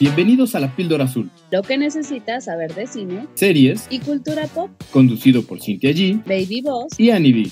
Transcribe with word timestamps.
Bienvenidos 0.00 0.54
a 0.54 0.60
La 0.60 0.74
Píldora 0.74 1.04
Azul, 1.04 1.30
Lo 1.50 1.62
que 1.62 1.78
necesitas 1.78 2.44
saber 2.46 2.74
de 2.74 2.86
cine 2.86 3.26
series 3.34 3.86
y 3.90 4.00
cultura 4.00 4.46
pop. 4.48 4.70
conducido 4.92 5.42
por 5.42 5.60
Cintia 5.60 5.90
G 5.90 6.22
Baby 6.24 6.62
Boss. 6.62 6.98
y 6.98 7.10
Annie 7.10 7.32
B. 7.32 7.50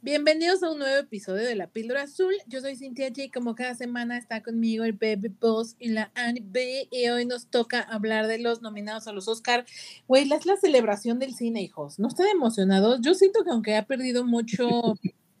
Bienvenidos 0.00 0.62
a 0.62 0.70
un 0.70 0.78
nuevo 0.78 0.96
episodio 0.96 1.44
de 1.44 1.54
La 1.54 1.66
Píldora 1.66 2.02
Azul. 2.04 2.32
Yo 2.46 2.60
soy 2.60 2.76
Cintia 2.76 3.08
J. 3.08 3.24
Como 3.34 3.54
cada 3.54 3.74
semana 3.74 4.16
está 4.16 4.42
conmigo 4.42 4.84
el 4.84 4.92
Baby 4.94 5.28
Boss 5.40 5.76
y 5.78 5.88
la 5.90 6.10
Annie 6.14 6.42
B. 6.46 6.88
Y 6.90 7.08
hoy 7.08 7.26
nos 7.26 7.48
toca 7.48 7.80
hablar 7.80 8.26
de 8.26 8.38
los 8.38 8.62
nominados 8.62 9.06
a 9.06 9.12
los 9.12 9.28
Oscar. 9.28 9.66
Güey, 10.06 10.30
es 10.32 10.46
la 10.46 10.56
celebración 10.56 11.18
del 11.18 11.34
cine, 11.34 11.60
hijos. 11.62 11.98
¿No 11.98 12.08
están 12.08 12.26
emocionados? 12.28 13.00
Yo 13.02 13.14
siento 13.14 13.44
que 13.44 13.50
aunque 13.50 13.76
ha 13.76 13.84
perdido 13.86 14.24
mucho, 14.24 14.94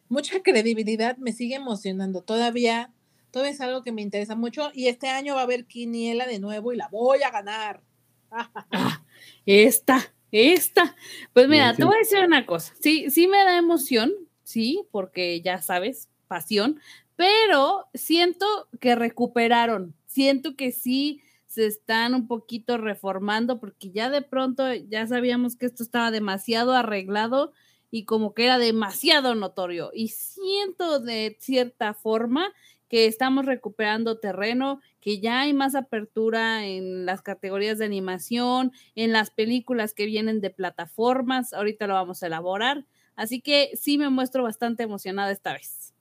mucha 0.08 0.42
credibilidad, 0.42 1.16
me 1.18 1.32
sigue 1.32 1.56
emocionando. 1.56 2.22
Todavía, 2.22 2.92
todavía 3.30 3.52
es 3.52 3.60
algo 3.60 3.82
que 3.82 3.92
me 3.92 4.02
interesa 4.02 4.34
mucho. 4.34 4.70
Y 4.74 4.88
este 4.88 5.08
año 5.08 5.34
va 5.34 5.40
a 5.40 5.44
haber 5.44 5.66
quiniela 5.66 6.26
de 6.26 6.38
nuevo 6.38 6.72
y 6.72 6.76
la 6.76 6.88
voy 6.88 7.22
a 7.22 7.30
ganar. 7.30 7.82
Ah, 8.30 9.02
esta, 9.46 10.12
esta. 10.30 10.94
Pues 11.32 11.48
mira, 11.48 11.64
Bien, 11.64 11.76
te 11.76 11.82
sí. 11.82 11.86
voy 11.86 11.96
a 11.96 11.98
decir 11.98 12.18
una 12.24 12.46
cosa. 12.46 12.74
Sí, 12.80 13.10
sí 13.10 13.26
me 13.28 13.38
da 13.38 13.56
emoción, 13.56 14.12
sí, 14.42 14.82
porque 14.90 15.40
ya 15.40 15.62
sabes, 15.62 16.08
pasión, 16.26 16.80
pero 17.16 17.86
siento 17.94 18.46
que 18.80 18.94
recuperaron. 18.94 19.94
Siento 20.06 20.56
que 20.56 20.72
sí 20.72 21.22
se 21.46 21.66
están 21.66 22.14
un 22.14 22.28
poquito 22.28 22.76
reformando 22.76 23.58
porque 23.58 23.90
ya 23.90 24.10
de 24.10 24.22
pronto 24.22 24.72
ya 24.74 25.06
sabíamos 25.06 25.56
que 25.56 25.66
esto 25.66 25.82
estaba 25.82 26.10
demasiado 26.10 26.74
arreglado 26.74 27.52
y 27.90 28.04
como 28.04 28.34
que 28.34 28.44
era 28.44 28.58
demasiado 28.58 29.34
notorio. 29.34 29.90
Y 29.92 30.08
siento 30.08 31.00
de 31.00 31.36
cierta 31.40 31.94
forma 31.94 32.52
que 32.88 33.06
estamos 33.06 33.44
recuperando 33.44 34.18
terreno, 34.18 34.80
que 35.00 35.20
ya 35.20 35.40
hay 35.40 35.52
más 35.52 35.74
apertura 35.74 36.64
en 36.66 37.04
las 37.04 37.22
categorías 37.22 37.78
de 37.78 37.84
animación, 37.84 38.72
en 38.94 39.12
las 39.12 39.30
películas 39.30 39.92
que 39.92 40.06
vienen 40.06 40.40
de 40.40 40.50
plataformas, 40.50 41.52
ahorita 41.52 41.86
lo 41.86 41.94
vamos 41.94 42.22
a 42.22 42.28
elaborar, 42.28 42.86
así 43.14 43.42
que 43.42 43.70
sí 43.74 43.98
me 43.98 44.08
muestro 44.08 44.42
bastante 44.42 44.84
emocionada 44.84 45.30
esta 45.30 45.52
vez. 45.52 45.92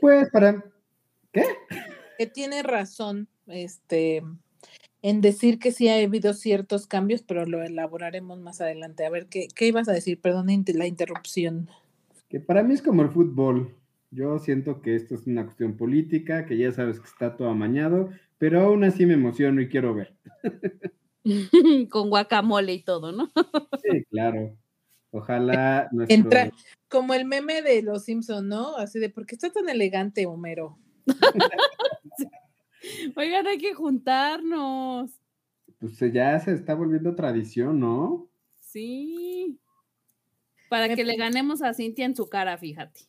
Pues 0.00 0.30
para. 0.30 0.64
¿Qué? 1.32 1.44
que 2.18 2.26
tiene 2.26 2.64
razón 2.64 3.28
este, 3.46 4.22
en 5.02 5.20
decir 5.20 5.58
que 5.58 5.72
sí 5.72 5.88
ha 5.88 6.02
habido 6.02 6.34
ciertos 6.34 6.86
cambios, 6.86 7.22
pero 7.22 7.46
lo 7.46 7.62
elaboraremos 7.62 8.38
más 8.40 8.60
adelante. 8.60 9.04
A 9.04 9.10
ver, 9.10 9.26
¿qué, 9.26 9.48
qué 9.54 9.66
ibas 9.66 9.88
a 9.88 9.92
decir? 9.92 10.20
Perdón 10.20 10.48
la 10.74 10.86
interrupción. 10.86 11.68
Que 12.28 12.40
para 12.40 12.62
mí 12.62 12.74
es 12.74 12.82
como 12.82 13.02
el 13.02 13.10
fútbol. 13.10 13.74
Yo 14.10 14.38
siento 14.38 14.80
que 14.80 14.96
esto 14.96 15.14
es 15.14 15.26
una 15.26 15.44
cuestión 15.44 15.76
política, 15.76 16.46
que 16.46 16.56
ya 16.56 16.72
sabes 16.72 16.98
que 16.98 17.06
está 17.06 17.36
todo 17.36 17.48
amañado, 17.48 18.10
pero 18.38 18.60
aún 18.62 18.84
así 18.84 19.06
me 19.06 19.14
emociono 19.14 19.60
y 19.60 19.68
quiero 19.68 19.94
ver. 19.94 20.14
Con 21.90 22.08
guacamole 22.08 22.72
y 22.72 22.82
todo, 22.82 23.12
¿no? 23.12 23.30
Sí, 23.82 24.04
claro. 24.10 24.56
Ojalá 25.10 25.88
nuestro. 25.92 26.14
Entra 26.14 26.50
como 26.88 27.14
el 27.14 27.24
meme 27.24 27.62
de 27.62 27.82
los 27.82 28.04
Simpson, 28.04 28.48
¿no? 28.48 28.76
Así 28.76 28.98
de, 28.98 29.10
¿por 29.10 29.26
qué 29.26 29.34
está 29.34 29.50
tan 29.50 29.68
elegante, 29.68 30.26
Homero? 30.26 30.78
Oigan, 33.16 33.46
hay 33.46 33.58
que 33.58 33.74
juntarnos. 33.74 35.10
Pues 35.78 35.98
ya 36.12 36.38
se 36.40 36.52
está 36.52 36.74
volviendo 36.74 37.14
tradición, 37.14 37.80
¿no? 37.80 38.28
Sí. 38.60 39.58
Para 40.68 40.94
que 40.94 41.04
le 41.04 41.16
ganemos 41.16 41.62
a 41.62 41.72
Cintia 41.72 42.04
en 42.04 42.16
su 42.16 42.28
cara, 42.28 42.58
fíjate. 42.58 43.02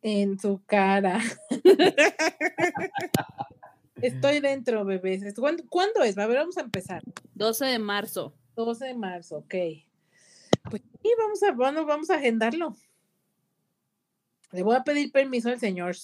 En 0.00 0.38
su 0.38 0.62
cara. 0.64 1.20
Estoy 4.00 4.40
dentro, 4.40 4.84
bebés. 4.84 5.34
¿Cuándo, 5.34 5.64
cuándo 5.68 6.02
es? 6.04 6.16
A 6.16 6.26
ver, 6.26 6.38
vamos 6.38 6.56
a 6.56 6.62
empezar. 6.62 7.02
12 7.34 7.66
de 7.66 7.78
marzo. 7.78 8.34
12 8.54 8.86
de 8.86 8.94
marzo, 8.94 9.38
ok. 9.38 9.54
Pues 10.70 10.82
sí, 11.02 11.10
vamos 11.18 11.42
a, 11.42 11.52
bueno, 11.52 11.84
vamos 11.84 12.08
a 12.10 12.14
agendarlo. 12.14 12.76
Le 14.52 14.62
voy 14.62 14.76
a 14.76 14.82
pedir 14.84 15.12
permiso 15.12 15.50
al 15.50 15.58
señor. 15.60 15.94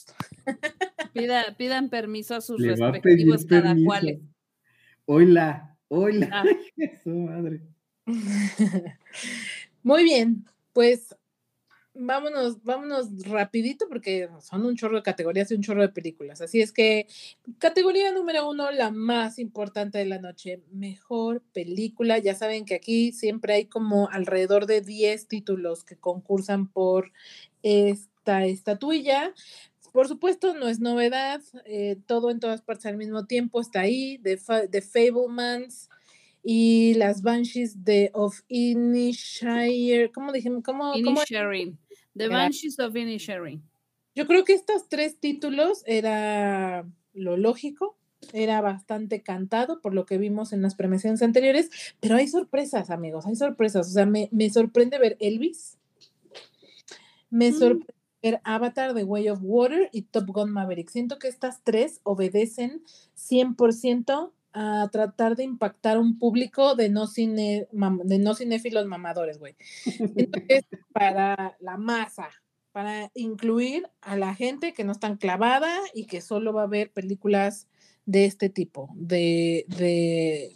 Pida- 1.12 1.56
pidan 1.56 1.88
permiso 1.88 2.34
a 2.34 2.40
sus 2.40 2.60
Le 2.60 2.74
respectivos 2.76 3.44
cada 3.46 3.74
cuales. 3.84 4.20
Hola, 5.06 5.76
hola. 5.88 6.28
Ah. 6.32 6.44
Su 7.04 7.10
madre. 7.10 7.60
Muy 9.82 10.04
bien, 10.04 10.44
pues 10.72 11.14
vámonos, 11.94 12.62
vámonos 12.64 13.08
rapidito 13.26 13.86
porque 13.88 14.28
son 14.40 14.64
un 14.66 14.76
chorro 14.76 14.96
de 14.96 15.02
categorías 15.02 15.50
y 15.50 15.54
un 15.54 15.62
chorro 15.62 15.82
de 15.82 15.88
películas. 15.90 16.40
Así 16.40 16.60
es 16.60 16.72
que 16.72 17.06
categoría 17.58 18.12
número 18.12 18.48
uno, 18.48 18.70
la 18.72 18.90
más 18.90 19.38
importante 19.38 19.98
de 19.98 20.06
la 20.06 20.18
noche, 20.18 20.60
mejor 20.72 21.42
película. 21.52 22.18
Ya 22.18 22.34
saben 22.34 22.64
que 22.64 22.74
aquí 22.74 23.12
siempre 23.12 23.54
hay 23.54 23.66
como 23.66 24.08
alrededor 24.10 24.66
de 24.66 24.80
10 24.82 25.28
títulos 25.28 25.84
que 25.84 25.96
concursan 25.96 26.66
por 26.68 27.12
esta 28.24 28.46
estatuilla. 28.46 29.34
Por 29.92 30.08
supuesto, 30.08 30.54
no 30.54 30.66
es 30.68 30.80
novedad, 30.80 31.42
eh, 31.66 31.96
todo 32.06 32.30
en 32.30 32.40
todas 32.40 32.62
partes 32.62 32.86
al 32.86 32.96
mismo 32.96 33.26
tiempo 33.26 33.60
está 33.60 33.80
ahí, 33.80 34.18
The, 34.22 34.38
The 34.70 34.80
Fablemans, 34.80 35.90
y 36.42 36.94
las 36.94 37.22
Banshees 37.22 37.84
de 37.84 38.10
of 38.14 38.40
Inisherin. 38.48 40.08
¿Cómo 40.12 40.32
dijimos? 40.32 40.62
¿Cómo? 40.64 40.94
Inisherin. 40.96 41.78
The. 42.16 42.28
Banshees 42.28 42.78
of 42.80 42.96
Inisherin. 42.96 43.62
Yo 44.14 44.26
creo 44.26 44.44
que 44.44 44.54
estos 44.54 44.88
tres 44.88 45.18
títulos 45.20 45.82
era 45.86 46.86
lo 47.12 47.36
lógico, 47.36 47.96
era 48.32 48.60
bastante 48.62 49.22
cantado 49.22 49.80
por 49.80 49.94
lo 49.94 50.06
que 50.06 50.16
vimos 50.18 50.52
en 50.52 50.62
las 50.62 50.74
premiaciones 50.74 51.20
anteriores, 51.22 51.68
pero 52.00 52.16
hay 52.16 52.26
sorpresas, 52.26 52.90
amigos, 52.90 53.26
hay 53.26 53.36
sorpresas. 53.36 53.86
O 53.88 53.90
sea, 53.92 54.06
me, 54.06 54.28
me 54.32 54.48
sorprende 54.50 54.98
ver 54.98 55.16
Elvis, 55.20 55.76
me 57.30 57.50
Mm. 57.50 57.58
sorprende 57.58 57.93
ver 58.24 58.40
Avatar, 58.42 58.94
The 58.94 59.04
Way 59.04 59.28
of 59.28 59.40
Water 59.42 59.90
y 59.92 60.02
Top 60.02 60.26
Gun 60.28 60.50
Maverick. 60.50 60.88
Siento 60.88 61.18
que 61.18 61.28
estas 61.28 61.62
tres 61.62 62.00
obedecen 62.04 62.82
100% 63.16 64.32
a 64.54 64.88
tratar 64.90 65.36
de 65.36 65.44
impactar 65.44 65.98
un 65.98 66.18
público 66.18 66.74
de 66.74 66.88
no, 66.88 67.06
cine, 67.06 67.68
de 67.70 68.18
no 68.18 68.34
cinéfilos 68.34 68.86
mamadores, 68.86 69.38
güey. 69.38 69.56
Siento 69.82 70.40
que 70.48 70.56
es 70.56 70.64
para 70.92 71.56
la 71.60 71.76
masa, 71.76 72.30
para 72.72 73.10
incluir 73.14 73.86
a 74.00 74.16
la 74.16 74.34
gente 74.34 74.72
que 74.72 74.84
no 74.84 74.92
es 74.92 75.00
tan 75.00 75.18
clavada 75.18 75.76
y 75.92 76.06
que 76.06 76.22
solo 76.22 76.54
va 76.54 76.62
a 76.62 76.68
ver 76.68 76.92
películas 76.92 77.68
de 78.06 78.24
este 78.24 78.48
tipo, 78.48 78.88
de, 78.94 79.66
de 79.68 80.50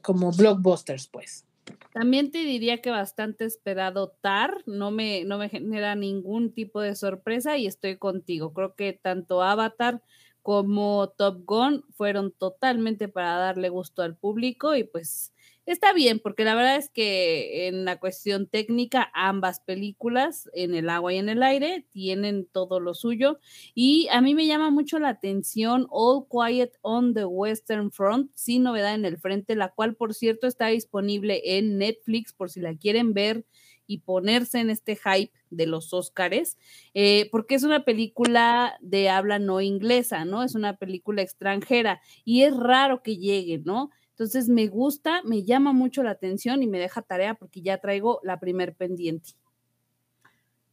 como 0.00 0.32
blockbusters, 0.32 1.08
pues. 1.08 1.44
También 1.92 2.30
te 2.30 2.38
diría 2.38 2.80
que 2.80 2.90
bastante 2.90 3.44
esperado 3.44 4.16
Tar, 4.22 4.62
no 4.66 4.90
me, 4.90 5.24
no 5.24 5.36
me 5.36 5.50
genera 5.50 5.94
ningún 5.94 6.54
tipo 6.54 6.80
de 6.80 6.94
sorpresa 6.96 7.58
y 7.58 7.66
estoy 7.66 7.98
contigo. 7.98 8.54
Creo 8.54 8.74
que 8.74 8.94
tanto 8.94 9.42
Avatar 9.42 10.02
como 10.40 11.10
Top 11.10 11.42
Gun 11.44 11.84
fueron 11.92 12.32
totalmente 12.32 13.08
para 13.08 13.36
darle 13.36 13.68
gusto 13.68 14.02
al 14.02 14.16
público 14.16 14.74
y 14.74 14.84
pues 14.84 15.31
está 15.66 15.92
bien, 15.92 16.18
porque 16.20 16.44
la 16.44 16.54
verdad 16.54 16.76
es 16.76 16.88
que 16.90 17.68
en 17.68 17.84
la 17.84 17.98
cuestión 17.98 18.46
técnica 18.46 19.10
ambas 19.14 19.60
películas, 19.60 20.48
en 20.54 20.74
el 20.74 20.88
agua 20.90 21.12
y 21.12 21.18
en 21.18 21.28
el 21.28 21.42
aire, 21.42 21.86
tienen 21.90 22.46
todo 22.46 22.80
lo 22.80 22.94
suyo 22.94 23.38
y 23.74 24.08
a 24.10 24.20
mí 24.20 24.34
me 24.34 24.46
llama 24.46 24.70
mucho 24.70 24.98
la 24.98 25.10
atención 25.10 25.86
All 25.90 26.26
Quiet 26.28 26.72
on 26.82 27.14
the 27.14 27.24
Western 27.24 27.92
Front, 27.92 28.30
sin 28.34 28.64
novedad 28.64 28.94
en 28.94 29.04
el 29.04 29.18
frente, 29.18 29.54
la 29.56 29.68
cual 29.70 29.94
por 29.94 30.14
cierto 30.14 30.46
está 30.46 30.66
disponible 30.68 31.40
en 31.58 31.78
Netflix 31.78 32.32
por 32.32 32.50
si 32.50 32.60
la 32.60 32.74
quieren 32.76 33.14
ver 33.14 33.44
y 33.86 33.98
ponerse 33.98 34.60
en 34.60 34.70
este 34.70 34.96
hype 34.96 35.32
de 35.50 35.66
los 35.66 35.92
Óscares, 35.92 36.56
eh, 36.94 37.28
porque 37.30 37.54
es 37.54 37.62
una 37.62 37.84
película 37.84 38.76
de 38.80 39.10
habla 39.10 39.38
no 39.38 39.60
inglesa, 39.60 40.24
¿no? 40.24 40.42
Es 40.42 40.54
una 40.54 40.76
película 40.76 41.22
extranjera 41.22 42.00
y 42.24 42.42
es 42.42 42.56
raro 42.56 43.02
que 43.02 43.16
llegue, 43.18 43.58
¿no? 43.58 43.90
Entonces 44.12 44.48
me 44.48 44.68
gusta, 44.68 45.22
me 45.24 45.42
llama 45.44 45.72
mucho 45.72 46.02
la 46.02 46.10
atención 46.10 46.62
y 46.62 46.66
me 46.66 46.78
deja 46.78 47.02
tarea 47.02 47.34
porque 47.34 47.62
ya 47.62 47.78
traigo 47.78 48.20
la 48.22 48.38
primer 48.38 48.74
pendiente. 48.74 49.30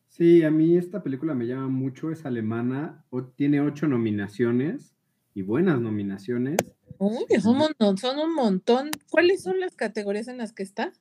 Sí, 0.08 0.44
a 0.44 0.52
mí 0.52 0.76
esta 0.76 1.02
película 1.04 1.34
me 1.34 1.48
llama 1.48 1.68
mucho, 1.70 2.12
es 2.12 2.26
alemana, 2.26 3.06
o- 3.10 3.24
tiene 3.24 3.62
ocho 3.62 3.88
nominaciones 3.88 4.96
y 5.34 5.42
buenas 5.44 5.80
nominaciones. 5.80 6.58
Uy, 6.98 7.26
es 7.30 7.46
un 7.46 7.58
montón, 7.60 7.98
son 7.98 8.20
un 8.20 8.34
montón. 8.36 8.90
¿Cuáles 9.10 9.44
son 9.44 9.60
las 9.60 9.76
categorías 9.76 10.28
en 10.28 10.38
las 10.38 10.52
que 10.52 10.64
está? 10.64 10.92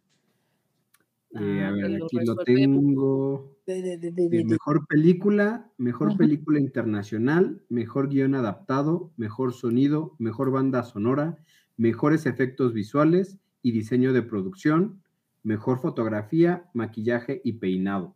Eh, 1.34 1.62
a 1.64 1.68
Ah, 1.68 1.72
ver, 1.72 1.90
lo 1.90 2.06
aquí 2.06 2.18
lo 2.24 2.36
tengo. 2.36 3.56
De- 3.66 3.82
de- 3.82 3.98
de- 3.98 4.10
de- 4.12 4.22
Eh, 4.24 4.28
de- 4.30 4.38
de- 4.38 4.44
mejor 4.44 4.86
película, 4.86 5.72
mejor 5.76 6.16
película 6.16 6.60
internacional, 6.60 7.62
mejor 7.68 8.08
guion 8.08 8.34
adaptado, 8.34 9.12
mejor 9.16 9.52
sonido, 9.52 10.14
mejor 10.18 10.50
banda 10.50 10.84
sonora, 10.84 11.38
mejores 11.78 12.26
efectos 12.26 12.74
visuales 12.74 13.38
y 13.62 13.72
diseño 13.72 14.12
de 14.12 14.22
producción, 14.22 15.02
mejor 15.42 15.80
fotografía, 15.80 16.68
maquillaje 16.74 17.40
y 17.42 17.54
peinado. 17.54 18.14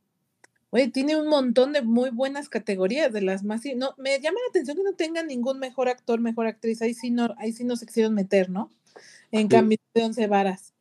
Oye, 0.70 0.88
tiene 0.88 1.16
un 1.16 1.28
montón 1.28 1.72
de 1.72 1.82
muy 1.82 2.10
buenas 2.10 2.48
categorías, 2.48 3.12
de 3.12 3.22
las 3.22 3.44
más... 3.44 3.62
No, 3.76 3.94
me 3.98 4.18
llama 4.20 4.38
la 4.40 4.50
atención 4.50 4.76
que 4.76 4.82
no 4.82 4.94
tenga 4.94 5.22
ningún 5.22 5.58
mejor 5.58 5.88
actor, 5.88 6.20
mejor 6.20 6.46
actriz. 6.46 6.80
Ahí 6.80 6.94
sí 6.94 7.10
no, 7.10 7.34
ahí 7.36 7.52
sí 7.52 7.64
no 7.64 7.76
se 7.76 7.86
quisieron 7.86 8.14
meter, 8.14 8.48
¿no? 8.48 8.70
En 9.30 9.48
cambio 9.48 9.78
de 9.94 10.04
once 10.04 10.26
varas. 10.26 10.72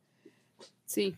Sí. 0.86 1.14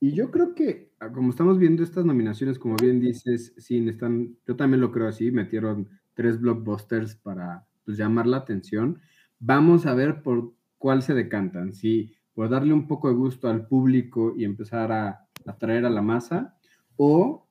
Y 0.00 0.12
yo 0.12 0.30
creo 0.30 0.54
que, 0.54 0.90
ah, 1.00 1.10
como 1.10 1.30
estamos 1.30 1.58
viendo 1.58 1.82
estas 1.82 2.04
nominaciones, 2.04 2.58
como 2.58 2.76
bien 2.76 2.98
dices, 2.98 3.52
sí, 3.58 3.86
están, 3.88 4.36
yo 4.46 4.56
también 4.56 4.80
lo 4.80 4.90
creo 4.90 5.08
así, 5.08 5.30
metieron 5.30 5.88
tres 6.14 6.40
blockbusters 6.40 7.14
para 7.16 7.66
pues, 7.84 7.98
llamar 7.98 8.26
la 8.26 8.38
atención. 8.38 9.00
Vamos 9.38 9.86
a 9.86 9.94
ver 9.94 10.22
por 10.22 10.54
cuál 10.78 11.02
se 11.02 11.14
decantan, 11.14 11.74
si 11.74 12.14
por 12.34 12.48
darle 12.48 12.72
un 12.72 12.86
poco 12.86 13.08
de 13.08 13.14
gusto 13.14 13.48
al 13.48 13.66
público 13.66 14.34
y 14.36 14.44
empezar 14.44 14.92
a 14.92 15.28
atraer 15.44 15.84
a 15.84 15.90
la 15.90 16.02
masa, 16.02 16.56
o 16.96 17.48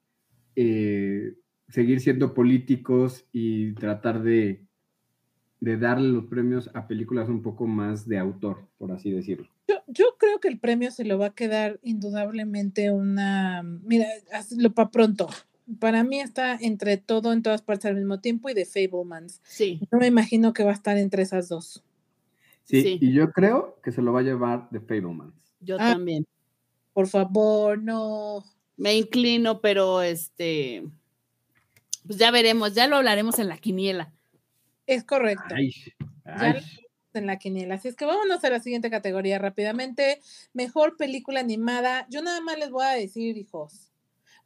eh, 0.56 1.34
seguir 1.70 2.00
siendo 2.00 2.34
políticos 2.34 3.26
y 3.32 3.74
tratar 3.74 4.22
de, 4.22 4.66
de 5.60 5.78
darle 5.78 6.10
los 6.10 6.26
premios 6.26 6.70
a 6.74 6.88
películas 6.88 7.30
un 7.30 7.42
poco 7.42 7.68
más 7.68 8.08
de 8.08 8.18
autor, 8.18 8.68
por 8.78 8.92
así 8.92 9.12
decirlo. 9.12 9.50
Yo, 9.88 10.16
creo 10.18 10.40
que 10.40 10.48
el 10.48 10.60
premio 10.60 10.92
se 10.92 11.04
lo 11.04 11.18
va 11.18 11.28
a 11.28 11.36
quedar 11.36 11.80
indudablemente 11.84 12.92
una, 12.92 13.64
mira, 13.64 14.08
hazlo 14.34 14.72
para 14.74 14.92
pronto. 14.92 15.30
Para 15.80 16.04
mí 16.04 16.20
está 16.20 16.56
entre 16.56 16.96
todo 16.98 17.34
en 17.34 17.42
todas 17.42 17.62
partes 17.62 17.86
al 17.86 17.96
mismo 17.96 18.22
tiempo 18.22 18.50
y 18.50 18.54
de 18.54 18.66
Fablemans. 18.66 19.42
Sí. 19.44 19.82
No 19.92 20.00
me 20.00 20.08
imagino 20.08 20.54
que 20.54 20.64
va 20.64 20.72
a 20.72 20.76
estar 20.76 20.98
entre 20.98 21.24
esas 21.24 21.50
dos. 21.50 21.84
Sí, 22.68 22.98
y 23.00 23.14
yo 23.14 23.32
creo 23.32 23.80
que 23.82 23.92
se 23.92 24.02
lo 24.02 24.12
va 24.12 24.20
a 24.20 24.24
llevar 24.24 24.70
de 24.70 24.82
Fablemans. 24.82 25.34
Yo 25.62 25.78
ah, 25.80 25.94
también. 25.94 26.28
Por 26.94 27.08
favor, 27.08 27.82
no. 27.82 28.44
Me 28.76 28.96
inclino, 28.96 29.62
pero 29.62 30.02
este, 30.02 30.84
pues 32.06 32.20
ya 32.20 32.30
veremos, 32.30 32.76
ya 32.76 32.88
lo 32.88 32.98
hablaremos 32.98 33.40
en 33.40 33.48
la 33.48 33.58
quiniela. 33.58 34.14
Es 34.86 35.04
correcto. 35.04 35.56
Ya 36.26 36.62
en 37.18 37.26
la 37.26 37.38
quiniela. 37.38 37.76
Así 37.76 37.88
es 37.88 37.96
que 37.96 38.06
vámonos 38.06 38.44
a 38.44 38.50
la 38.50 38.60
siguiente 38.60 38.90
categoría 38.90 39.40
rápidamente. 39.40 40.22
Mejor 40.54 40.98
película 40.98 41.40
animada. 41.40 42.08
Yo 42.10 42.22
nada 42.22 42.42
más 42.42 42.58
les 42.58 42.70
voy 42.70 42.86
a 42.86 42.92
decir, 42.92 43.38
hijos. 43.38 43.87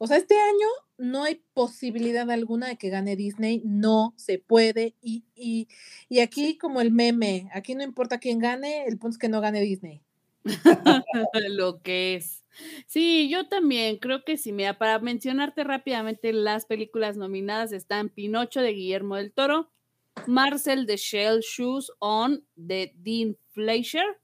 O 0.02 0.08
sea, 0.08 0.16
este 0.16 0.34
año 0.34 0.66
no 0.98 1.22
hay 1.22 1.44
posibilidad 1.54 2.28
alguna 2.28 2.66
de 2.66 2.76
que 2.76 2.90
gane 2.90 3.14
Disney. 3.14 3.62
No 3.64 4.14
se 4.16 4.36
puede. 4.40 4.96
Y, 5.00 5.22
y, 5.36 5.68
y 6.08 6.18
aquí, 6.18 6.58
como 6.58 6.80
el 6.80 6.90
meme, 6.90 7.48
aquí 7.54 7.76
no 7.76 7.84
importa 7.84 8.18
quién 8.18 8.40
gane, 8.40 8.84
el 8.86 8.98
punto 8.98 9.14
es 9.14 9.18
que 9.18 9.28
no 9.28 9.40
gane 9.40 9.60
Disney. 9.60 10.02
Lo 11.50 11.82
que 11.82 12.16
es. 12.16 12.44
Sí, 12.88 13.28
yo 13.30 13.46
también 13.46 13.98
creo 13.98 14.24
que 14.24 14.36
sí. 14.36 14.50
Mira, 14.50 14.76
para 14.76 14.98
mencionarte 14.98 15.62
rápidamente 15.62 16.32
las 16.32 16.66
películas 16.66 17.16
nominadas 17.16 17.70
están 17.70 18.08
Pinocho 18.08 18.60
de 18.60 18.72
Guillermo 18.72 19.14
del 19.14 19.32
Toro, 19.32 19.70
Marcel 20.26 20.84
de 20.86 20.96
Shell 20.96 21.42
Shoes 21.42 21.92
On 22.00 22.44
de 22.56 22.92
Dean 22.96 23.36
Fleischer. 23.52 24.20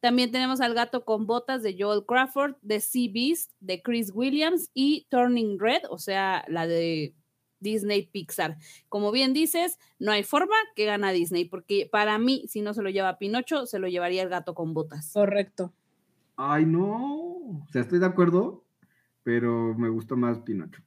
También 0.00 0.32
tenemos 0.32 0.60
al 0.60 0.74
gato 0.74 1.04
con 1.04 1.26
botas 1.26 1.62
de 1.62 1.76
Joel 1.78 2.04
Crawford, 2.06 2.56
The 2.66 2.80
Sea 2.80 3.10
Beast 3.12 3.52
de 3.60 3.82
Chris 3.82 4.10
Williams 4.14 4.70
y 4.74 5.06
Turning 5.10 5.58
Red, 5.58 5.82
o 5.90 5.98
sea, 5.98 6.44
la 6.48 6.66
de 6.66 7.14
Disney 7.60 8.06
Pixar. 8.06 8.56
Como 8.88 9.12
bien 9.12 9.32
dices, 9.32 9.78
no 9.98 10.12
hay 10.12 10.22
forma 10.22 10.56
que 10.74 10.86
gana 10.86 11.12
Disney, 11.12 11.44
porque 11.44 11.88
para 11.90 12.18
mí, 12.18 12.44
si 12.48 12.62
no 12.62 12.74
se 12.74 12.82
lo 12.82 12.90
lleva 12.90 13.18
Pinocho, 13.18 13.66
se 13.66 13.78
lo 13.78 13.88
llevaría 13.88 14.22
el 14.22 14.30
gato 14.30 14.54
con 14.54 14.74
botas. 14.74 15.12
Correcto. 15.12 15.72
Ay, 16.36 16.64
no. 16.64 16.96
O 17.62 17.66
sea, 17.70 17.82
estoy 17.82 17.98
de 17.98 18.06
acuerdo, 18.06 18.64
pero 19.22 19.74
me 19.74 19.90
gustó 19.90 20.16
más 20.16 20.38
Pinocho. 20.40 20.82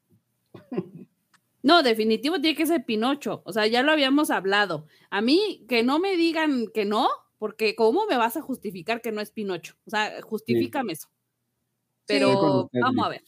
No, 1.66 1.82
definitivo 1.82 2.42
tiene 2.42 2.58
que 2.58 2.66
ser 2.66 2.84
Pinocho. 2.84 3.42
O 3.46 3.54
sea, 3.54 3.66
ya 3.68 3.84
lo 3.84 3.94
habíamos 3.94 4.30
hablado. 4.30 4.86
A 5.10 5.22
mí, 5.22 5.66
que 5.70 5.82
no 5.82 5.98
me 5.98 6.18
digan 6.18 6.68
que 6.74 6.84
no, 6.84 7.08
porque 7.44 7.76
¿cómo 7.76 8.06
me 8.06 8.16
vas 8.16 8.38
a 8.38 8.42
justificar 8.42 9.02
que 9.02 9.12
no 9.12 9.20
es 9.20 9.30
Pinocho? 9.30 9.76
O 9.86 9.90
sea, 9.90 10.22
justifícame 10.22 10.94
eso. 10.94 11.10
Pero 12.06 12.70
vamos 12.72 13.06
a 13.06 13.10
ver. 13.10 13.26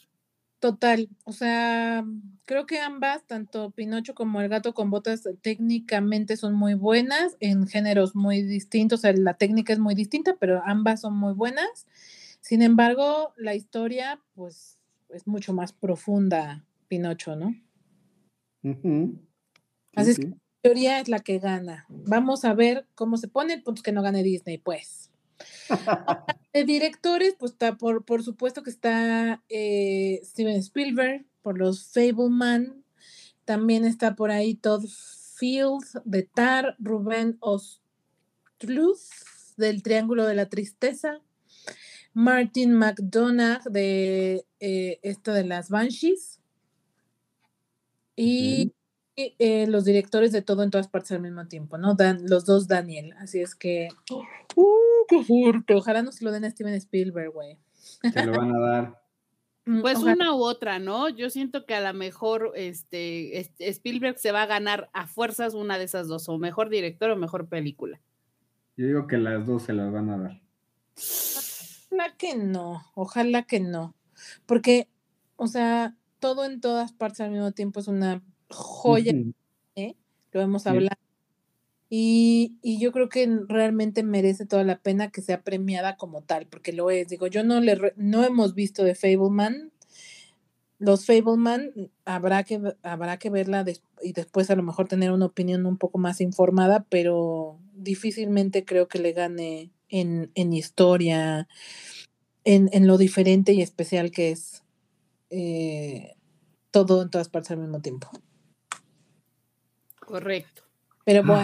Total, 0.60 1.10
o 1.26 1.34
sea, 1.34 2.06
creo 2.46 2.66
que 2.66 2.80
ambas, 2.80 3.28
tanto 3.28 3.72
Pinocho 3.72 4.16
como 4.16 4.40
El 4.40 4.48
gato 4.48 4.74
con 4.74 4.90
botas, 4.90 5.28
técnicamente 5.42 6.38
son 6.38 6.54
muy 6.54 6.76
buenas, 6.76 7.36
en 7.42 7.68
géneros 7.68 8.16
muy 8.16 8.42
distintos, 8.42 9.00
o 9.00 9.02
sea, 9.02 9.12
la 9.12 9.34
técnica 9.34 9.74
es 9.74 9.80
muy 9.80 9.96
distinta, 9.96 10.38
pero 10.40 10.62
ambas 10.66 11.02
son 11.02 11.18
muy 11.18 11.34
buenas. 11.34 11.86
Sin 12.40 12.62
embargo, 12.62 13.34
la 13.36 13.54
historia, 13.54 14.24
pues, 14.34 14.80
es 15.10 15.28
mucho 15.28 15.52
más 15.52 15.74
profunda, 15.74 16.64
Pinocho, 16.88 17.36
¿no? 17.36 17.54
Así 19.94 20.12
es 20.12 20.20
que 20.20 20.45
la 20.66 20.70
teoría 20.70 21.00
es 21.00 21.10
la 21.10 21.20
que 21.20 21.38
gana. 21.38 21.86
Vamos 21.90 22.44
a 22.44 22.56
ver 22.56 22.88
cómo 22.96 23.18
se 23.18 23.28
pone, 23.28 23.60
pues 23.60 23.84
que 23.84 23.92
no 23.92 24.02
gane 24.02 24.24
Disney, 24.24 24.58
pues. 24.58 25.12
de 26.54 26.64
directores, 26.64 27.36
pues 27.38 27.52
está 27.52 27.78
por, 27.78 28.04
por 28.04 28.24
supuesto 28.24 28.64
que 28.64 28.72
está 28.72 29.44
eh, 29.50 30.22
Steven 30.24 30.56
Spielberg 30.56 31.24
por 31.44 31.60
los 31.60 31.92
Fableman. 31.92 32.84
También 33.46 33.86
está 33.86 34.16
por 34.16 34.32
ahí 34.32 34.56
Todd 34.56 34.86
Fields 35.38 36.00
de 36.04 36.24
Tar, 36.24 36.76
Rubén 36.80 37.38
Ostruz 37.42 39.10
del 39.58 39.84
Triángulo 39.84 40.26
de 40.26 40.34
la 40.34 40.50
Tristeza, 40.50 41.22
Martin 42.14 42.74
McDonagh 42.74 43.62
de 43.66 44.48
eh, 44.60 45.00
esto 45.04 45.32
de 45.32 45.44
las 45.44 45.70
Banshees 45.70 46.40
y 48.16 48.74
eh, 49.18 49.66
los 49.68 49.86
directores 49.86 50.32
de 50.32 50.42
todo 50.42 50.64
en 50.64 50.72
todas 50.72 50.88
partes 50.88 51.14
al 51.14 51.22
mismo 51.22 51.48
tiempo, 51.48 51.78
¿no? 51.78 51.96
Dan, 51.96 52.20
los 52.28 52.46
dos 52.46 52.68
Daniel. 52.68 53.14
Así 53.18 53.40
es 53.40 53.56
que. 53.56 53.88
¡Uh, 54.56 55.06
qué 55.08 55.24
fuerte! 55.24 55.74
Ojalá 55.74 56.02
no 56.04 56.12
se 56.12 56.26
lo 56.26 56.32
den 56.32 56.46
a 56.46 56.52
Steven 56.52 56.74
Spielberg, 56.74 57.32
güey. 57.32 57.58
Se 58.14 58.26
lo 58.26 58.34
van 58.34 58.56
a 58.56 58.60
dar. 58.60 59.02
Mm, 59.68 59.82
pues 59.82 59.98
una 59.98 60.32
u 60.36 60.44
otra, 60.44 60.78
¿no? 60.78 61.10
Yo 61.10 61.32
siento 61.32 61.66
que 61.66 61.74
a 61.74 61.82
lo 61.82 61.98
mejor 61.98 62.52
este, 62.54 63.40
este, 63.40 63.68
Spielberg 63.70 64.20
se 64.20 64.32
va 64.32 64.44
a 64.44 64.46
ganar 64.46 64.92
a 64.94 65.08
fuerzas 65.08 65.56
una 65.56 65.80
de 65.80 65.86
esas 65.86 66.08
dos, 66.08 66.30
o 66.30 66.38
mejor 66.38 66.70
director 66.70 67.10
o 67.10 67.16
mejor 67.16 67.48
película. 67.48 68.00
Yo 68.78 68.86
digo 68.86 69.08
que 69.08 69.18
las 69.18 69.48
dos 69.48 69.64
se 69.64 69.74
las 69.74 69.92
van 69.92 70.12
a 70.12 70.18
dar. 70.18 70.42
Ojalá 70.96 72.16
que 72.16 72.36
no, 72.36 72.84
ojalá 72.94 73.44
que 73.44 73.60
no. 73.60 73.96
Porque, 74.46 74.88
o 75.36 75.48
sea, 75.48 75.98
todo 76.20 76.46
en 76.46 76.62
todas 76.62 76.94
partes 76.94 77.22
al 77.22 77.32
mismo 77.32 77.52
tiempo 77.52 77.80
es 77.80 77.88
una 77.88 78.22
joya, 78.50 79.14
¿eh? 79.76 79.96
lo 80.32 80.42
hemos 80.42 80.68
hablado. 80.68 80.98
Y, 81.90 82.58
y, 82.62 82.80
yo 82.80 82.92
creo 82.92 83.10
que 83.10 83.30
realmente 83.48 84.04
merece 84.04 84.46
toda 84.46 84.64
la 84.64 84.80
pena 84.80 85.12
que 85.12 85.22
sea 85.22 85.44
premiada 85.44 85.98
como 85.98 86.24
tal, 86.24 86.48
porque 86.48 86.74
lo 86.74 86.90
es. 86.90 87.08
Digo, 87.08 87.28
yo 87.28 87.44
no 87.44 87.62
le 87.62 87.94
no 87.96 88.24
hemos 88.24 88.56
visto 88.56 88.84
de 88.84 88.96
Fableman. 88.96 89.72
Los 90.80 91.06
Fableman 91.06 91.92
habrá 92.04 92.44
que, 92.44 92.60
habrá 92.84 93.18
que 93.18 93.30
verla 93.30 93.64
y 94.02 94.14
después 94.14 94.50
a 94.50 94.56
lo 94.56 94.64
mejor 94.64 94.88
tener 94.88 95.12
una 95.12 95.28
opinión 95.28 95.66
un 95.66 95.78
poco 95.78 96.00
más 96.00 96.22
informada, 96.22 96.86
pero 96.90 97.60
difícilmente 97.74 98.66
creo 98.66 98.88
que 98.88 99.00
le 99.00 99.14
gane 99.14 99.72
en, 99.90 100.32
en 100.36 100.54
historia, 100.54 101.48
en, 102.44 102.70
en, 102.74 102.88
lo 102.88 102.98
diferente 102.98 103.54
y 103.54 103.62
especial 103.62 104.12
que 104.12 104.32
es 104.32 104.64
eh, 105.30 106.16
todo 106.72 107.02
en 107.04 107.10
todas 107.10 107.30
partes 107.30 107.52
al 107.52 107.60
mismo 107.60 107.80
tiempo. 107.80 108.10
Correcto. 110.06 110.64
Pero 111.04 111.24
bueno, 111.24 111.44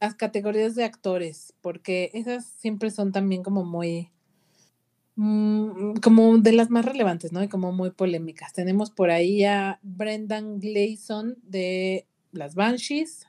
las 0.00 0.14
categorías 0.14 0.74
de 0.74 0.84
actores, 0.84 1.54
porque 1.60 2.10
esas 2.14 2.46
siempre 2.46 2.90
son 2.90 3.12
también 3.12 3.42
como 3.42 3.64
muy, 3.64 4.10
mm, 5.16 5.94
como 6.02 6.38
de 6.38 6.52
las 6.52 6.70
más 6.70 6.84
relevantes, 6.84 7.32
¿no? 7.32 7.42
Y 7.42 7.48
como 7.48 7.72
muy 7.72 7.90
polémicas. 7.90 8.52
Tenemos 8.52 8.90
por 8.90 9.10
ahí 9.10 9.44
a 9.44 9.78
Brendan 9.82 10.58
Gleeson 10.60 11.38
de 11.42 12.06
Las 12.32 12.54
Banshees. 12.54 13.26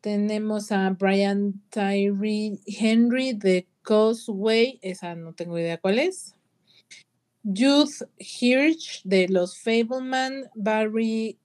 Tenemos 0.00 0.72
a 0.72 0.90
Brian 0.90 1.60
Tyree 1.70 2.58
Henry 2.66 3.34
de 3.34 3.68
Causeway, 3.82 4.78
esa 4.82 5.14
no 5.14 5.34
tengo 5.34 5.58
idea 5.58 5.78
cuál 5.78 5.98
es. 5.98 6.34
Youth 7.42 8.02
Hirsch 8.18 9.02
de 9.04 9.28
Los 9.28 9.58
Fableman, 9.58 10.50
Barry 10.54 11.38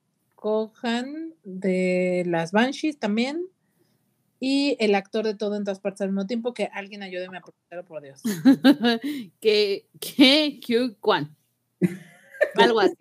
Cohan 0.45 1.33
de 1.43 2.23
las 2.27 2.51
Banshees 2.51 2.99
también. 2.99 3.47
Y 4.39 4.77
el 4.79 4.93
actor 4.93 5.25
de 5.25 5.33
todo 5.33 5.55
en 5.55 5.63
todas 5.63 5.79
partes 5.79 6.01
al 6.01 6.09
mismo 6.09 6.27
tiempo, 6.27 6.53
que 6.53 6.69
alguien 6.71 7.01
ayúdeme 7.01 7.39
a 7.39 7.41
pronunciarlo, 7.41 7.83
por 7.83 8.03
Dios. 8.03 8.21
que, 9.41 9.87
que, 9.99 10.59
Q, 10.63 10.97
Kwan. 10.99 11.35
Algo 12.57 12.79
así. 12.79 12.95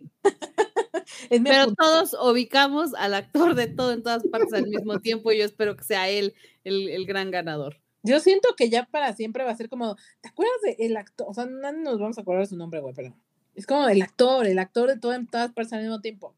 Pero 1.28 1.74
todos 1.74 2.14
ubicamos 2.14 2.94
al 2.94 3.12
actor 3.12 3.54
de 3.54 3.66
todo 3.66 3.92
en 3.92 4.02
todas 4.02 4.22
partes 4.28 4.54
al 4.54 4.66
mismo 4.66 5.00
tiempo 5.00 5.30
y 5.30 5.38
yo 5.40 5.44
espero 5.44 5.76
que 5.76 5.84
sea 5.84 6.08
él 6.08 6.32
el, 6.64 6.88
el 6.88 7.04
gran 7.04 7.30
ganador. 7.30 7.78
Yo 8.02 8.20
siento 8.20 8.54
que 8.56 8.70
ya 8.70 8.86
para 8.86 9.12
siempre 9.12 9.44
va 9.44 9.50
a 9.50 9.56
ser 9.56 9.68
como, 9.68 9.96
¿te 10.22 10.30
acuerdas 10.30 10.62
del 10.62 10.76
el 10.78 10.96
actor? 10.96 11.26
O 11.28 11.34
sea, 11.34 11.44
no 11.44 11.72
nos 11.72 11.98
vamos 11.98 12.16
a 12.16 12.22
acordar 12.22 12.44
de 12.44 12.48
su 12.48 12.56
nombre, 12.56 12.80
güey, 12.80 12.94
pero 12.94 13.14
Es 13.54 13.66
como 13.66 13.86
el 13.86 14.00
actor, 14.00 14.46
el 14.46 14.58
actor 14.58 14.88
de 14.88 14.98
todo 14.98 15.12
en 15.12 15.26
todas 15.26 15.52
partes 15.52 15.74
al 15.74 15.82
mismo 15.82 16.00
tiempo. 16.00 16.34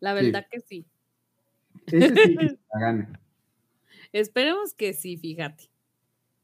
La 0.00 0.16
Sí. 0.18 0.24
verdad 0.26 0.46
que 0.50 0.60
sí. 0.60 0.86
Ese 1.86 2.14
sí 2.14 2.36
la. 2.74 3.20
Esperemos 4.12 4.74
que 4.74 4.92
sí, 4.92 5.16
fíjate. 5.16 5.70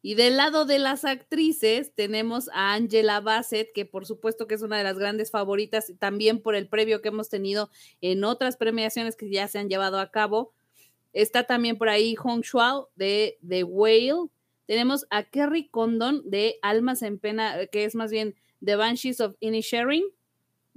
Y 0.03 0.15
del 0.15 0.39
lado 0.39 0.65
de 0.65 0.79
las 0.79 1.05
actrices 1.05 1.93
tenemos 1.95 2.49
a 2.55 2.73
Angela 2.73 3.21
Bassett, 3.21 3.71
que 3.75 3.85
por 3.85 4.07
supuesto 4.07 4.47
que 4.47 4.55
es 4.55 4.63
una 4.63 4.79
de 4.79 4.85
las 4.85 4.99
grandes 4.99 5.31
favoritas, 5.31 5.93
también 5.99 6.41
por 6.41 6.55
el 6.55 6.69
previo 6.69 7.03
que 7.03 7.09
hemos 7.09 7.29
tenido 7.29 7.71
en 8.01 8.25
otras 8.25 8.57
premiaciones 8.57 9.15
que 9.15 9.31
ya 9.31 9.47
se 9.47 9.59
han 9.59 9.69
llevado 9.69 9.99
a 10.01 10.11
cabo. 10.11 10.55
Está 11.13 11.45
también 11.45 11.77
por 11.77 11.91
ahí 11.91 12.15
Hong 12.15 12.41
Shuao 12.41 12.89
de 12.97 13.39
The 13.47 13.65
Whale. 13.65 14.31
Tenemos 14.67 15.07
a 15.11 15.25
Kerry 15.25 15.69
Condon 15.69 16.23
de 16.25 16.57
Almas 16.63 17.03
en 17.03 17.19
Pena, 17.19 17.67
que 17.67 17.85
es 17.85 17.95
más 17.95 18.11
bien 18.11 18.35
The 18.65 18.77
Banshees 18.77 19.21
of 19.21 19.35
Inisherin. 19.41 20.05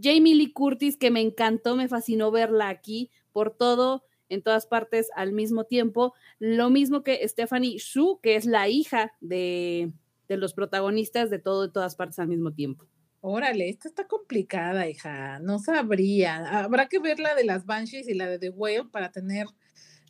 Jamie 0.01 0.35
Lee 0.35 0.51
Curtis, 0.53 0.97
que 0.97 1.11
me 1.11 1.21
encantó, 1.21 1.75
me 1.75 1.87
fascinó 1.87 2.31
verla 2.31 2.69
aquí 2.69 3.09
por 3.31 3.51
todo, 3.55 4.03
en 4.29 4.41
todas 4.41 4.65
partes 4.65 5.09
al 5.15 5.31
mismo 5.33 5.65
tiempo. 5.65 6.13
Lo 6.39 6.69
mismo 6.69 7.03
que 7.03 7.27
Stephanie 7.27 7.77
Shu, 7.77 8.19
que 8.21 8.35
es 8.35 8.45
la 8.45 8.67
hija 8.67 9.13
de, 9.21 9.91
de 10.27 10.37
los 10.37 10.53
protagonistas 10.53 11.29
de 11.29 11.39
todo, 11.39 11.65
en 11.65 11.71
todas 11.71 11.95
partes 11.95 12.19
al 12.19 12.27
mismo 12.27 12.51
tiempo. 12.51 12.85
Órale, 13.21 13.69
esta 13.69 13.87
está 13.87 14.05
complicada, 14.07 14.89
hija. 14.89 15.39
No 15.39 15.59
sabría. 15.59 16.59
Habrá 16.63 16.87
que 16.89 16.99
ver 16.99 17.19
la 17.19 17.35
de 17.35 17.45
las 17.45 17.65
Banshees 17.65 18.07
y 18.09 18.13
la 18.15 18.27
de 18.27 18.39
The 18.39 18.49
Whale 18.49 18.85
para 18.91 19.11
tener 19.11 19.47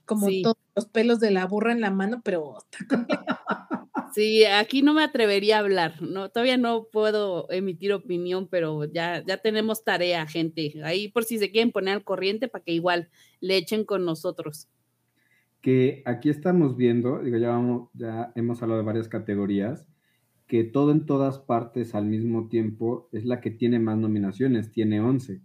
como 0.05 0.27
Sí. 0.27 0.41
todos 0.41 0.57
los 0.75 0.85
pelos 0.87 1.19
de 1.19 1.31
la 1.31 1.45
burra 1.45 1.71
en 1.73 1.81
la 1.81 1.91
mano, 1.91 2.21
pero 2.23 2.57
está 2.57 2.77
Sí, 4.13 4.45
aquí 4.45 4.83
no 4.83 4.93
me 4.93 5.03
atrevería 5.03 5.57
a 5.57 5.59
hablar, 5.61 6.01
no, 6.01 6.29
todavía 6.29 6.57
no 6.57 6.87
puedo 6.91 7.49
emitir 7.51 7.93
opinión, 7.93 8.47
pero 8.47 8.85
ya, 8.85 9.23
ya 9.25 9.37
tenemos 9.37 9.83
tarea, 9.83 10.27
gente. 10.27 10.73
Ahí 10.83 11.07
por 11.07 11.23
si 11.23 11.39
se 11.39 11.49
quieren 11.51 11.71
poner 11.71 11.95
al 11.95 12.03
corriente 12.03 12.47
para 12.47 12.63
que 12.63 12.73
igual 12.73 13.09
le 13.41 13.57
echen 13.57 13.85
con 13.85 14.05
nosotros. 14.05 14.67
que 15.61 16.03
aquí 16.05 16.29
estamos 16.29 16.75
viendo, 16.75 17.19
digo, 17.23 17.37
ya, 17.37 17.49
vamos, 17.49 17.89
ya 17.93 18.31
hemos 18.35 18.61
hablado 18.61 18.81
de 18.81 18.85
varias 18.85 19.07
categorías, 19.07 19.87
que 20.45 20.63
todo 20.65 20.91
en 20.91 21.05
todas 21.05 21.39
partes 21.39 21.95
al 21.95 22.05
mismo 22.05 22.49
tiempo 22.49 23.09
es 23.13 23.25
la 23.25 23.41
que 23.41 23.49
tiene 23.49 23.79
más 23.79 23.97
nominaciones, 23.97 24.71
tiene 24.71 24.99
11. 25.01 25.41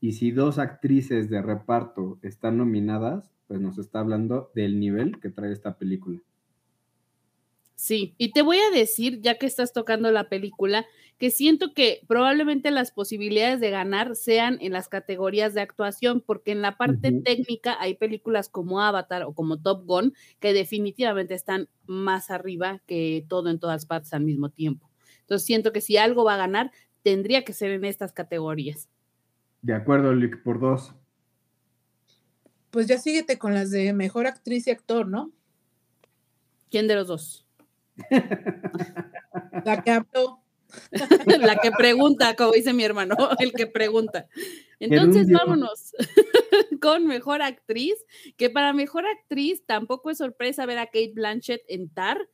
Y 0.00 0.12
si 0.12 0.32
dos 0.32 0.58
actrices 0.58 1.30
de 1.30 1.42
reparto 1.42 2.18
están 2.22 2.58
nominadas, 2.58 3.32
pues 3.48 3.60
nos 3.60 3.78
está 3.78 4.00
hablando 4.00 4.50
del 4.54 4.78
nivel 4.78 5.18
que 5.18 5.30
trae 5.30 5.52
esta 5.52 5.78
película. 5.78 6.20
Sí, 7.76 8.14
y 8.18 8.32
te 8.32 8.42
voy 8.42 8.58
a 8.58 8.70
decir, 8.70 9.20
ya 9.20 9.36
que 9.36 9.46
estás 9.46 9.72
tocando 9.72 10.10
la 10.12 10.28
película, 10.28 10.86
que 11.18 11.30
siento 11.30 11.74
que 11.74 12.02
probablemente 12.06 12.70
las 12.70 12.92
posibilidades 12.92 13.60
de 13.60 13.70
ganar 13.70 14.14
sean 14.14 14.58
en 14.60 14.72
las 14.72 14.88
categorías 14.88 15.54
de 15.54 15.60
actuación, 15.60 16.20
porque 16.20 16.52
en 16.52 16.62
la 16.62 16.76
parte 16.76 17.12
técnica 17.12 17.76
hay 17.80 17.94
películas 17.94 18.48
como 18.48 18.80
Avatar 18.80 19.22
o 19.24 19.32
como 19.32 19.60
Top 19.60 19.86
Gun 19.86 20.14
que 20.40 20.52
definitivamente 20.52 21.34
están 21.34 21.68
más 21.86 22.30
arriba 22.30 22.80
que 22.86 23.24
todo 23.28 23.50
en 23.50 23.58
todas 23.58 23.86
partes 23.86 24.12
al 24.12 24.24
mismo 24.24 24.50
tiempo. 24.50 24.90
Entonces 25.20 25.46
siento 25.46 25.72
que 25.72 25.80
si 25.80 25.96
algo 25.96 26.24
va 26.24 26.34
a 26.34 26.38
ganar, 26.38 26.70
tendría 27.02 27.44
que 27.44 27.52
ser 27.52 27.70
en 27.70 27.84
estas 27.84 28.12
categorías. 28.12 28.88
De 29.62 29.74
acuerdo, 29.74 30.12
Lick, 30.14 30.42
por 30.42 30.60
dos. 30.60 30.94
Pues 32.70 32.86
ya 32.86 32.98
síguete 32.98 33.38
con 33.38 33.54
las 33.54 33.70
de 33.70 33.92
mejor 33.92 34.26
actriz 34.26 34.66
y 34.66 34.70
actor, 34.70 35.08
¿no? 35.08 35.32
¿Quién 36.70 36.88
de 36.88 36.96
los 36.96 37.06
dos? 37.06 37.46
La 39.64 39.82
que 39.82 39.90
habló. 39.90 40.44
la 41.40 41.56
que 41.56 41.70
pregunta, 41.70 42.34
como 42.36 42.52
dice 42.52 42.72
mi 42.72 42.84
hermano, 42.84 43.16
el 43.38 43.52
que 43.52 43.66
pregunta. 43.66 44.28
Entonces, 44.80 45.30
vámonos 45.30 45.92
con 46.80 47.06
mejor 47.06 47.42
actriz, 47.42 47.94
que 48.36 48.50
para 48.50 48.72
mejor 48.72 49.06
actriz 49.06 49.64
tampoco 49.66 50.10
es 50.10 50.18
sorpresa 50.18 50.66
ver 50.66 50.78
a 50.78 50.86
Kate 50.86 51.12
Blanchett 51.14 51.62
en 51.68 51.88
Tar. 51.88 52.28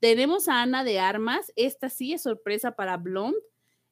Tenemos 0.00 0.48
a 0.48 0.62
Ana 0.62 0.84
de 0.84 1.00
Armas, 1.00 1.52
esta 1.56 1.88
sí 1.88 2.12
es 2.12 2.22
sorpresa 2.22 2.72
para 2.72 2.96
Blonde. 2.96 3.38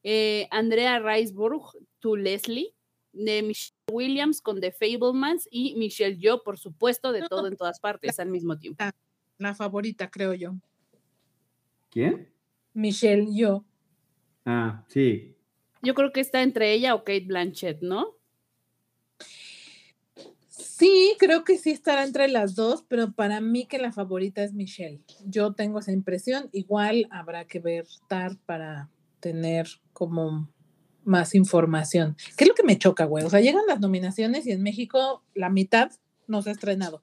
Eh, 0.02 0.48
Andrea 0.50 0.98
Riseborough, 0.98 1.72
to 1.98 2.16
Leslie, 2.16 2.74
de 3.12 3.42
Michelle 3.42 3.76
Williams 3.90 4.40
con 4.40 4.60
The 4.60 4.72
Fablemans 4.72 5.46
y 5.50 5.74
Michelle 5.76 6.16
Yeoh, 6.16 6.42
por 6.42 6.58
supuesto, 6.58 7.12
de 7.12 7.28
todo 7.28 7.46
en 7.46 7.56
todas 7.56 7.80
partes 7.80 8.18
al 8.18 8.28
mismo 8.28 8.58
tiempo. 8.58 8.82
La 9.38 9.54
favorita, 9.54 10.10
creo 10.10 10.34
yo. 10.34 10.54
¿Quién? 11.90 12.32
Michelle 12.72 13.26
Yo. 13.34 13.64
Ah, 14.44 14.84
sí. 14.88 15.36
Yo 15.82 15.94
creo 15.94 16.12
que 16.12 16.20
está 16.20 16.42
entre 16.42 16.72
ella 16.72 16.94
o 16.94 17.04
Kate 17.04 17.24
Blanchett, 17.26 17.82
¿no? 17.82 18.16
Sí, 20.48 21.14
creo 21.18 21.44
que 21.44 21.58
sí 21.58 21.70
estará 21.70 22.04
entre 22.04 22.28
las 22.28 22.54
dos, 22.54 22.84
pero 22.88 23.12
para 23.12 23.40
mí 23.40 23.66
que 23.66 23.78
la 23.78 23.92
favorita 23.92 24.42
es 24.42 24.54
Michelle. 24.54 25.02
Yo 25.26 25.52
tengo 25.52 25.78
esa 25.78 25.92
impresión. 25.92 26.48
Igual 26.52 27.06
habrá 27.10 27.44
que 27.44 27.58
ver 27.58 27.86
TAR 28.08 28.38
para 28.46 28.88
tener 29.20 29.68
como 29.92 30.48
más 31.04 31.34
información. 31.34 32.16
¿Qué 32.36 32.44
es 32.44 32.48
lo 32.48 32.54
que 32.54 32.62
me 32.62 32.78
choca, 32.78 33.04
güey? 33.04 33.24
O 33.24 33.30
sea, 33.30 33.40
llegan 33.40 33.66
las 33.66 33.80
nominaciones 33.80 34.46
y 34.46 34.52
en 34.52 34.62
México 34.62 35.22
la 35.34 35.50
mitad 35.50 35.90
no 36.26 36.40
se 36.40 36.50
ha 36.50 36.52
estrenado. 36.52 37.02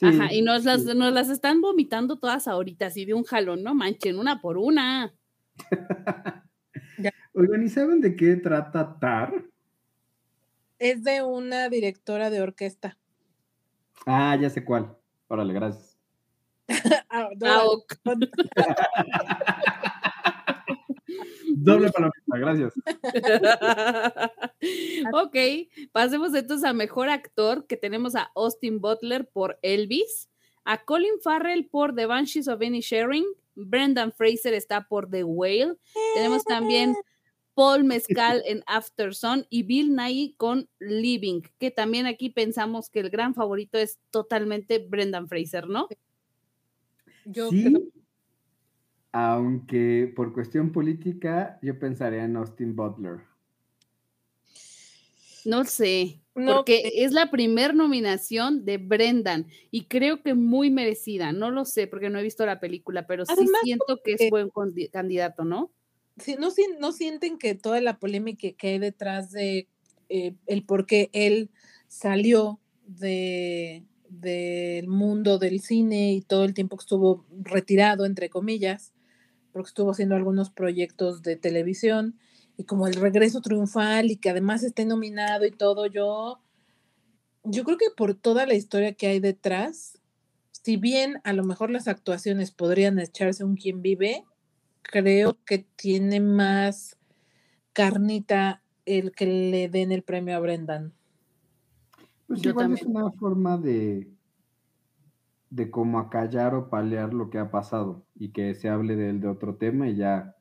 Sí, 0.00 0.06
Ajá, 0.06 0.32
y 0.32 0.40
nos 0.40 0.64
las, 0.64 0.84
sí. 0.84 0.94
nos 0.96 1.12
las 1.12 1.28
están 1.28 1.60
vomitando 1.60 2.18
todas 2.18 2.48
ahorita, 2.48 2.86
así 2.86 3.04
de 3.04 3.12
un 3.12 3.22
jalón, 3.24 3.62
no 3.62 3.74
manchen, 3.74 4.18
una 4.18 4.40
por 4.40 4.56
una. 4.56 5.14
Oigan, 7.34 7.62
¿y 7.62 7.68
saben 7.68 8.00
de 8.00 8.16
qué 8.16 8.36
trata 8.36 8.98
TAR? 8.98 9.44
Es 10.78 11.04
de 11.04 11.22
una 11.22 11.68
directora 11.68 12.30
de 12.30 12.40
orquesta. 12.40 12.96
Ah, 14.06 14.34
ya 14.40 14.48
sé 14.48 14.64
cuál. 14.64 14.96
Órale, 15.28 15.52
gracias. 15.52 15.98
Ah, 17.10 17.28
no, 17.38 17.46
Ah, 17.46 17.64
ok. 17.66 17.94
Doble 21.56 21.90
palomita, 21.90 22.38
gracias. 22.38 22.72
ok, 25.12 25.36
pasemos 25.92 26.34
entonces 26.34 26.68
a 26.68 26.72
mejor 26.72 27.08
actor, 27.08 27.66
que 27.66 27.76
tenemos 27.76 28.14
a 28.14 28.30
Austin 28.34 28.80
Butler 28.80 29.28
por 29.28 29.58
Elvis, 29.62 30.28
a 30.64 30.84
Colin 30.84 31.20
Farrell 31.22 31.66
por 31.66 31.94
The 31.94 32.06
Banshees 32.06 32.48
of 32.48 32.62
Inisherin, 32.62 33.24
Brendan 33.54 34.12
Fraser 34.12 34.54
está 34.54 34.86
por 34.86 35.10
The 35.10 35.24
Whale, 35.24 35.76
tenemos 36.14 36.44
también 36.44 36.94
Paul 37.54 37.84
Mescal 37.84 38.42
en 38.46 38.62
After 38.66 39.14
Sun 39.14 39.46
y 39.50 39.62
Bill 39.64 39.94
Nighy 39.94 40.34
con 40.36 40.68
Living, 40.78 41.42
que 41.58 41.70
también 41.70 42.06
aquí 42.06 42.30
pensamos 42.30 42.88
que 42.90 43.00
el 43.00 43.10
gran 43.10 43.34
favorito 43.34 43.78
es 43.78 43.98
totalmente 44.10 44.78
Brendan 44.78 45.28
Fraser, 45.28 45.68
¿no? 45.68 45.88
yo 47.26 47.50
sí, 47.50 47.64
creo- 47.64 47.82
aunque 49.12 50.12
por 50.14 50.32
cuestión 50.32 50.72
política 50.72 51.58
yo 51.62 51.78
pensaría 51.78 52.24
en 52.24 52.36
Austin 52.36 52.74
Butler. 52.76 53.20
No 55.44 55.64
sé, 55.64 56.20
No 56.34 56.56
porque 56.56 56.92
es 56.96 57.12
la 57.12 57.30
primer 57.30 57.74
nominación 57.74 58.64
de 58.64 58.76
Brendan 58.78 59.46
y 59.70 59.84
creo 59.86 60.22
que 60.22 60.34
muy 60.34 60.70
merecida. 60.70 61.32
No 61.32 61.50
lo 61.50 61.64
sé 61.64 61.86
porque 61.86 62.10
no 62.10 62.18
he 62.18 62.22
visto 62.22 62.44
la 62.44 62.60
película, 62.60 63.06
pero 63.06 63.24
sí 63.24 63.46
siento 63.62 64.00
que 64.04 64.14
es 64.14 64.30
buen 64.30 64.50
candidato, 64.92 65.44
¿no? 65.44 65.70
sí, 66.18 66.36
no, 66.38 66.50
sien- 66.50 66.78
no 66.78 66.92
sienten 66.92 67.38
que 67.38 67.54
toda 67.54 67.80
la 67.80 67.98
polémica 67.98 68.48
que 68.52 68.68
hay 68.68 68.78
detrás 68.78 69.30
de 69.30 69.68
eh, 70.10 70.34
el 70.46 70.64
por 70.64 70.84
qué 70.84 71.08
él 71.12 71.50
salió 71.88 72.60
de 72.86 73.84
del 74.08 74.88
mundo 74.88 75.38
del 75.38 75.60
cine 75.60 76.12
y 76.14 76.20
todo 76.20 76.44
el 76.44 76.52
tiempo 76.52 76.76
que 76.76 76.82
estuvo 76.82 77.24
retirado, 77.44 78.04
entre 78.04 78.28
comillas, 78.28 78.92
porque 79.52 79.68
estuvo 79.68 79.90
haciendo 79.90 80.14
algunos 80.14 80.50
proyectos 80.50 81.22
de 81.22 81.36
televisión 81.36 82.18
y 82.56 82.64
como 82.64 82.86
el 82.86 82.94
regreso 82.94 83.40
triunfal 83.40 84.10
y 84.10 84.16
que 84.16 84.30
además 84.30 84.62
esté 84.62 84.84
nominado 84.84 85.46
y 85.46 85.50
todo, 85.50 85.86
yo, 85.86 86.40
yo 87.44 87.64
creo 87.64 87.78
que 87.78 87.90
por 87.96 88.14
toda 88.14 88.46
la 88.46 88.54
historia 88.54 88.94
que 88.94 89.06
hay 89.06 89.20
detrás, 89.20 89.98
si 90.52 90.76
bien 90.76 91.20
a 91.24 91.32
lo 91.32 91.44
mejor 91.44 91.70
las 91.70 91.88
actuaciones 91.88 92.50
podrían 92.50 92.98
echarse 92.98 93.44
un 93.44 93.56
quien 93.56 93.82
vive, 93.82 94.24
creo 94.82 95.38
que 95.44 95.66
tiene 95.76 96.20
más 96.20 96.98
carnita 97.72 98.62
el 98.84 99.12
que 99.12 99.26
le 99.26 99.68
den 99.68 99.92
el 99.92 100.02
premio 100.02 100.36
a 100.36 100.40
Brendan. 100.40 100.92
Pues 102.26 102.42
Yo 102.42 102.50
igual 102.50 102.74
es 102.74 102.82
una 102.82 103.10
forma 103.12 103.56
de, 103.56 104.06
de 105.50 105.70
como 105.70 105.98
acallar 105.98 106.54
o 106.54 106.70
paliar 106.70 107.12
lo 107.12 107.28
que 107.28 107.38
ha 107.38 107.50
pasado 107.50 108.04
y 108.14 108.30
que 108.30 108.54
se 108.54 108.68
hable 108.68 108.96
de 108.96 109.10
él 109.10 109.20
de 109.20 109.28
otro 109.28 109.56
tema 109.56 109.88
y 109.88 109.96
ya 109.96 110.36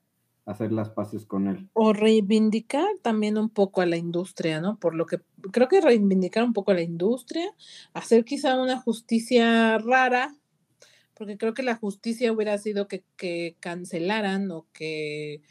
hacer 0.45 0.71
las 0.71 0.89
paces 0.89 1.25
con 1.25 1.47
él. 1.47 1.69
O 1.73 1.93
reivindicar 1.93 2.87
también 3.01 3.37
un 3.37 3.49
poco 3.49 3.81
a 3.81 3.85
la 3.85 3.97
industria, 3.97 4.61
¿no? 4.61 4.79
Por 4.79 4.95
lo 4.95 5.05
que 5.05 5.19
creo 5.51 5.67
que 5.67 5.81
reivindicar 5.81 6.43
un 6.43 6.53
poco 6.53 6.71
a 6.71 6.75
la 6.75 6.81
industria, 6.81 7.51
hacer 7.93 8.25
quizá 8.25 8.59
una 8.59 8.79
justicia 8.79 9.77
rara, 9.77 10.35
porque 11.13 11.37
creo 11.37 11.53
que 11.53 11.63
la 11.63 11.75
justicia 11.75 12.31
hubiera 12.31 12.57
sido 12.57 12.87
que, 12.87 13.03
que 13.15 13.57
cancelaran 13.59 14.49
o 14.51 14.65
que 14.73 15.41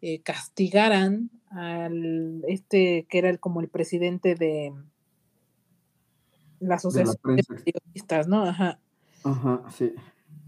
eh, 0.00 0.22
castigaran 0.22 1.30
al 1.50 2.42
este 2.46 3.06
que 3.08 3.18
era 3.18 3.30
el, 3.30 3.40
como 3.40 3.60
el 3.60 3.68
presidente 3.68 4.34
de 4.34 4.72
la 6.60 6.76
asociación 6.76 7.14
de, 7.36 7.44
prensa. 7.44 7.64
periodistas, 7.64 8.28
¿no? 8.28 8.44
Ajá. 8.44 8.80
Ajá, 9.28 9.62
sí. 9.70 9.92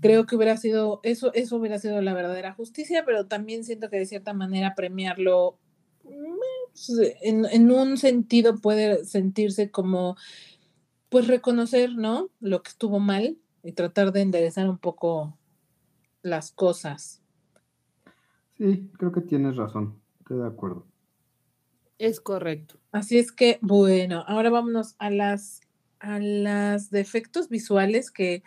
Creo 0.00 0.24
que 0.24 0.34
hubiera 0.36 0.56
sido, 0.56 1.00
eso, 1.02 1.34
eso 1.34 1.56
hubiera 1.56 1.78
sido 1.78 2.00
la 2.00 2.14
verdadera 2.14 2.54
justicia, 2.54 3.04
pero 3.04 3.26
también 3.26 3.64
siento 3.64 3.90
que 3.90 3.98
de 3.98 4.06
cierta 4.06 4.32
manera 4.32 4.74
premiarlo 4.74 5.58
pues, 6.02 7.16
en, 7.20 7.44
en 7.44 7.70
un 7.70 7.98
sentido 7.98 8.56
puede 8.56 9.04
sentirse 9.04 9.70
como, 9.70 10.16
pues 11.10 11.26
reconocer, 11.26 11.94
¿no? 11.94 12.30
Lo 12.40 12.62
que 12.62 12.70
estuvo 12.70 12.98
mal 13.00 13.36
y 13.62 13.72
tratar 13.72 14.12
de 14.12 14.22
enderezar 14.22 14.68
un 14.70 14.78
poco 14.78 15.36
las 16.22 16.52
cosas. 16.52 17.22
Sí, 18.56 18.90
creo 18.96 19.12
que 19.12 19.20
tienes 19.20 19.56
razón. 19.56 20.00
Estoy 20.20 20.38
de 20.38 20.46
acuerdo. 20.46 20.86
Es 21.98 22.20
correcto. 22.20 22.78
Así 22.92 23.18
es 23.18 23.30
que, 23.30 23.58
bueno, 23.60 24.24
ahora 24.26 24.48
vámonos 24.48 24.94
a 24.98 25.10
las 25.10 25.60
a 26.00 26.18
las 26.18 26.90
defectos 26.90 27.48
visuales 27.48 28.10
que 28.10 28.42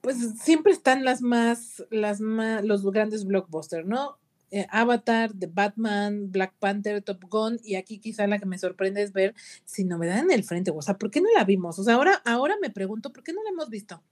pues 0.00 0.18
siempre 0.40 0.72
están 0.72 1.04
las 1.04 1.22
más, 1.22 1.84
las 1.90 2.20
más, 2.20 2.64
los 2.64 2.84
grandes 2.90 3.24
blockbusters, 3.24 3.86
¿no? 3.86 4.18
Eh, 4.50 4.66
Avatar, 4.70 5.32
The 5.36 5.48
Batman, 5.52 6.30
Black 6.30 6.54
Panther, 6.58 7.02
Top 7.02 7.24
Gun, 7.28 7.58
y 7.64 7.74
aquí 7.74 7.98
quizá 7.98 8.26
la 8.26 8.38
que 8.38 8.46
me 8.46 8.58
sorprende 8.58 9.02
es 9.02 9.12
ver 9.12 9.34
si 9.64 9.84
novedad 9.84 10.18
en 10.18 10.30
el 10.30 10.44
frente, 10.44 10.70
o 10.70 10.82
sea, 10.82 10.96
¿por 10.96 11.10
qué 11.10 11.20
no 11.20 11.28
la 11.36 11.44
vimos? 11.44 11.78
O 11.78 11.84
sea, 11.84 11.94
ahora, 11.94 12.22
ahora 12.24 12.54
me 12.62 12.70
pregunto, 12.70 13.12
¿por 13.12 13.24
qué 13.24 13.32
no 13.32 13.42
la 13.42 13.50
hemos 13.50 13.68
visto? 13.68 14.02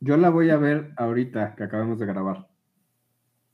Yo 0.00 0.16
la 0.16 0.30
voy 0.30 0.50
a 0.50 0.56
ver 0.56 0.92
ahorita 0.96 1.56
que 1.56 1.64
acabamos 1.64 1.98
de 1.98 2.06
grabar. 2.06 2.46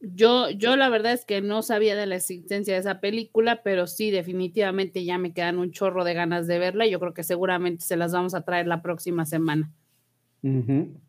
Yo, 0.00 0.50
yo 0.50 0.76
la 0.76 0.90
verdad 0.90 1.12
es 1.12 1.24
que 1.24 1.40
no 1.40 1.62
sabía 1.62 1.96
de 1.96 2.04
la 2.04 2.16
existencia 2.16 2.74
de 2.74 2.80
esa 2.80 3.00
película, 3.00 3.62
pero 3.62 3.86
sí, 3.86 4.10
definitivamente 4.10 5.04
ya 5.06 5.16
me 5.16 5.32
quedan 5.32 5.58
un 5.58 5.70
chorro 5.70 6.04
de 6.04 6.12
ganas 6.12 6.46
de 6.46 6.58
verla 6.58 6.86
y 6.86 6.90
yo 6.90 7.00
creo 7.00 7.14
que 7.14 7.22
seguramente 7.22 7.86
se 7.86 7.96
las 7.96 8.12
vamos 8.12 8.34
a 8.34 8.42
traer 8.42 8.66
la 8.66 8.82
próxima 8.82 9.24
semana. 9.24 9.72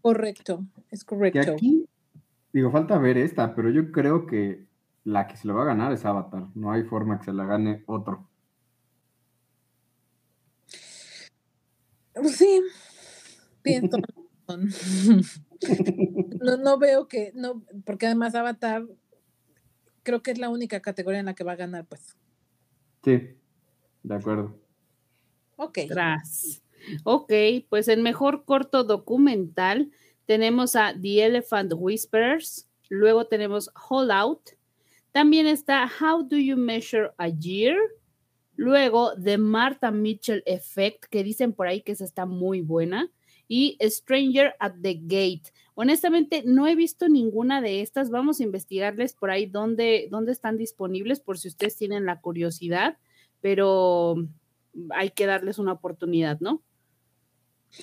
Correcto, 0.01 0.65
es 0.91 1.03
Que 1.03 1.15
correcto. 1.15 1.51
aquí, 1.53 1.85
digo, 2.53 2.71
falta 2.71 2.97
ver 2.97 3.17
esta, 3.17 3.53
pero 3.53 3.69
yo 3.69 3.91
creo 3.91 4.25
que 4.25 4.65
la 5.03 5.27
que 5.27 5.35
se 5.35 5.47
lo 5.47 5.55
va 5.55 5.63
a 5.63 5.65
ganar 5.65 5.91
es 5.91 6.05
Avatar. 6.05 6.47
No 6.55 6.71
hay 6.71 6.83
forma 6.83 7.19
que 7.19 7.25
se 7.25 7.33
la 7.33 7.45
gane 7.45 7.83
otro. 7.85 8.29
Sí, 12.25 12.61
pienso. 13.61 13.97
No, 16.39 16.57
no 16.57 16.77
veo 16.77 17.07
que, 17.07 17.31
no, 17.33 17.63
porque 17.85 18.05
además 18.05 18.35
Avatar 18.35 18.85
creo 20.03 20.21
que 20.21 20.29
es 20.31 20.37
la 20.37 20.49
única 20.49 20.79
categoría 20.79 21.19
en 21.21 21.25
la 21.25 21.33
que 21.33 21.43
va 21.43 21.53
a 21.53 21.55
ganar, 21.55 21.85
pues. 21.85 22.15
Sí, 23.03 23.35
de 24.03 24.15
acuerdo. 24.15 24.59
Ok. 25.55 25.79
Tras. 25.87 26.61
Ok, 27.03 27.31
pues 27.69 27.87
en 27.87 28.01
mejor 28.01 28.45
corto 28.45 28.83
documental 28.83 29.91
tenemos 30.25 30.75
a 30.75 30.93
The 30.99 31.25
Elephant 31.25 31.73
Whisperers, 31.75 32.67
luego 32.89 33.27
tenemos 33.27 33.71
Hold 33.89 34.11
Out, 34.11 34.49
también 35.11 35.47
está 35.47 35.89
How 35.99 36.23
Do 36.23 36.37
You 36.37 36.57
Measure 36.57 37.11
a 37.17 37.29
Year, 37.29 37.77
luego 38.55 39.13
The 39.15 39.37
Martha 39.37 39.91
Mitchell 39.91 40.43
Effect, 40.45 41.05
que 41.05 41.23
dicen 41.23 41.53
por 41.53 41.67
ahí 41.67 41.81
que 41.81 41.93
esa 41.93 42.05
está 42.05 42.25
muy 42.25 42.61
buena, 42.61 43.11
y 43.47 43.77
Stranger 43.81 44.55
at 44.59 44.73
the 44.81 44.95
Gate. 45.01 45.53
Honestamente, 45.75 46.43
no 46.45 46.67
he 46.67 46.75
visto 46.75 47.09
ninguna 47.09 47.61
de 47.61 47.81
estas. 47.81 48.09
Vamos 48.09 48.39
a 48.39 48.43
investigarles 48.43 49.13
por 49.13 49.29
ahí 49.29 49.45
dónde, 49.45 50.07
dónde 50.09 50.31
están 50.31 50.57
disponibles 50.57 51.19
por 51.19 51.37
si 51.37 51.49
ustedes 51.49 51.75
tienen 51.75 52.05
la 52.05 52.21
curiosidad, 52.21 52.97
pero 53.41 54.15
hay 54.91 55.11
que 55.11 55.25
darles 55.25 55.59
una 55.59 55.73
oportunidad, 55.73 56.39
¿no? 56.39 56.61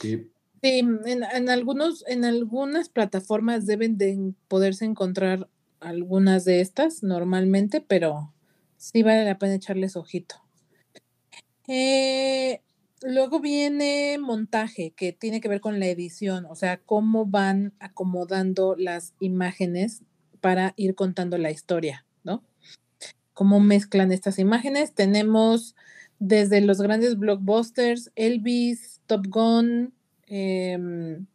Sí. 0.01 0.31
En, 0.63 1.01
en 1.07 1.49
algunos, 1.51 2.05
en 2.07 2.25
algunas 2.25 2.89
plataformas 2.89 3.67
deben 3.67 3.99
de 3.99 4.33
poderse 4.49 4.85
encontrar 4.85 5.49
algunas 5.81 6.45
de 6.45 6.61
estas 6.61 7.03
normalmente, 7.03 7.81
pero 7.81 8.33
sí 8.77 9.03
vale 9.03 9.25
la 9.25 9.39
pena 9.39 9.55
echarles 9.55 9.97
ojito. 9.97 10.37
Eh, 11.69 12.61
luego 13.03 13.41
viene 13.41 14.19
montaje, 14.19 14.93
que 14.97 15.13
tiene 15.13 15.41
que 15.41 15.49
ver 15.49 15.61
con 15.61 15.81
la 15.81 15.87
edición, 15.87 16.47
o 16.47 16.55
sea, 16.55 16.79
cómo 16.79 17.27
van 17.27 17.73
acomodando 17.81 18.75
las 18.77 19.15
imágenes 19.21 20.03
para 20.41 20.75
ir 20.77 20.95
contando 20.95 21.39
la 21.39 21.51
historia, 21.51 22.05
¿no? 22.25 22.43
Cómo 23.35 23.61
mezclan 23.61 24.13
estas 24.13 24.39
imágenes. 24.39 24.95
Tenemos 24.95 25.75
desde 26.25 26.61
los 26.61 26.81
grandes 26.81 27.19
blockbusters, 27.19 28.13
Elvis, 28.15 29.01
Top 29.07 29.27
Gun, 29.27 29.93
em, 30.29 31.27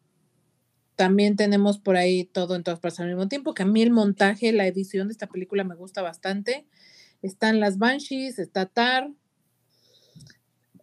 también 0.96 1.36
tenemos 1.36 1.78
por 1.78 1.98
ahí 1.98 2.24
todo 2.24 2.56
en 2.56 2.64
todas 2.64 2.80
partes 2.80 3.02
al 3.02 3.08
mismo 3.08 3.28
tiempo, 3.28 3.54
que 3.54 3.64
a 3.64 3.66
mí 3.66 3.82
el 3.82 3.92
montaje, 3.92 4.54
la 4.54 4.66
edición 4.66 5.10
de 5.10 5.12
esta 5.12 5.28
película 5.28 5.66
me 5.66 5.76
gusta 5.76 6.02
bastante. 6.02 6.66
Están 7.22 7.60
las 7.60 7.78
Banshees, 7.80 8.40
está 8.40 8.66
Tar. 8.66 9.12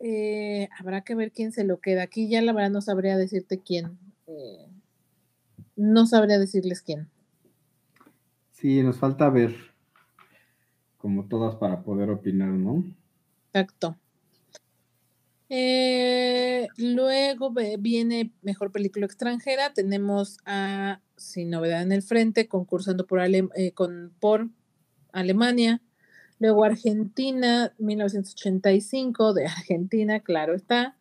Eh, 0.01 0.69
habrá 0.79 1.01
que 1.01 1.15
ver 1.15 1.33
quién 1.33 1.51
se 1.53 1.65
lo 1.65 1.81
queda. 1.81 2.03
Aquí 2.03 2.29
ya 2.29 2.43
la 2.43 2.53
verdad 2.53 2.71
no 2.71 2.83
sabría 2.83 3.17
decirte 3.17 3.61
quién. 3.61 3.99
Eh, 4.27 4.67
no 5.77 6.05
sabría 6.05 6.39
decirles 6.39 6.83
quién. 6.83 7.09
Sí, 8.53 8.83
nos 8.83 8.99
falta 8.99 9.31
ver 9.31 9.57
como 10.99 11.25
todas 11.25 11.55
para 11.55 11.83
poder 11.83 12.11
opinar, 12.11 12.51
¿no? 12.51 12.85
Exacto. 13.55 13.97
Eh, 15.49 16.67
luego 16.77 17.53
viene 17.79 18.33
Mejor 18.43 18.73
Película 18.73 19.07
Extranjera. 19.07 19.73
Tenemos 19.73 20.39
a 20.45 21.01
Sin 21.17 21.51
Novedad 21.51 21.83
en 21.83 21.93
el 21.93 22.03
Frente, 22.03 22.49
concursando 22.49 23.07
por, 23.07 23.21
Ale- 23.21 23.49
eh, 23.55 23.73
con, 23.73 24.13
por 24.19 24.49
Alemania. 25.13 25.81
Luego 26.41 26.65
Argentina, 26.65 27.73
1985, 27.79 29.35
de 29.35 29.47
Argentina, 29.47 30.21
claro 30.21 30.55
está. 30.55 30.97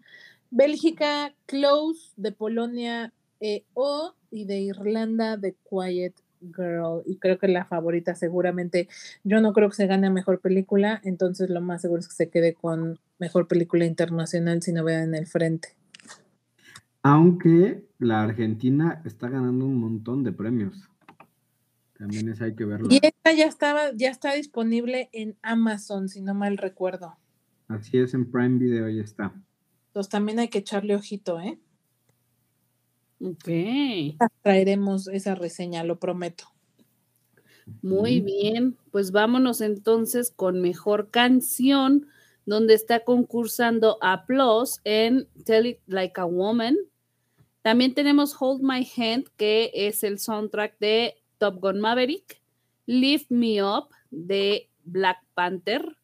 Bélgica, 0.51 1.33
Close, 1.47 2.11
de 2.17 2.31
Polonia, 2.31 3.13
EO, 3.39 4.15
y 4.29 4.45
de 4.45 4.59
Irlanda, 4.61 5.39
The 5.39 5.55
Quiet 5.69 6.13
Girl. 6.55 7.03
Y 7.05 7.17
creo 7.17 7.37
que 7.37 7.47
la 7.47 7.65
favorita 7.65 8.15
seguramente, 8.15 8.87
yo 9.23 9.41
no 9.41 9.53
creo 9.53 9.69
que 9.69 9.75
se 9.75 9.87
gane 9.87 10.07
a 10.07 10.11
Mejor 10.11 10.39
Película, 10.39 11.01
entonces 11.03 11.49
lo 11.49 11.61
más 11.61 11.81
seguro 11.81 11.99
es 11.99 12.07
que 12.07 12.15
se 12.15 12.29
quede 12.29 12.53
con 12.53 12.99
Mejor 13.19 13.47
Película 13.47 13.85
Internacional 13.85 14.61
sin 14.61 14.75
novedad 14.75 15.03
en 15.03 15.15
el 15.15 15.27
frente. 15.27 15.69
Aunque 17.01 17.83
la 17.99 18.23
Argentina 18.23 19.01
está 19.05 19.29
ganando 19.29 19.65
un 19.65 19.77
montón 19.77 20.23
de 20.23 20.31
premios. 20.31 20.89
También 21.97 22.29
es 22.29 22.41
hay 22.41 22.55
que 22.55 22.65
verlo. 22.65 22.87
Y 22.89 22.99
esta 23.01 23.33
ya 23.33 23.45
estaba, 23.45 23.91
ya 23.93 24.09
está 24.09 24.33
disponible 24.33 25.09
en 25.13 25.37
Amazon, 25.41 26.09
si 26.09 26.21
no 26.21 26.33
mal 26.33 26.57
recuerdo. 26.57 27.15
Así 27.67 27.97
es, 27.97 28.13
en 28.13 28.29
Prime 28.29 28.57
Video 28.57 28.89
ya 28.89 29.01
está. 29.01 29.33
Entonces 29.87 30.09
también 30.09 30.39
hay 30.39 30.49
que 30.49 30.59
echarle 30.59 30.95
ojito, 30.95 31.39
¿eh? 31.39 31.59
Ok. 33.21 33.49
Traeremos 34.41 35.07
esa 35.07 35.35
reseña, 35.35 35.83
lo 35.83 35.99
prometo. 35.99 36.45
Muy 37.81 38.19
bien, 38.19 38.77
pues 38.91 39.11
vámonos 39.11 39.61
entonces 39.61 40.31
con 40.35 40.61
mejor 40.61 41.09
canción, 41.11 42.07
donde 42.45 42.73
está 42.73 43.05
concursando 43.05 43.97
Applause 44.01 44.81
en 44.83 45.27
Tell 45.45 45.67
It 45.67 45.79
Like 45.87 46.19
a 46.19 46.25
Woman. 46.25 46.75
También 47.61 47.93
tenemos 47.93 48.35
Hold 48.39 48.61
My 48.61 48.85
Hand, 48.97 49.29
que 49.37 49.71
es 49.73 50.03
el 50.03 50.19
soundtrack 50.19 50.77
de 50.79 51.15
Top 51.37 51.61
Gun 51.61 51.79
Maverick. 51.79 52.41
Lift 52.85 53.31
Me 53.31 53.63
Up 53.63 53.87
de 54.11 54.69
Black 54.83 55.19
Panther. 55.33 55.97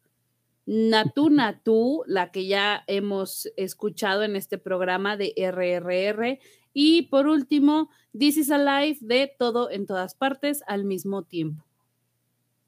Natu 0.64 1.28
Natu, 1.30 2.04
la 2.06 2.30
que 2.30 2.46
ya 2.46 2.84
hemos 2.86 3.50
escuchado 3.56 4.22
en 4.22 4.36
este 4.36 4.56
programa 4.56 5.16
de 5.16 5.34
RRR. 5.36 6.38
Y 6.72 7.02
por 7.02 7.26
último, 7.26 7.90
This 8.16 8.36
is 8.36 8.50
Alive 8.50 8.98
de 9.00 9.32
Todo 9.38 9.70
en 9.70 9.86
todas 9.86 10.14
partes 10.14 10.62
al 10.66 10.84
mismo 10.84 11.22
tiempo. 11.24 11.64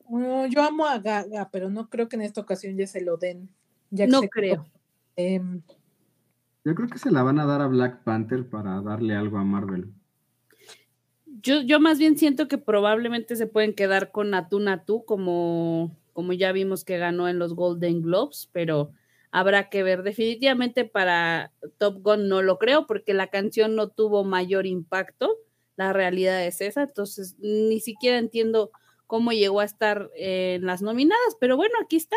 Oh, 0.04 0.46
yo 0.46 0.62
amo 0.62 0.86
a 0.86 0.98
Gaga, 0.98 1.48
pero 1.50 1.70
no 1.70 1.88
creo 1.88 2.08
que 2.08 2.16
en 2.16 2.22
esta 2.22 2.40
ocasión 2.40 2.76
ya 2.76 2.86
se 2.86 3.00
lo 3.00 3.16
den. 3.16 3.48
Ya 3.90 4.06
No 4.06 4.20
se- 4.20 4.28
creo. 4.28 4.66
em, 5.16 5.62
Yo 6.64 6.74
creo 6.74 6.88
que 6.88 6.98
se 6.98 7.10
la 7.10 7.22
van 7.22 7.38
a 7.40 7.46
dar 7.46 7.60
a 7.60 7.66
Black 7.66 8.04
Panther 8.04 8.48
para 8.48 8.80
darle 8.82 9.14
algo 9.16 9.38
a 9.38 9.44
Marvel. 9.44 9.92
Yo, 11.42 11.60
yo 11.62 11.80
más 11.80 11.98
bien 11.98 12.16
siento 12.18 12.46
que 12.46 12.58
probablemente 12.58 13.34
se 13.36 13.46
pueden 13.46 13.74
quedar 13.74 14.12
con 14.12 14.30
Natu 14.30 14.60
Natu, 14.60 15.04
como, 15.04 15.96
como 16.12 16.32
ya 16.32 16.52
vimos 16.52 16.84
que 16.84 16.98
ganó 16.98 17.28
en 17.28 17.38
los 17.38 17.54
Golden 17.54 18.02
Globes, 18.02 18.48
pero 18.52 18.92
habrá 19.32 19.68
que 19.68 19.82
ver. 19.82 20.04
Definitivamente 20.04 20.84
para 20.84 21.52
Top 21.78 22.00
Gun 22.02 22.28
no 22.28 22.42
lo 22.42 22.58
creo, 22.58 22.86
porque 22.86 23.14
la 23.14 23.26
canción 23.26 23.74
no 23.74 23.88
tuvo 23.88 24.22
mayor 24.22 24.66
impacto. 24.66 25.36
La 25.74 25.92
realidad 25.92 26.46
es 26.46 26.60
esa, 26.60 26.84
entonces 26.84 27.34
ni 27.40 27.80
siquiera 27.80 28.18
entiendo 28.18 28.70
cómo 29.08 29.32
llegó 29.32 29.60
a 29.60 29.64
estar 29.64 30.10
en 30.14 30.64
las 30.64 30.82
nominadas, 30.82 31.36
pero 31.40 31.56
bueno, 31.56 31.74
aquí 31.82 31.96
está. 31.96 32.16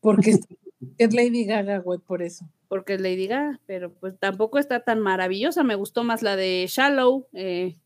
Porque 0.00 0.30
es, 0.30 0.48
Lady 1.14 1.44
Gaga, 1.44 1.78
güey, 1.78 2.00
por 2.00 2.22
eso. 2.22 2.46
Porque 2.66 2.94
es 2.94 3.00
Lady 3.00 3.28
Gaga, 3.28 3.60
pero 3.66 3.92
pues 3.92 4.18
tampoco 4.18 4.58
está 4.58 4.80
tan 4.80 4.98
maravillosa. 4.98 5.62
Me 5.62 5.76
gustó 5.76 6.02
más 6.02 6.22
la 6.22 6.34
de 6.34 6.66
Shallow, 6.66 7.28
eh, 7.34 7.76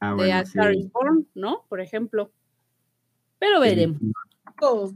Ah, 0.00 0.10
de 0.10 0.14
bueno, 0.14 0.34
A. 0.36 0.40
Star 0.40 0.74
is 0.74 0.90
Born, 0.92 1.26
¿no? 1.34 1.64
Por 1.68 1.80
ejemplo. 1.80 2.30
Pero 3.38 3.60
veremos. 3.60 3.98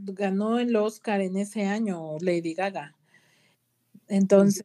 Ganó 0.04 0.58
el 0.58 0.74
Oscar 0.76 1.20
en 1.20 1.36
ese 1.36 1.64
año 1.66 2.16
Lady 2.20 2.54
Gaga. 2.54 2.96
Entonces, 4.08 4.64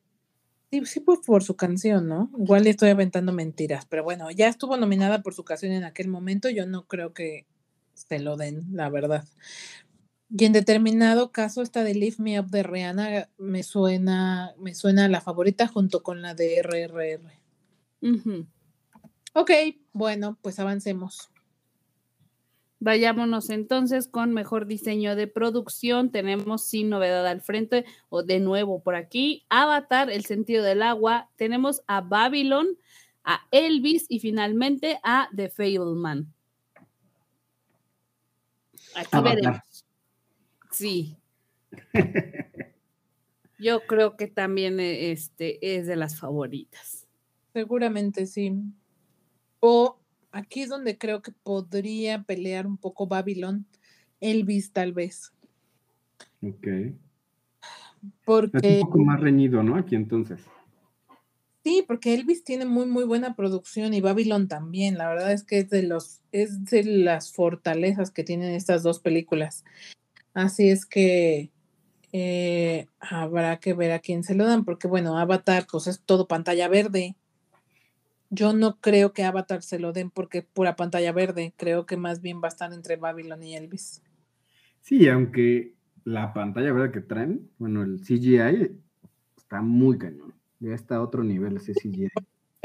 sí, 0.72 0.86
sí 0.86 1.02
fue 1.02 1.22
por 1.22 1.44
su 1.44 1.56
canción, 1.56 2.08
¿no? 2.08 2.32
Igual 2.38 2.64
le 2.64 2.72
estoy 2.72 2.90
aventando 2.90 3.32
mentiras, 3.34 3.86
pero 3.86 4.04
bueno, 4.04 4.32
ya 4.32 4.48
estuvo 4.48 4.78
nominada 4.78 5.22
por 5.22 5.34
su 5.34 5.44
canción 5.44 5.72
en 5.72 5.84
aquel 5.84 6.08
momento. 6.08 6.50
Yo 6.50 6.66
no 6.66 6.88
creo 6.88 7.14
que 7.14 7.46
se 7.94 8.20
lo 8.20 8.38
den, 8.38 8.66
la 8.74 8.90
verdad. 8.90 9.26
Y 10.30 10.44
en 10.46 10.52
determinado 10.52 11.32
caso, 11.32 11.62
esta 11.62 11.84
de 11.84 11.96
Lift 11.96 12.20
Me 12.20 12.40
Up 12.40 12.48
de 12.50 12.64
Rihanna 12.64 13.30
me 13.38 13.64
suena, 13.64 14.54
me 14.60 14.76
suena 14.76 15.06
a 15.06 15.10
la 15.10 15.22
favorita 15.22 15.68
junto 15.68 16.04
con 16.04 16.22
la 16.22 16.34
de 16.34 16.58
RRR. 16.58 17.32
Ujú. 18.02 18.46
Ok, 19.34 19.52
bueno, 19.94 20.38
pues 20.42 20.60
avancemos. 20.60 21.30
Vayámonos 22.80 23.50
entonces 23.50 24.08
con 24.08 24.34
mejor 24.34 24.68
diseño 24.68 25.16
de 25.16 25.28
producción. 25.28 26.12
Tenemos 26.12 26.64
sin 26.66 26.90
novedad 26.90 27.26
al 27.26 27.42
frente, 27.42 27.86
o 28.10 28.22
de 28.24 28.40
nuevo 28.40 28.84
por 28.84 28.96
aquí, 28.96 29.46
Avatar, 29.50 30.12
El 30.12 30.26
sentido 30.26 30.64
del 30.64 30.84
agua. 30.84 31.30
Tenemos 31.38 31.82
a 31.88 32.02
Babylon, 32.02 32.68
a 33.24 33.42
Elvis 33.52 34.06
y 34.10 34.20
finalmente 34.20 35.00
a 35.04 35.30
The 35.36 35.50
Fableman. 35.50 36.32
Aquí 38.96 39.10
Avatar. 39.12 39.36
veremos. 39.36 39.86
Sí. 40.72 41.18
Yo 43.60 43.82
creo 43.88 44.18
que 44.18 44.28
también 44.28 44.80
eh, 44.80 45.12
este 45.12 45.76
es 45.76 45.88
de 45.88 45.96
las 45.96 46.20
favoritas. 46.20 47.08
Seguramente 47.54 48.28
sí. 48.28 48.54
O 49.60 50.00
aquí 50.32 50.62
es 50.62 50.70
donde 50.70 50.98
creo 50.98 51.22
que 51.22 51.32
podría 51.32 52.24
pelear 52.24 52.68
un 52.68 52.78
poco 52.78 53.08
Babylon, 53.08 53.66
Elvis 54.20 54.72
tal 54.72 54.94
vez, 54.94 55.32
Ok. 56.44 56.68
Es 56.68 56.94
porque 58.24 58.80
un 58.82 58.88
poco 58.88 59.00
más 59.00 59.20
reñido, 59.20 59.64
¿no? 59.64 59.76
Aquí 59.76 59.96
entonces. 59.96 60.42
sí, 61.64 61.84
porque 61.88 62.14
Elvis 62.14 62.44
tiene 62.44 62.66
muy 62.66 62.86
muy 62.86 63.04
buena 63.04 63.36
producción 63.36 63.94
y 63.94 64.02
Babylon 64.02 64.48
también. 64.48 64.98
La 64.98 65.10
verdad 65.10 65.32
es 65.32 65.44
que 65.44 65.60
es 65.60 65.70
de 65.70 65.84
los 65.84 66.22
es 66.32 66.66
de 66.66 66.84
las 66.84 67.34
fortalezas 67.34 68.12
que 68.12 68.24
tienen 68.24 68.54
estas 68.54 68.84
dos 68.84 69.00
películas. 69.00 69.66
Así 70.34 70.70
es 70.70 70.86
que 70.86 71.52
eh, 72.14 72.88
habrá 73.00 73.60
que 73.60 73.74
ver 73.74 73.92
a 73.92 74.00
quién 74.00 74.24
se 74.24 74.36
lo 74.36 74.46
dan, 74.46 74.64
porque 74.64 74.88
bueno, 74.88 75.18
Avatar 75.18 75.66
pues 75.70 75.88
es 75.88 76.02
todo 76.02 76.28
pantalla 76.28 76.68
verde. 76.68 77.16
Yo 78.30 78.54
no 78.54 78.80
creo 78.80 79.14
que 79.14 79.24
Avatar 79.24 79.62
se 79.62 79.80
lo 79.80 79.94
den 79.94 80.10
porque 80.12 80.42
pura 80.42 80.76
pantalla 80.76 81.12
verde. 81.12 81.54
Creo 81.58 81.86
que 81.86 81.98
más 81.98 82.22
bien 82.22 82.42
va 82.42 82.48
a 82.48 82.50
estar 82.50 82.74
entre 82.74 82.98
Babylon 82.98 83.44
y 83.44 83.56
Elvis. 83.56 84.02
Sí, 84.82 85.08
aunque 85.08 85.74
la 86.04 86.34
pantalla 86.34 86.74
verde 86.74 86.92
que 86.92 87.02
traen, 87.02 87.50
bueno, 87.58 87.84
el 87.84 88.00
CGI 88.02 88.78
está 89.38 89.62
muy 89.62 89.98
cañón. 89.98 90.34
Ya 90.60 90.74
está 90.74 90.96
a 90.96 91.02
otro 91.02 91.24
nivel 91.24 91.58
ese 91.58 91.74
CGI. 91.74 92.10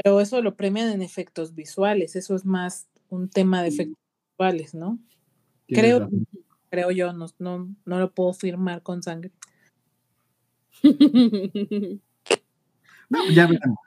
Pero 0.03 0.19
eso 0.19 0.41
lo 0.41 0.55
premian 0.55 0.89
en 0.89 1.01
efectos 1.01 1.55
visuales. 1.55 2.15
Eso 2.15 2.35
es 2.35 2.45
más 2.45 2.87
un 3.09 3.29
tema 3.29 3.61
de 3.61 3.69
efectos 3.69 3.97
visuales, 4.31 4.73
¿no? 4.73 4.99
Creo, 5.67 5.99
razón. 5.99 6.27
creo 6.69 6.91
yo, 6.91 7.13
no, 7.13 7.27
no, 7.39 7.69
no 7.85 7.99
lo 7.99 8.11
puedo 8.11 8.33
firmar 8.33 8.81
con 8.81 9.03
sangre. 9.03 9.31
No, 13.09 13.29
ya 13.29 13.45
veremos. 13.45 13.77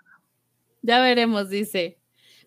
Ya 0.87 1.01
veremos, 1.01 1.51
dice. 1.51 1.99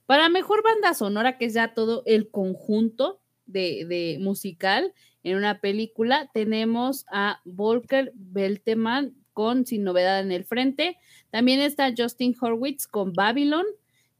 Para 0.05 0.29
mejor 0.29 0.63
banda 0.63 0.93
sonora, 0.93 1.37
que 1.37 1.43
es 1.43 1.53
ya 1.55 1.73
todo 1.73 2.03
el 2.05 2.31
conjunto 2.31 3.19
de, 3.45 4.17
musical 4.21 4.93
en 5.23 5.35
una 5.35 5.59
película, 5.59 6.29
tenemos 6.33 7.05
a 7.11 7.41
Volker 7.43 8.13
Belteman 8.15 9.13
con 9.33 9.65
Sin 9.65 9.83
Novedad 9.83 10.21
en 10.21 10.31
el 10.31 10.45
Frente. 10.45 10.95
También 11.31 11.59
está 11.59 11.93
Justin 11.95 12.33
Horwitz 12.39 12.87
con 12.87 13.11
Babylon, 13.11 13.65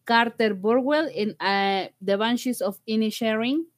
Carter 0.03 0.53
Burwell 0.53 1.10
en 1.15 1.38
eh, 1.41 1.93
The 2.03 2.17
Banshees 2.17 2.62
of 2.62 2.82
Inisherin, 2.84 3.69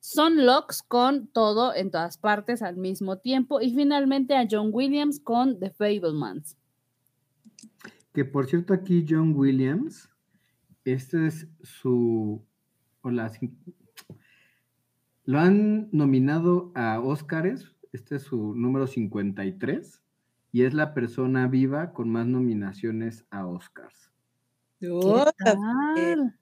Son 0.00 0.46
Locks 0.46 0.82
con 0.82 1.26
Todo 1.26 1.74
en 1.74 1.90
todas 1.90 2.16
partes 2.16 2.62
al 2.62 2.78
mismo 2.78 3.18
tiempo 3.18 3.60
y 3.60 3.74
finalmente 3.74 4.34
a 4.34 4.48
John 4.50 4.70
Williams 4.72 5.20
con 5.20 5.60
The 5.60 5.68
Fablemans. 5.68 6.56
Que 8.14 8.24
por 8.24 8.46
cierto, 8.46 8.72
aquí 8.72 9.04
John 9.06 9.34
Williams, 9.36 10.08
este 10.84 11.26
es 11.26 11.48
su. 11.62 12.40
Hola, 13.02 13.28
sí. 13.28 13.52
lo 15.24 15.40
han 15.40 15.88
nominado 15.90 16.70
a 16.76 17.00
Óscares, 17.00 17.74
este 17.92 18.16
es 18.16 18.22
su 18.22 18.54
número 18.54 18.86
53, 18.86 20.00
y 20.52 20.62
es 20.62 20.74
la 20.74 20.94
persona 20.94 21.48
viva 21.48 21.92
con 21.92 22.08
más 22.08 22.26
nominaciones 22.26 23.26
a 23.30 23.46
Oscars. 23.46 24.12
¿Qué 24.78 24.88
Puta, 24.88 25.32
tal? 25.36 26.38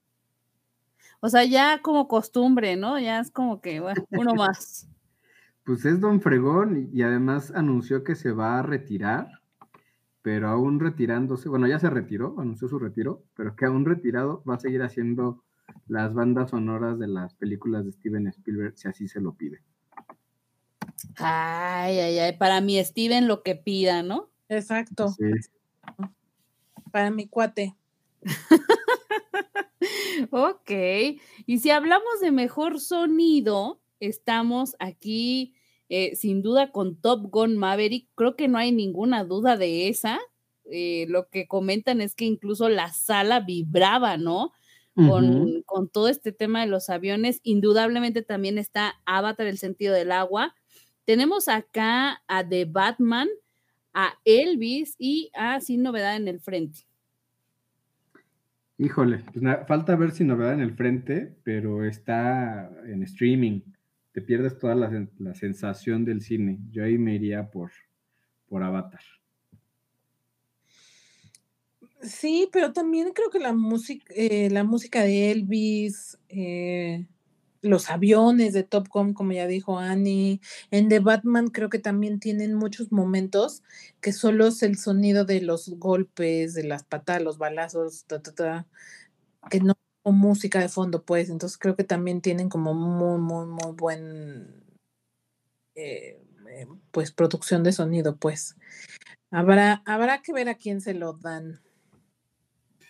O 1.21 1.29
sea, 1.29 1.43
ya 1.43 1.81
como 1.81 2.07
costumbre, 2.07 2.75
¿no? 2.75 2.99
Ya 2.99 3.19
es 3.19 3.31
como 3.31 3.61
que, 3.61 3.79
bueno, 3.79 4.05
uno 4.11 4.35
más. 4.35 4.87
Pues 5.63 5.85
es 5.85 5.99
Don 5.99 6.21
Fregón 6.21 6.89
y 6.93 7.01
además 7.01 7.51
anunció 7.55 8.03
que 8.03 8.13
se 8.13 8.31
va 8.31 8.59
a 8.59 8.61
retirar, 8.61 9.42
pero 10.23 10.47
aún 10.47 10.79
retirándose, 10.79 11.49
bueno, 11.49 11.67
ya 11.67 11.77
se 11.77 11.89
retiró, 11.89 12.35
anunció 12.39 12.67
su 12.67 12.79
retiro, 12.79 13.23
pero 13.35 13.55
que 13.55 13.65
aún 13.65 13.85
retirado 13.85 14.41
va 14.49 14.55
a 14.55 14.59
seguir 14.59 14.81
haciendo 14.81 15.43
las 15.87 16.13
bandas 16.13 16.51
sonoras 16.51 16.97
de 16.97 17.07
las 17.07 17.35
películas 17.35 17.85
de 17.85 17.91
Steven 17.91 18.27
Spielberg 18.27 18.73
si 18.77 18.87
así 18.87 19.07
se 19.07 19.19
lo 19.19 19.35
pide. 19.35 19.61
Ay, 21.17 21.99
ay, 21.99 22.19
ay. 22.19 22.37
Para 22.37 22.61
mi 22.61 22.83
Steven 22.83 23.27
lo 23.27 23.43
que 23.43 23.55
pida, 23.55 24.01
¿no? 24.01 24.29
Exacto. 24.47 25.09
Sí. 25.09 25.25
Para 26.91 27.11
mi 27.11 27.27
cuate. 27.27 27.75
Ok. 30.31 30.71
Y 31.45 31.59
si 31.59 31.69
hablamos 31.69 32.21
de 32.21 32.31
mejor 32.31 32.79
sonido, 32.79 33.81
estamos 33.99 34.75
aquí 34.79 35.53
eh, 35.95 36.15
sin 36.15 36.41
duda 36.41 36.71
con 36.71 36.95
Top 36.95 37.29
Gun 37.29 37.55
Maverick. 37.55 38.07
Creo 38.15 38.35
que 38.35 38.47
no 38.47 38.57
hay 38.57 38.71
ninguna 38.71 39.23
duda 39.23 39.57
de 39.57 39.89
esa. 39.89 40.19
Eh, 40.65 41.05
lo 41.07 41.29
que 41.29 41.45
comentan 41.45 42.01
es 42.01 42.15
que 42.15 42.25
incluso 42.25 42.67
la 42.67 42.91
sala 42.91 43.41
vibraba, 43.41 44.17
¿no? 44.17 44.53
Con, 44.95 45.63
todo 45.91 46.07
este 46.07 46.31
tema 46.31 46.61
de 46.61 46.67
los 46.67 46.89
aviones. 46.89 47.41
Indudablemente 47.43 48.23
también 48.23 48.57
está 48.57 48.95
Avatar, 49.05 49.45
el 49.45 49.59
sentido 49.59 49.93
del 49.93 50.11
agua. 50.11 50.55
Tenemos 51.05 51.47
acá 51.47 52.23
a 52.27 52.43
The 52.43 52.65
Batman, 52.65 53.27
a 53.93 54.15
Elvis 54.25 54.95
y 54.97 55.29
a 55.35 55.61
Sin 55.61 55.83
Novedad 55.83 56.15
en 56.15 56.27
el 56.27 56.39
Frente. 56.39 56.87
Híjole, 58.79 59.23
pues 59.31 59.45
falta 59.67 59.95
ver 59.95 60.09
si 60.09 60.23
novedad 60.23 60.53
en 60.53 60.61
el 60.61 60.73
frente, 60.73 61.35
pero 61.43 61.85
está 61.85 62.71
en 62.87 63.03
streaming. 63.03 63.61
Te 64.13 64.21
pierdes 64.21 64.57
toda 64.57 64.75
la, 64.75 65.07
la 65.19 65.35
sensación 65.35 66.05
del 66.05 66.21
cine. 66.21 66.59
Yo 66.71 66.83
ahí 66.83 66.97
me 66.97 67.15
iría 67.15 67.49
por, 67.49 67.71
por 68.47 68.63
Avatar. 68.63 69.01
Sí, 72.01 72.49
pero 72.51 72.73
también 72.73 73.13
creo 73.13 73.29
que 73.29 73.39
la 73.39 73.53
música, 73.53 74.05
eh, 74.15 74.49
la 74.51 74.63
música 74.63 75.01
de 75.03 75.31
Elvis, 75.31 76.19
eh, 76.27 77.07
los 77.61 77.89
aviones 77.89 78.53
de 78.53 78.63
Top 78.63 78.89
Gun, 78.89 79.13
como 79.13 79.31
ya 79.31 79.47
dijo 79.47 79.79
Annie, 79.79 80.41
en 80.69 80.89
The 80.89 80.99
Batman 80.99 81.47
creo 81.47 81.69
que 81.69 81.79
también 81.79 82.19
tienen 82.19 82.55
muchos 82.55 82.91
momentos 82.91 83.63
que 84.01 84.11
solo 84.11 84.47
es 84.47 84.61
el 84.63 84.77
sonido 84.77 85.23
de 85.23 85.41
los 85.41 85.69
golpes, 85.79 86.53
de 86.53 86.65
las 86.65 86.83
patadas, 86.83 87.23
los 87.23 87.37
balazos, 87.37 88.05
que 89.49 89.59
no 89.61 89.75
con 90.03 90.17
música 90.17 90.59
de 90.59 90.69
fondo, 90.69 91.03
pues. 91.03 91.29
Entonces 91.29 91.57
creo 91.57 91.75
que 91.75 91.83
también 91.83 92.21
tienen 92.21 92.49
como 92.49 92.73
muy, 92.73 93.19
muy, 93.19 93.47
muy 93.47 93.71
buen, 93.75 94.63
eh, 95.75 96.21
eh, 96.49 96.67
pues, 96.91 97.11
producción 97.11 97.63
de 97.63 97.71
sonido, 97.71 98.17
pues. 98.17 98.55
Habrá, 99.31 99.81
habrá 99.85 100.21
que 100.21 100.33
ver 100.33 100.49
a 100.49 100.55
quién 100.55 100.81
se 100.81 100.93
lo 100.93 101.13
dan. 101.13 101.61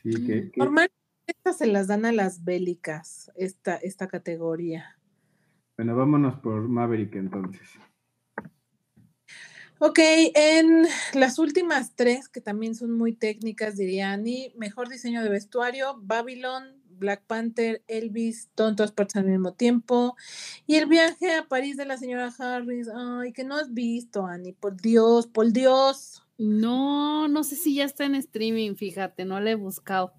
Sí, 0.01 0.11
que, 0.25 0.51
que- 0.51 0.59
Normalmente 0.59 0.93
estas 1.27 1.57
se 1.57 1.67
las 1.67 1.87
dan 1.87 2.05
a 2.05 2.11
las 2.11 2.43
bélicas, 2.43 3.31
esta, 3.35 3.75
esta 3.77 4.07
categoría. 4.07 4.97
Bueno, 5.77 5.95
vámonos 5.95 6.39
por 6.39 6.67
Maverick 6.67 7.15
entonces. 7.15 7.61
Ok, 9.79 9.99
en 10.35 10.85
las 11.13 11.39
últimas 11.39 11.95
tres, 11.95 12.29
que 12.29 12.41
también 12.41 12.75
son 12.75 12.91
muy 12.91 13.13
técnicas, 13.13 13.75
diría 13.75 14.11
Annie, 14.11 14.53
mejor 14.57 14.87
diseño 14.87 15.23
de 15.23 15.29
vestuario, 15.29 15.97
Babylon, 16.01 16.82
Black 17.03 17.23
Panther, 17.27 17.83
Elvis, 17.87 18.49
todo 18.55 18.69
en 18.69 18.77
todas 18.77 18.93
partes 18.93 19.17
al 19.17 19.25
mismo 19.25 19.53
tiempo. 19.53 20.15
Y 20.65 20.75
el 20.75 20.87
viaje 20.87 21.35
a 21.35 21.47
París 21.47 21.75
de 21.75 21.85
la 21.85 21.97
señora 21.97 22.31
Harris. 22.39 22.87
Ay, 22.87 23.33
que 23.33 23.43
no 23.43 23.55
has 23.55 23.73
visto, 23.73 24.25
Annie. 24.25 24.53
Por 24.53 24.81
Dios, 24.81 25.27
por 25.27 25.51
Dios. 25.51 26.23
No, 26.37 27.27
no 27.27 27.43
sé 27.43 27.57
si 27.57 27.75
ya 27.75 27.83
está 27.83 28.05
en 28.05 28.15
streaming, 28.15 28.75
fíjate, 28.75 29.25
no 29.25 29.39
la 29.39 29.51
he 29.51 29.55
buscado. 29.55 30.13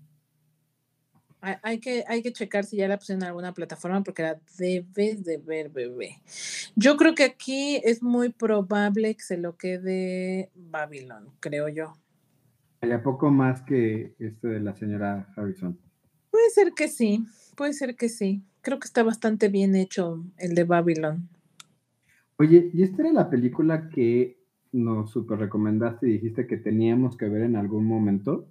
Hay, 1.41 1.57
hay 1.63 1.79
que, 1.81 2.05
hay 2.07 2.23
que 2.23 2.33
checar 2.33 2.65
si 2.65 2.77
ya 2.77 2.87
la 2.87 2.99
puse 2.99 3.15
en 3.15 3.25
alguna 3.25 3.53
plataforma 3.53 4.03
porque 4.03 4.23
la 4.23 4.41
debes 4.59 5.25
de 5.25 5.39
ver, 5.39 5.71
bebé. 5.71 6.23
Yo 6.77 6.97
creo 6.97 7.15
que 7.15 7.25
aquí 7.25 7.81
es 7.83 8.03
muy 8.03 8.29
probable 8.29 9.15
que 9.15 9.23
se 9.23 9.39
lo 9.39 9.57
quede 9.57 10.51
Babylon, 10.55 11.31
creo 11.41 11.69
yo. 11.69 11.95
Hay 12.83 12.93
a 12.93 13.03
poco 13.03 13.31
más 13.31 13.63
que 13.63 14.15
este 14.19 14.49
de 14.49 14.61
la 14.61 14.75
señora 14.75 15.33
Harrison. 15.35 15.79
Puede 16.35 16.51
ser 16.51 16.73
que 16.73 16.89
sí, 16.89 17.25
puede 17.57 17.75
ser 17.75 17.95
que 17.95 18.09
sí. 18.09 18.43
Creo 18.61 18.81
que 18.81 18.87
está 18.87 19.05
bastante 19.05 19.47
bien 19.49 19.77
hecho 19.77 20.25
el 20.37 20.57
de 20.57 20.65
Babylon. 20.65 21.29
Oye, 22.39 22.73
¿y 22.75 22.83
esta 22.83 23.03
era 23.03 23.13
la 23.13 23.31
película 23.31 23.89
que 23.89 24.37
nos 24.73 25.13
super 25.13 25.39
recomendaste 25.39 26.09
y 26.09 26.15
dijiste 26.15 26.49
que 26.49 26.57
teníamos 26.57 27.17
que 27.17 27.29
ver 27.29 27.43
en 27.43 27.55
algún 27.55 27.85
momento? 27.87 28.49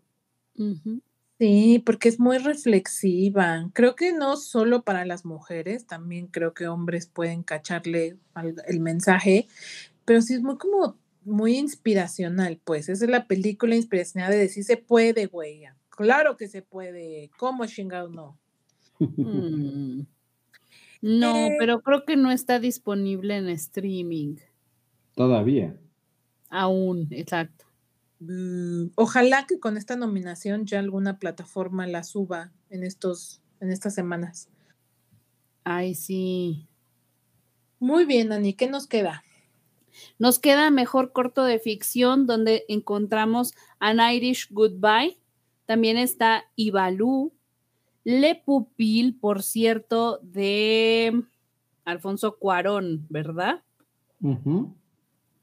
Sí, 1.37 1.83
porque 1.85 2.07
es 2.07 2.21
muy 2.21 2.37
reflexiva. 2.37 3.69
Creo 3.73 3.97
que 3.97 4.13
no 4.13 4.37
solo 4.37 4.83
para 4.85 5.03
las 5.03 5.25
mujeres, 5.25 5.85
también 5.85 6.27
creo 6.27 6.53
que 6.53 6.69
hombres 6.69 7.07
pueden 7.07 7.43
cacharle 7.43 8.17
al- 8.33 8.63
el 8.65 8.79
mensaje, 8.79 9.47
pero 10.05 10.21
sí 10.21 10.35
es 10.35 10.41
muy 10.41 10.57
como 10.57 10.95
muy 11.25 11.57
inspiracional, 11.57 12.61
pues. 12.63 12.87
Esa 12.87 13.03
es 13.03 13.11
la 13.11 13.27
película 13.27 13.75
inspiracional 13.75 14.31
de 14.31 14.37
decir 14.37 14.63
se 14.63 14.77
puede, 14.77 15.25
güey. 15.25 15.65
Claro 15.95 16.37
que 16.37 16.47
se 16.47 16.61
puede. 16.61 17.29
¿Cómo 17.37 17.65
chingado 17.65 18.09
no? 18.09 18.39
Mm. 18.99 20.01
No, 21.01 21.35
Eh. 21.35 21.55
pero 21.59 21.81
creo 21.81 22.05
que 22.05 22.15
no 22.15 22.31
está 22.31 22.59
disponible 22.59 23.35
en 23.37 23.49
streaming 23.49 24.37
Todavía. 25.15 25.77
aún, 26.49 27.07
exacto. 27.11 27.65
Mm, 28.19 28.91
Ojalá 28.95 29.45
que 29.47 29.59
con 29.59 29.75
esta 29.75 29.95
nominación 29.97 30.65
ya 30.65 30.79
alguna 30.79 31.19
plataforma 31.19 31.85
la 31.87 32.03
suba 32.03 32.53
en 32.69 32.83
estos, 32.83 33.41
en 33.59 33.69
estas 33.71 33.93
semanas. 33.93 34.49
Ay, 35.65 35.93
sí. 35.95 36.67
Muy 37.79 38.05
bien, 38.05 38.31
Ani, 38.31 38.53
¿qué 38.53 38.69
nos 38.69 38.87
queda? 38.87 39.23
Nos 40.19 40.39
queda 40.39 40.71
mejor 40.71 41.11
corto 41.11 41.43
de 41.43 41.59
ficción 41.59 42.25
donde 42.25 42.63
encontramos 42.69 43.53
An 43.79 43.99
Irish 43.99 44.47
Goodbye. 44.51 45.17
También 45.65 45.97
está 45.97 46.45
Ibalú. 46.55 47.33
Le 48.03 48.35
Pupil, 48.35 49.17
por 49.19 49.43
cierto, 49.43 50.19
de 50.21 51.23
Alfonso 51.85 52.37
Cuarón, 52.37 53.05
¿verdad? 53.09 53.63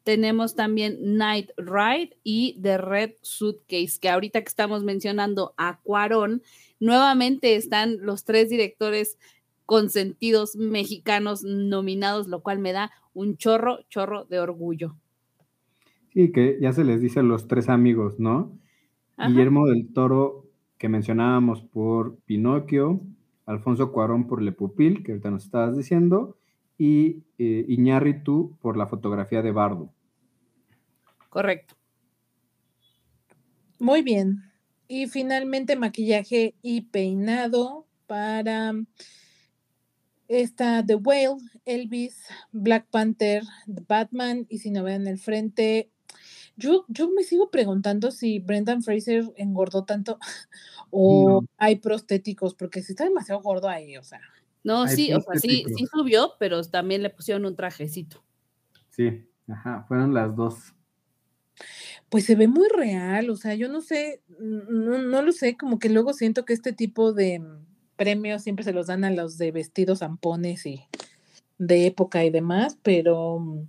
Tenemos 0.05 0.55
también 0.55 1.17
Night 1.17 1.51
Ride 1.57 2.17
y 2.25 2.59
The 2.61 2.79
Red 2.79 3.13
Suitcase, 3.23 3.99
que 4.01 4.09
ahorita 4.09 4.41
que 4.41 4.49
estamos 4.49 4.83
mencionando 4.83 5.55
a 5.57 5.81
Cuarón, 5.83 6.43
nuevamente 6.81 7.57
están 7.57 7.99
los 8.01 8.25
tres 8.25 8.49
directores 8.49 9.19
consentidos 9.67 10.57
mexicanos 10.57 11.45
nominados, 11.45 12.27
lo 12.29 12.43
cual 12.43 12.59
me 12.59 12.73
da 12.73 12.91
un 13.15 13.37
chorro, 13.37 13.79
chorro 13.89 14.25
de 14.25 14.41
orgullo. 14.41 14.97
Sí, 16.13 16.33
que 16.33 16.59
ya 16.61 16.73
se 16.73 16.85
les 16.85 17.01
dice 17.01 17.23
los 17.23 17.47
tres 17.47 17.69
amigos, 17.69 18.19
¿no? 18.19 18.59
Ajá. 19.21 19.29
Guillermo 19.29 19.67
del 19.67 19.93
Toro, 19.93 20.47
que 20.79 20.89
mencionábamos 20.89 21.61
por 21.63 22.17
Pinocchio, 22.21 23.03
Alfonso 23.45 23.93
Cuarón 23.93 24.27
por 24.27 24.41
Le 24.41 24.53
Pupil, 24.53 25.03
que 25.03 25.13
ahorita 25.13 25.31
nos 25.31 25.45
estabas 25.45 25.77
diciendo, 25.77 26.39
y 26.79 27.25
eh, 27.37 27.67
Iñárritu 27.69 28.57
por 28.63 28.79
la 28.79 28.87
fotografía 28.87 29.43
de 29.43 29.53
Bardo. 29.53 29.93
Correcto. 31.29 31.75
Muy 33.79 34.01
bien. 34.01 34.39
Y 34.89 35.07
finalmente 35.07 35.77
maquillaje 35.77 36.55
y 36.63 36.81
peinado 36.81 37.87
para 38.07 38.73
esta 40.29 40.83
The 40.85 40.95
Whale, 40.95 41.37
Elvis, 41.67 42.25
Black 42.53 42.87
Panther, 42.91 43.43
The 43.67 43.83
Batman 43.87 44.47
y 44.49 44.59
si 44.59 44.71
no 44.71 44.83
vean 44.83 45.07
el 45.07 45.19
frente. 45.19 45.91
Yo, 46.57 46.85
yo 46.89 47.11
me 47.11 47.23
sigo 47.23 47.51
preguntando 47.51 48.11
si 48.11 48.39
Brendan 48.39 48.83
Fraser 48.83 49.25
engordó 49.37 49.85
tanto 49.85 50.19
o 50.91 51.43
No. 51.43 51.49
hay 51.57 51.77
prostéticos, 51.77 52.55
porque 52.55 52.83
si 52.83 52.93
está 52.93 53.05
demasiado 53.05 53.41
gordo 53.41 53.69
ahí, 53.69 53.97
o 53.97 54.03
sea. 54.03 54.21
No, 54.63 54.83
Hay 54.83 54.95
sí, 54.95 55.13
o 55.13 55.21
sea, 55.21 55.41
sí, 55.41 55.65
sí 55.75 55.87
subió, 55.87 56.33
pero 56.39 56.63
también 56.65 57.03
le 57.03 57.11
pusieron 57.11 57.47
un 57.47 57.57
trajecito. 57.57 58.23
Sí, 58.91 59.27
ajá, 59.49 59.85
fueron 59.89 60.13
las 60.13 60.37
dos. 60.37 60.75
Pues 62.09 62.25
se 62.25 62.35
ve 62.35 62.49
muy 62.49 62.69
real, 62.69 63.31
o 63.31 63.37
sea, 63.37 63.55
yo 63.55 63.69
no 63.69 63.81
sé, 63.81 64.23
no, 64.39 64.99
no 64.99 65.23
lo 65.23 65.33
sé, 65.33 65.57
como 65.57 65.79
que 65.79 65.89
luego 65.89 66.13
siento 66.13 66.45
que 66.45 66.53
este 66.53 66.73
tipo 66.73 67.13
de 67.13 67.39
mm, 67.39 67.67
premios 67.97 68.43
siempre 68.43 68.65
se 68.65 68.73
los 68.73 68.89
dan 68.89 69.05
a 69.05 69.11
los 69.11 69.39
de 69.39 69.53
vestidos 69.53 70.01
zampones 70.01 70.67
y 70.67 70.85
de 71.59 71.87
época 71.87 72.25
y 72.25 72.31
demás, 72.31 72.79
pero, 72.83 73.39
mm, 73.39 73.69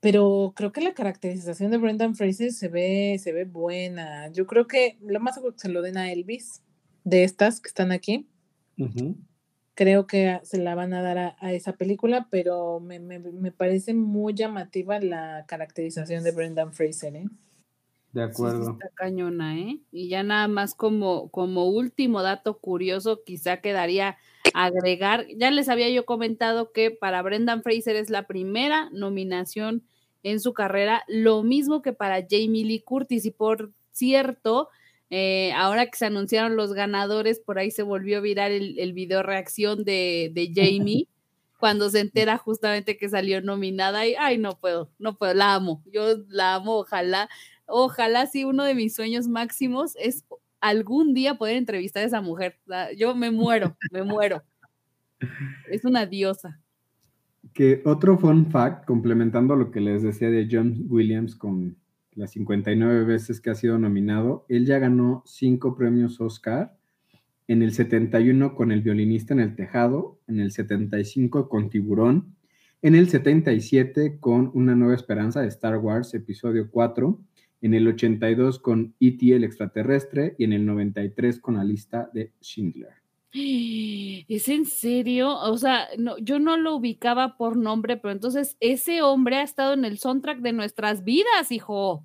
pero 0.00 0.52
creo 0.56 0.72
que 0.72 0.80
la 0.80 0.94
caracterización 0.94 1.70
de 1.70 1.78
Brendan 1.78 2.14
Fraser 2.14 2.52
se 2.52 2.68
ve, 2.68 3.18
se 3.18 3.32
ve 3.32 3.44
buena. 3.44 4.28
Yo 4.32 4.46
creo 4.46 4.66
que 4.66 4.98
lo 5.02 5.20
más 5.20 5.34
seguro 5.34 5.54
que 5.54 5.60
se 5.60 5.68
lo 5.68 5.82
den 5.82 5.96
a 5.98 6.12
Elvis, 6.12 6.62
de 7.04 7.24
estas 7.24 7.60
que 7.60 7.68
están 7.68 7.92
aquí. 7.92 8.28
Ujú. 8.78 9.16
Creo 9.74 10.06
que 10.08 10.40
se 10.42 10.58
la 10.58 10.74
van 10.74 10.92
a 10.92 11.02
dar 11.02 11.18
a, 11.18 11.36
a 11.40 11.52
esa 11.52 11.74
película, 11.74 12.26
pero 12.30 12.80
me, 12.80 12.98
me- 12.98 13.18
me 13.20 13.52
parece 13.52 13.94
muy 13.94 14.34
llamativa 14.34 14.98
la 15.00 15.44
caracterización 15.46 16.24
de 16.24 16.32
Brendan 16.32 16.72
Fraser, 16.72 17.14
¿eh? 17.16 17.24
De 18.12 18.22
Sí, 18.26 18.28
sí 18.28 18.32
acuerdo. 18.32 18.70
está 18.72 18.88
cañona, 18.94 19.58
¿eh? 19.58 19.80
Y 19.92 20.08
ya 20.08 20.22
nada 20.22 20.48
más 20.48 20.74
como, 20.74 21.30
como 21.30 21.66
último 21.68 22.22
dato 22.22 22.58
curioso, 22.58 23.22
quizá 23.24 23.58
quedaría 23.60 24.16
agregar, 24.54 25.26
ya 25.36 25.50
les 25.50 25.68
había 25.68 25.88
yo 25.90 26.04
comentado 26.04 26.72
que 26.72 26.90
para 26.90 27.22
Brendan 27.22 27.62
Fraser 27.62 27.96
es 27.96 28.10
la 28.10 28.26
primera 28.26 28.88
nominación 28.92 29.84
en 30.22 30.40
su 30.40 30.52
carrera, 30.52 31.04
lo 31.08 31.42
mismo 31.42 31.82
que 31.82 31.92
para 31.92 32.22
Jamie 32.28 32.64
Lee 32.64 32.82
Curtis, 32.82 33.24
y 33.24 33.30
por 33.30 33.72
cierto, 33.92 34.68
eh, 35.10 35.52
ahora 35.54 35.86
que 35.86 35.96
se 35.96 36.06
anunciaron 36.06 36.56
los 36.56 36.72
ganadores, 36.72 37.40
por 37.40 37.58
ahí 37.58 37.70
se 37.70 37.82
volvió 37.82 38.20
viral 38.20 38.52
el, 38.52 38.78
el 38.78 38.92
video 38.92 39.22
reacción 39.22 39.84
de, 39.84 40.30
de 40.34 40.52
Jamie. 40.54 41.06
Cuando 41.58 41.90
se 41.90 41.98
entera 41.98 42.38
justamente 42.38 42.96
que 42.96 43.08
salió 43.08 43.40
nominada, 43.40 44.06
y 44.06 44.14
ay, 44.16 44.38
no 44.38 44.60
puedo, 44.60 44.90
no 45.00 45.16
puedo, 45.18 45.34
la 45.34 45.54
amo, 45.54 45.82
yo 45.92 46.18
la 46.28 46.54
amo, 46.54 46.76
ojalá 46.78 47.28
ojalá 47.66 48.26
sí 48.26 48.44
uno 48.44 48.64
de 48.64 48.74
mis 48.74 48.94
sueños 48.94 49.28
máximos 49.28 49.94
es 49.96 50.24
algún 50.60 51.14
día 51.14 51.36
poder 51.36 51.56
entrevistar 51.56 52.02
a 52.02 52.06
esa 52.06 52.20
mujer. 52.20 52.58
Yo 52.96 53.14
me 53.14 53.30
muero, 53.30 53.76
me 53.92 54.02
muero. 54.02 54.42
Es 55.70 55.84
una 55.84 56.06
diosa. 56.06 56.60
Que 57.52 57.82
otro 57.84 58.18
fun 58.18 58.46
fact, 58.46 58.84
complementando 58.84 59.56
lo 59.56 59.70
que 59.70 59.80
les 59.80 60.02
decía 60.02 60.30
de 60.30 60.48
John 60.50 60.86
Williams 60.88 61.34
con 61.34 61.76
las 62.12 62.32
59 62.32 63.04
veces 63.04 63.40
que 63.40 63.50
ha 63.50 63.54
sido 63.54 63.78
nominado, 63.78 64.44
él 64.48 64.66
ya 64.66 64.78
ganó 64.78 65.22
cinco 65.24 65.76
premios 65.76 66.20
Oscar, 66.20 66.76
en 67.46 67.62
el 67.62 67.72
71 67.72 68.54
con 68.54 68.72
El 68.72 68.82
violinista 68.82 69.32
en 69.32 69.40
el 69.40 69.56
tejado, 69.56 70.20
en 70.26 70.40
el 70.40 70.52
75 70.52 71.48
con 71.48 71.70
Tiburón, 71.70 72.36
en 72.82 72.94
el 72.94 73.08
77 73.08 74.18
con 74.20 74.50
Una 74.54 74.74
nueva 74.74 74.94
esperanza 74.94 75.40
de 75.40 75.48
Star 75.48 75.78
Wars, 75.78 76.12
episodio 76.14 76.70
4, 76.70 77.18
en 77.60 77.74
el 77.74 77.88
82 77.88 78.58
con 78.58 78.94
E.T. 79.00 79.34
el 79.34 79.44
extraterrestre 79.44 80.34
y 80.38 80.44
en 80.44 80.52
el 80.52 80.64
93 80.66 81.40
con 81.40 81.56
la 81.56 81.64
lista 81.64 82.10
de 82.12 82.32
Schindler. 82.40 82.92
¿Es 83.32 84.48
en 84.48 84.64
serio? 84.64 85.36
O 85.36 85.56
sea, 85.58 85.88
no, 85.98 86.16
yo 86.18 86.38
no 86.38 86.56
lo 86.56 86.76
ubicaba 86.76 87.36
por 87.36 87.56
nombre, 87.56 87.96
pero 87.96 88.12
entonces 88.12 88.56
ese 88.60 89.02
hombre 89.02 89.36
ha 89.36 89.42
estado 89.42 89.74
en 89.74 89.84
el 89.84 89.98
soundtrack 89.98 90.38
de 90.40 90.52
nuestras 90.52 91.04
vidas, 91.04 91.52
hijo. 91.52 92.04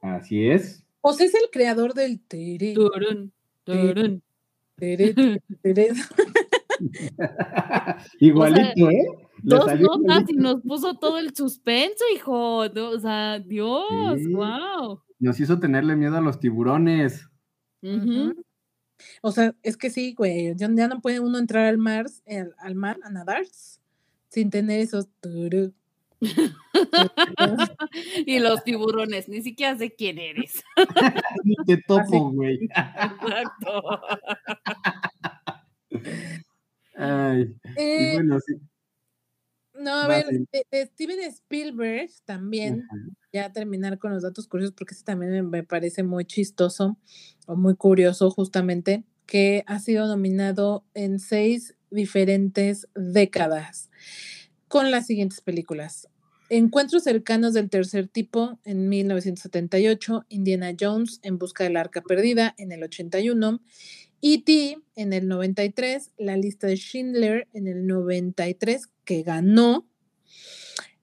Así 0.00 0.48
es. 0.48 0.84
O 1.00 1.12
sea, 1.12 1.26
es 1.26 1.34
el 1.34 1.50
creador 1.52 1.94
del 1.94 2.20
tere, 2.20 2.74
Turun, 2.74 3.32
turun. 3.64 4.22
tere, 4.76 5.14
tere. 5.62 5.88
Igualito, 8.20 8.90
¿eh? 8.90 9.27
Dos 9.42 9.64
salió 9.66 9.88
notas 9.96 10.24
y 10.28 10.34
nos 10.34 10.62
puso 10.62 10.94
todo 10.94 11.18
el 11.18 11.34
suspenso, 11.34 12.04
hijo. 12.14 12.58
O 12.66 13.00
sea, 13.00 13.38
Dios, 13.38 13.84
Sí. 14.18 14.32
wow. 14.32 15.00
Nos 15.20 15.40
hizo 15.40 15.58
tenerle 15.58 15.96
miedo 15.96 16.16
a 16.16 16.20
los 16.20 16.38
tiburones. 16.40 17.28
O 19.22 19.30
sea, 19.32 19.54
es 19.62 19.76
que 19.76 19.90
sí, 19.90 20.14
güey, 20.14 20.54
ya 20.56 20.68
no 20.68 21.00
puede 21.00 21.20
uno 21.20 21.38
entrar 21.38 21.66
al 21.66 21.78
mar, 21.78 22.06
al, 22.26 22.54
al 22.58 22.74
mar 22.74 22.98
a 23.04 23.10
nadar 23.10 23.44
sin 24.28 24.50
tener 24.50 24.80
esos 24.80 25.08
turu, 25.20 25.72
Y 28.26 28.40
los 28.40 28.64
tiburones, 28.64 29.28
ni 29.28 29.40
siquiera 29.42 29.76
sé 29.78 29.94
quién 29.94 30.18
eres. 30.18 30.62
Ni 31.44 31.54
te 31.64 31.74
Así. 31.74 31.82
topo, 31.86 32.32
güey. 32.32 32.58
Exacto. 32.64 34.00
Ay, 36.96 37.54
y 37.64 37.80
Eh, 37.80 38.10
bueno, 38.14 38.38
sí. 38.40 38.54
No, 39.78 39.92
a 39.92 40.08
ver, 40.08 40.26
sí. 40.28 40.44
de, 40.52 40.66
de 40.70 40.86
Steven 40.86 41.20
Spielberg 41.20 42.10
también, 42.24 42.86
ya 43.32 43.52
terminar 43.52 43.98
con 43.98 44.12
los 44.12 44.22
datos 44.22 44.48
curiosos, 44.48 44.74
porque 44.76 44.94
ese 44.94 45.04
también 45.04 45.32
me, 45.32 45.42
me 45.42 45.62
parece 45.62 46.02
muy 46.02 46.24
chistoso 46.24 46.98
o 47.46 47.56
muy 47.56 47.76
curioso, 47.76 48.30
justamente, 48.30 49.04
que 49.26 49.64
ha 49.66 49.78
sido 49.78 50.06
nominado 50.06 50.84
en 50.94 51.18
seis 51.18 51.74
diferentes 51.90 52.88
décadas 52.94 53.90
con 54.68 54.90
las 54.90 55.06
siguientes 55.06 55.40
películas. 55.40 56.08
Encuentros 56.50 57.04
cercanos 57.04 57.52
del 57.52 57.68
tercer 57.68 58.08
tipo 58.08 58.58
en 58.64 58.88
1978, 58.88 60.24
Indiana 60.30 60.74
Jones 60.78 61.20
en 61.22 61.38
busca 61.38 61.64
del 61.64 61.76
arca 61.76 62.00
perdida 62.00 62.54
en 62.56 62.72
el 62.72 62.82
81, 62.82 63.60
E.T. 64.22 64.78
en 64.96 65.12
el 65.12 65.28
93, 65.28 66.12
La 66.16 66.36
lista 66.38 66.66
de 66.66 66.76
Schindler 66.76 67.48
en 67.52 67.66
el 67.66 67.86
93, 67.86 68.88
que 69.08 69.22
ganó, 69.22 69.88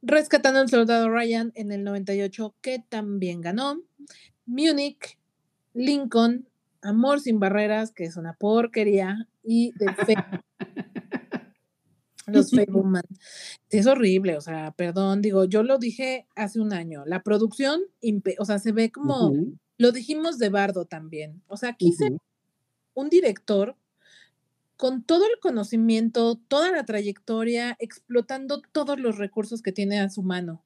Rescatando 0.04 0.60
al 0.60 0.70
soldado 0.70 1.10
Ryan 1.10 1.52
en 1.56 1.72
el 1.72 1.84
98, 1.84 2.54
que 2.62 2.78
también 2.78 3.42
ganó, 3.42 3.82
Munich, 4.46 5.18
Lincoln, 5.74 6.48
Amor 6.84 7.20
sin 7.20 7.40
barreras, 7.40 7.92
que 7.92 8.04
es 8.04 8.16
una 8.16 8.34
porquería, 8.34 9.28
y 9.44 9.72
The 9.80 9.88
Los 12.28 12.52
Fableman. 12.52 13.06
Es 13.72 13.88
horrible, 13.88 14.38
o 14.38 14.42
sea, 14.42 14.72
perdón, 14.78 15.24
digo, 15.24 15.46
yo 15.46 15.64
lo 15.64 15.80
dije 15.80 16.28
hace 16.36 16.60
un 16.60 16.74
año. 16.74 17.04
La 17.08 17.24
producción, 17.24 17.82
o 18.38 18.46
sea, 18.46 18.60
se 18.60 18.72
ve 18.72 18.92
como, 18.92 19.34
lo 19.80 19.92
dijimos 19.92 20.38
de 20.38 20.50
Bardo 20.50 20.86
también. 20.86 21.42
O 21.48 21.58
sea, 21.58 21.74
quise 21.74 22.06
ujú. 22.12 22.18
un 22.94 23.10
director 23.10 23.76
con 24.78 25.04
todo 25.04 25.26
el 25.26 25.40
conocimiento, 25.40 26.36
toda 26.48 26.72
la 26.72 26.86
trayectoria, 26.86 27.76
explotando 27.80 28.62
todos 28.72 29.00
los 29.00 29.18
recursos 29.18 29.62
que 29.62 29.72
tiene 29.72 30.00
a 30.00 30.10
su 30.10 30.22
mano. 30.24 30.64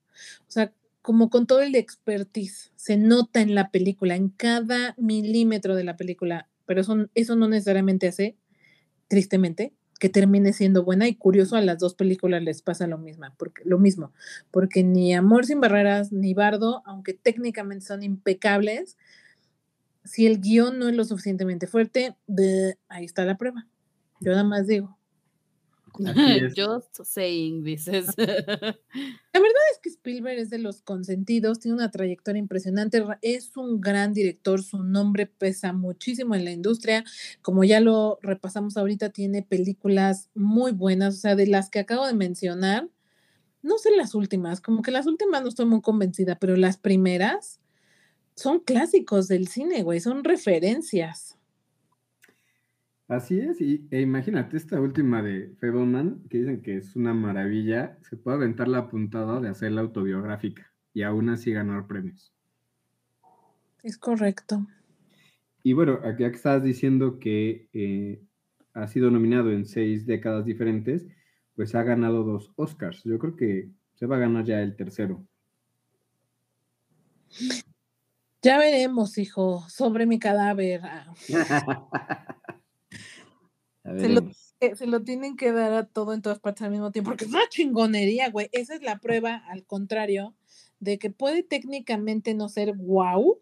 O 0.47 0.51
sea, 0.51 0.73
como 1.01 1.29
con 1.29 1.47
todo 1.47 1.61
el 1.61 1.75
expertise, 1.75 2.71
se 2.75 2.97
nota 2.97 3.41
en 3.41 3.55
la 3.55 3.71
película, 3.71 4.15
en 4.15 4.29
cada 4.29 4.95
milímetro 4.97 5.75
de 5.75 5.83
la 5.83 5.97
película, 5.97 6.47
pero 6.65 6.81
eso, 6.81 7.09
eso 7.15 7.35
no 7.35 7.47
necesariamente 7.47 8.07
hace, 8.07 8.35
tristemente, 9.07 9.73
que 9.99 10.09
termine 10.09 10.53
siendo 10.53 10.83
buena 10.83 11.07
y 11.07 11.15
curioso 11.15 11.55
a 11.55 11.61
las 11.61 11.77
dos 11.77 11.93
películas 11.93 12.41
les 12.41 12.61
pasa 12.61 12.87
lo 12.87 12.97
mismo, 12.97 13.25
porque, 13.37 13.63
lo 13.65 13.77
mismo, 13.77 14.13
porque 14.49 14.83
ni 14.83 15.13
Amor 15.13 15.45
sin 15.45 15.59
barreras 15.59 16.11
ni 16.11 16.33
Bardo, 16.33 16.81
aunque 16.85 17.13
técnicamente 17.13 17.85
son 17.85 18.01
impecables, 18.01 18.97
si 20.05 20.25
el 20.25 20.39
guion 20.39 20.79
no 20.79 20.87
es 20.87 20.95
lo 20.95 21.03
suficientemente 21.03 21.67
fuerte, 21.67 22.15
ahí 22.87 23.05
está 23.05 23.25
la 23.25 23.37
prueba. 23.37 23.67
Yo 24.19 24.31
nada 24.31 24.43
más 24.43 24.67
digo. 24.67 24.99
Just 26.55 26.95
saying, 27.03 27.63
dices. 27.63 28.07
La 28.17 28.25
verdad 28.25 29.63
es 29.71 29.79
que 29.81 29.89
Spielberg 29.89 30.39
es 30.39 30.49
de 30.49 30.59
los 30.59 30.81
consentidos, 30.81 31.59
tiene 31.59 31.75
una 31.75 31.91
trayectoria 31.91 32.39
impresionante, 32.39 33.03
es 33.21 33.55
un 33.57 33.81
gran 33.81 34.13
director, 34.13 34.61
su 34.61 34.83
nombre 34.83 35.25
pesa 35.25 35.73
muchísimo 35.73 36.35
en 36.35 36.45
la 36.45 36.51
industria, 36.51 37.03
como 37.41 37.63
ya 37.63 37.79
lo 37.79 38.19
repasamos 38.21 38.77
ahorita, 38.77 39.09
tiene 39.09 39.43
películas 39.43 40.29
muy 40.35 40.71
buenas, 40.71 41.15
o 41.15 41.17
sea, 41.17 41.35
de 41.35 41.47
las 41.47 41.69
que 41.69 41.79
acabo 41.79 42.05
de 42.05 42.13
mencionar, 42.13 42.87
no 43.61 43.77
sé 43.77 43.91
las 43.95 44.15
últimas, 44.15 44.61
como 44.61 44.81
que 44.81 44.91
las 44.91 45.07
últimas 45.07 45.41
no 45.41 45.49
estoy 45.49 45.65
muy 45.65 45.81
convencida, 45.81 46.37
pero 46.37 46.55
las 46.55 46.77
primeras 46.77 47.59
son 48.35 48.59
clásicos 48.59 49.27
del 49.27 49.47
cine, 49.47 49.83
güey, 49.83 49.99
son 49.99 50.23
referencias. 50.23 51.38
Así 53.09 53.39
es, 53.39 53.59
y, 53.59 53.87
e 53.89 54.01
imagínate 54.01 54.55
esta 54.55 54.79
última 54.79 55.23
de 55.23 55.55
Fableman, 55.59 56.21
que 56.29 56.37
dicen 56.37 56.61
que 56.61 56.77
es 56.77 56.95
una 56.95 57.11
maravilla, 57.11 57.97
se 58.03 58.17
puede 58.17 58.37
aventar 58.37 58.67
la 58.67 58.87
puntada 58.87 59.39
de 59.39 59.49
hacerla 59.49 59.81
autobiográfica 59.81 60.71
y 60.93 61.01
aún 61.01 61.29
así 61.29 61.51
ganar 61.51 61.87
premios. 61.87 62.31
Es 63.81 63.97
correcto. 63.97 64.67
Y 65.63 65.73
bueno, 65.73 65.99
aquí 66.03 66.23
estabas 66.23 66.61
diciendo 66.61 67.17
que 67.17 67.67
eh, 67.73 68.21
ha 68.75 68.85
sido 68.85 69.09
nominado 69.09 69.51
en 69.51 69.65
seis 69.65 70.05
décadas 70.05 70.45
diferentes, 70.45 71.07
pues 71.55 71.73
ha 71.73 71.81
ganado 71.81 72.23
dos 72.23 72.51
Oscars. 72.57 73.03
Yo 73.05 73.17
creo 73.17 73.35
que 73.35 73.71
se 73.95 74.05
va 74.05 74.17
a 74.17 74.19
ganar 74.19 74.45
ya 74.45 74.61
el 74.61 74.75
tercero. 74.75 75.25
Ya 78.43 78.59
veremos, 78.59 79.17
hijo, 79.17 79.67
sobre 79.67 80.05
mi 80.05 80.19
cadáver. 80.19 80.81
Se 83.97 84.09
lo, 84.09 84.21
eh, 84.59 84.75
se 84.75 84.87
lo 84.87 85.03
tienen 85.03 85.35
que 85.35 85.51
dar 85.51 85.73
a 85.73 85.85
todo 85.85 86.13
en 86.13 86.21
todas 86.21 86.39
partes 86.39 86.63
al 86.63 86.71
mismo 86.71 86.91
tiempo, 86.91 87.11
porque 87.11 87.25
es 87.25 87.31
una 87.31 87.47
chingonería, 87.49 88.29
güey. 88.29 88.49
Esa 88.51 88.75
es 88.75 88.81
la 88.81 88.99
prueba, 88.99 89.35
al 89.47 89.65
contrario, 89.65 90.35
de 90.79 90.99
que 90.99 91.09
puede 91.09 91.43
técnicamente 91.43 92.33
no 92.33 92.49
ser 92.49 92.73
wow, 92.75 93.39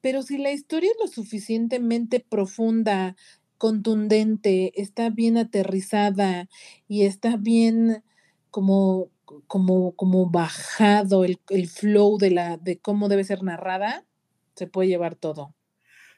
pero 0.00 0.22
si 0.22 0.38
la 0.38 0.52
historia 0.52 0.90
es 0.90 0.96
lo 1.00 1.06
suficientemente 1.08 2.20
profunda, 2.20 3.16
contundente, 3.58 4.72
está 4.80 5.10
bien 5.10 5.36
aterrizada 5.36 6.48
y 6.86 7.02
está 7.02 7.36
bien 7.36 8.02
como, 8.50 9.10
como, 9.46 9.92
como 9.96 10.30
bajado 10.30 11.24
el, 11.24 11.40
el 11.50 11.68
flow 11.68 12.18
de, 12.18 12.30
la, 12.30 12.56
de 12.56 12.78
cómo 12.78 13.08
debe 13.08 13.24
ser 13.24 13.42
narrada, 13.42 14.06
se 14.54 14.66
puede 14.66 14.88
llevar 14.88 15.16
todo. 15.16 15.54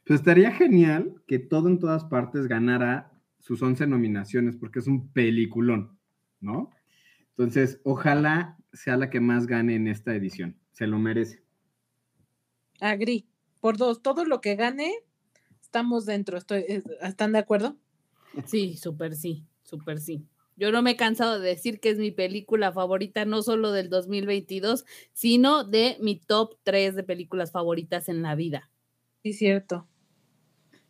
Pues 0.07 0.20
estaría 0.20 0.53
genial 0.53 1.23
que 1.27 1.38
todo 1.38 1.68
en 1.68 1.79
todas 1.79 2.05
partes 2.05 2.46
ganara 2.46 3.12
sus 3.40 3.62
11 3.62 3.87
nominaciones, 3.87 4.57
porque 4.57 4.79
es 4.79 4.87
un 4.87 5.12
peliculón, 5.12 5.98
¿no? 6.40 6.70
Entonces, 7.31 7.81
ojalá 7.85 8.59
sea 8.72 8.96
la 8.96 9.11
que 9.11 9.20
más 9.20 9.46
gane 9.46 9.74
en 9.74 9.88
esta 9.88 10.14
edición. 10.14 10.59
Se 10.72 10.87
lo 10.87 10.98
merece. 10.98 11.42
Agri. 12.81 13.26
Por 13.61 13.76
dos, 13.76 14.03
todo 14.03 14.24
lo 14.24 14.40
que 14.40 14.57
gane, 14.57 14.90
estamos 15.61 16.07
dentro. 16.07 16.38
Estoy, 16.38 16.64
¿Están 17.03 17.33
de 17.33 17.38
acuerdo? 17.38 17.76
Sí, 18.46 18.76
súper 18.76 19.14
sí, 19.14 19.46
súper 19.62 19.98
sí. 20.00 20.26
Yo 20.57 20.72
no 20.72 20.83
me 20.83 20.92
he 20.92 20.96
cansado 20.96 21.40
de 21.40 21.48
decir 21.48 21.81
que 21.81 21.90
es 21.90 21.98
mi 21.98 22.11
película 22.11 22.72
favorita, 22.72 23.24
no 23.24 23.42
solo 23.42 23.72
del 23.72 23.88
2022, 23.90 24.85
sino 25.12 25.64
de 25.64 25.96
mi 26.00 26.16
top 26.16 26.57
3 26.62 26.94
de 26.94 27.03
películas 27.03 27.50
favoritas 27.53 28.09
en 28.09 28.22
la 28.22 28.35
vida. 28.35 28.70
Sí, 29.22 29.33
cierto. 29.33 29.88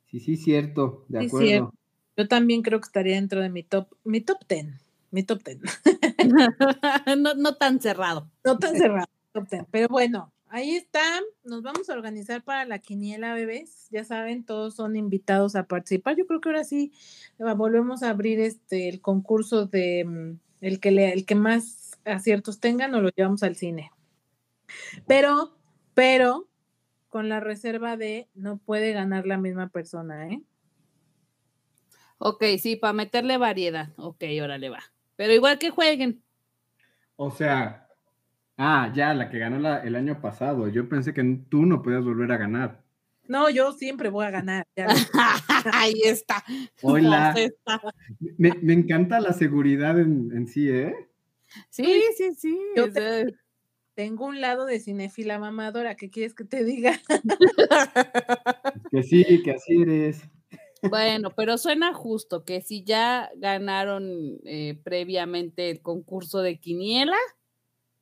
Sí, 0.07 0.21
sí, 0.21 0.37
cierto, 0.37 1.05
de 1.09 1.21
Sí, 1.21 1.27
acuerdo. 1.27 1.47
cierto. 1.49 1.75
Yo 2.21 2.29
también 2.29 2.61
creo 2.61 2.79
que 2.81 2.85
estaría 2.85 3.15
dentro 3.15 3.41
de 3.41 3.49
mi 3.49 3.63
top, 3.63 3.89
mi 4.05 4.21
top 4.21 4.47
10. 4.47 4.67
Mi 5.11 5.23
top 5.23 5.43
10. 5.43 5.59
no, 7.17 7.33
no 7.35 7.55
tan 7.55 7.81
cerrado. 7.81 8.31
No 8.45 8.59
tan 8.59 8.77
cerrado, 8.77 9.07
top 9.33 9.49
10. 9.49 9.65
Pero 9.71 9.89
bueno, 9.89 10.31
ahí 10.49 10.73
está. 10.73 11.01
Nos 11.45 11.63
vamos 11.63 11.89
a 11.89 11.95
organizar 11.95 12.43
para 12.45 12.67
la 12.67 12.79
quiniela, 12.79 13.33
bebés. 13.33 13.89
Ya 13.91 14.05
saben, 14.05 14.45
todos 14.45 14.75
son 14.75 14.97
invitados 14.97 15.57
a 15.57 15.65
participar. 15.65 16.15
Yo 16.15 16.27
creo 16.27 16.43
que 16.43 16.51
ahora 16.51 16.65
sí 16.65 16.93
eh, 17.39 17.55
volvemos 17.57 18.03
a 18.03 18.11
abrir 18.11 18.39
este 18.39 18.91
el 18.91 19.01
concurso 19.01 19.65
de 19.65 20.05
mm, 20.05 20.39
el 20.61 20.79
que 20.79 20.91
le, 20.91 21.15
el 21.15 21.25
que 21.25 21.37
más 21.37 21.99
aciertos 22.05 22.61
tenga, 22.61 22.87
nos 22.87 23.03
lo 23.03 23.09
llevamos 23.17 23.43
al 23.45 23.57
cine. 23.57 23.93
Pero, 25.07 25.57
pero, 25.95 26.51
con 27.09 27.31
la 27.31 27.41
reserva 27.41 27.97
de 27.97 28.29
no 28.35 28.59
puede 28.59 28.93
ganar 28.93 29.27
la 29.27 29.39
misma 29.39 29.71
persona, 29.71 30.29
¿eh? 30.29 30.43
Ok, 32.23 32.45
sí, 32.59 32.77
para 32.77 32.93
meterle 32.93 33.39
variedad. 33.39 33.89
Ok, 33.97 34.25
órale 34.43 34.69
va. 34.69 34.81
Pero 35.17 35.33
igual 35.33 35.59
que 35.59 35.71
jueguen. 35.71 36.23
O 37.17 37.31
sea, 37.31 37.89
ah, 38.59 38.93
ya, 38.95 39.15
la 39.15 39.31
que 39.31 39.39
ganó 39.39 39.59
la- 39.59 39.79
el 39.83 39.97
año 39.97 40.21
pasado. 40.21 40.69
Yo 40.69 40.87
pensé 40.87 41.15
que 41.15 41.23
tú 41.49 41.65
no 41.65 41.81
podías 41.81 42.05
volver 42.05 42.31
a 42.33 42.37
ganar. 42.37 42.83
No, 43.27 43.49
yo 43.49 43.73
siempre 43.73 44.11
voy 44.11 44.27
a 44.27 44.31
ganar. 44.31 44.67
ya 44.77 44.87
Ahí 45.73 46.03
está. 46.05 46.45
Hola. 46.83 47.33
Está. 47.37 47.81
Me, 48.37 48.53
me 48.61 48.75
encanta 48.75 49.19
la 49.19 49.33
seguridad 49.33 49.99
en, 49.99 50.31
en 50.37 50.47
sí, 50.47 50.69
¿eh? 50.69 50.95
Sí, 51.71 52.03
sí, 52.19 52.35
sí. 52.37 52.59
Yo 52.77 52.89
Tengo 53.95 54.27
un 54.27 54.43
lado 54.43 54.67
de 54.67 54.79
cinefila 54.79 55.39
mamadora, 55.39 55.95
¿qué 55.95 56.11
quieres 56.11 56.35
que 56.35 56.45
te 56.45 56.65
diga? 56.65 57.01
Que 58.91 59.03
sí, 59.03 59.43
que 59.43 59.53
así 59.53 59.81
eres. 59.81 60.23
Bueno, 60.83 61.31
pero 61.37 61.59
suena 61.59 61.93
justo 61.93 62.45
que 62.45 62.63
si 62.63 62.85
ya 62.85 63.31
ganaron 63.37 64.39
eh, 64.45 64.79
previamente 64.83 65.71
el 65.71 65.83
concurso 65.83 66.41
de 66.43 66.59
Quiniela, 66.59 67.19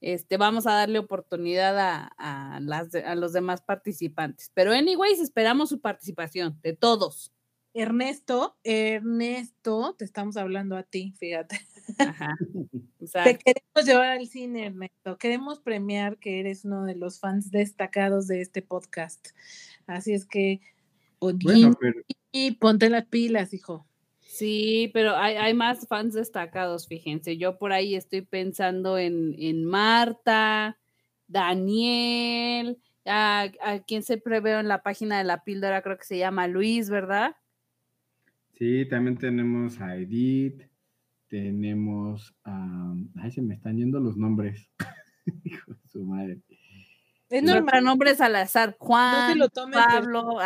este, 0.00 0.36
vamos 0.36 0.66
a 0.66 0.74
darle 0.74 0.98
oportunidad 0.98 1.78
a, 1.78 2.12
a 2.18 2.60
las, 2.60 2.94
a 2.94 3.14
los 3.14 3.32
demás 3.32 3.62
participantes. 3.62 4.52
Pero 4.54 4.72
anyways, 4.72 5.18
esperamos 5.18 5.70
su 5.70 5.80
participación 5.80 6.58
de 6.62 6.74
todos. 6.74 7.32
Ernesto, 7.74 8.56
Ernesto, 8.64 9.94
te 9.98 10.04
estamos 10.04 10.36
hablando 10.36 10.76
a 10.76 10.82
ti, 10.82 11.14
fíjate. 11.18 11.60
Ajá. 11.98 12.36
Te 13.24 13.38
queremos 13.38 13.86
llevar 13.86 14.18
al 14.18 14.26
cine, 14.26 14.66
Ernesto. 14.66 15.16
Queremos 15.16 15.60
premiar 15.60 16.18
que 16.18 16.40
eres 16.40 16.64
uno 16.64 16.84
de 16.84 16.94
los 16.94 17.20
fans 17.20 17.50
destacados 17.50 18.26
de 18.26 18.40
este 18.40 18.62
podcast. 18.62 19.28
Así 19.86 20.12
es 20.12 20.26
que, 20.26 20.60
Bueno, 21.20 21.38
Odín, 21.46 21.74
pero 21.80 22.00
y 22.46 22.52
ponte 22.52 22.88
las 22.88 23.06
pilas, 23.06 23.52
hijo. 23.52 23.86
Sí, 24.20 24.90
pero 24.94 25.16
hay, 25.16 25.34
hay 25.36 25.54
más 25.54 25.88
fans 25.88 26.14
destacados, 26.14 26.86
fíjense. 26.86 27.36
Yo 27.36 27.58
por 27.58 27.72
ahí 27.72 27.94
estoy 27.94 28.22
pensando 28.22 28.98
en, 28.98 29.34
en 29.38 29.64
Marta, 29.64 30.78
Daniel, 31.26 32.78
a, 33.04 33.48
a 33.62 33.80
quien 33.80 34.02
siempre 34.02 34.40
veo 34.40 34.60
en 34.60 34.68
la 34.68 34.82
página 34.82 35.18
de 35.18 35.24
la 35.24 35.42
píldora, 35.42 35.82
creo 35.82 35.98
que 35.98 36.04
se 36.04 36.18
llama 36.18 36.46
Luis, 36.46 36.90
¿verdad? 36.90 37.34
Sí, 38.52 38.86
también 38.88 39.18
tenemos 39.18 39.80
a 39.80 39.96
Edith, 39.96 40.62
tenemos 41.28 42.34
a... 42.44 42.94
Ay, 43.20 43.30
se 43.30 43.42
me 43.42 43.54
están 43.54 43.76
yendo 43.76 43.98
los 43.98 44.16
nombres. 44.16 44.68
Hijo 45.44 45.72
de 45.72 45.88
su 45.88 46.04
madre. 46.04 46.40
Es 47.28 47.42
normal. 47.42 47.84
nombres 47.84 48.20
al 48.20 48.36
azar. 48.36 48.76
Juan, 48.78 49.38
lo 49.38 49.48
tomes 49.48 49.78
Pablo. 49.78 50.38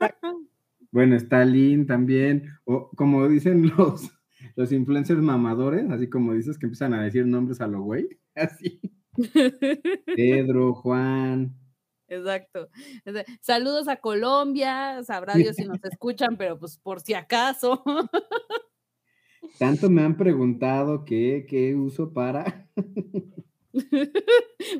Bueno, 0.94 1.16
está 1.16 1.44
Lynn 1.44 1.88
también, 1.88 2.50
o 2.62 2.88
como 2.90 3.28
dicen 3.28 3.72
los, 3.76 4.12
los 4.54 4.70
influencers 4.70 5.20
mamadores, 5.20 5.90
así 5.90 6.08
como 6.08 6.34
dices 6.34 6.56
que 6.56 6.66
empiezan 6.66 6.94
a 6.94 7.02
decir 7.02 7.26
nombres 7.26 7.60
a 7.60 7.66
lo 7.66 7.82
güey, 7.82 8.20
así. 8.36 8.80
Pedro, 10.16 10.72
Juan, 10.74 11.58
Exacto. 12.06 12.68
Saludos 13.40 13.88
a 13.88 13.96
Colombia, 13.96 15.02
sabrá 15.02 15.34
Dios 15.34 15.56
si 15.56 15.64
nos 15.64 15.82
escuchan, 15.82 16.36
pero 16.36 16.60
pues 16.60 16.78
por 16.78 17.00
si 17.00 17.14
acaso. 17.14 17.82
tanto 19.58 19.90
me 19.90 20.02
han 20.02 20.16
preguntado 20.16 21.04
qué, 21.04 21.44
qué 21.48 21.74
uso 21.74 22.12
para... 22.12 22.70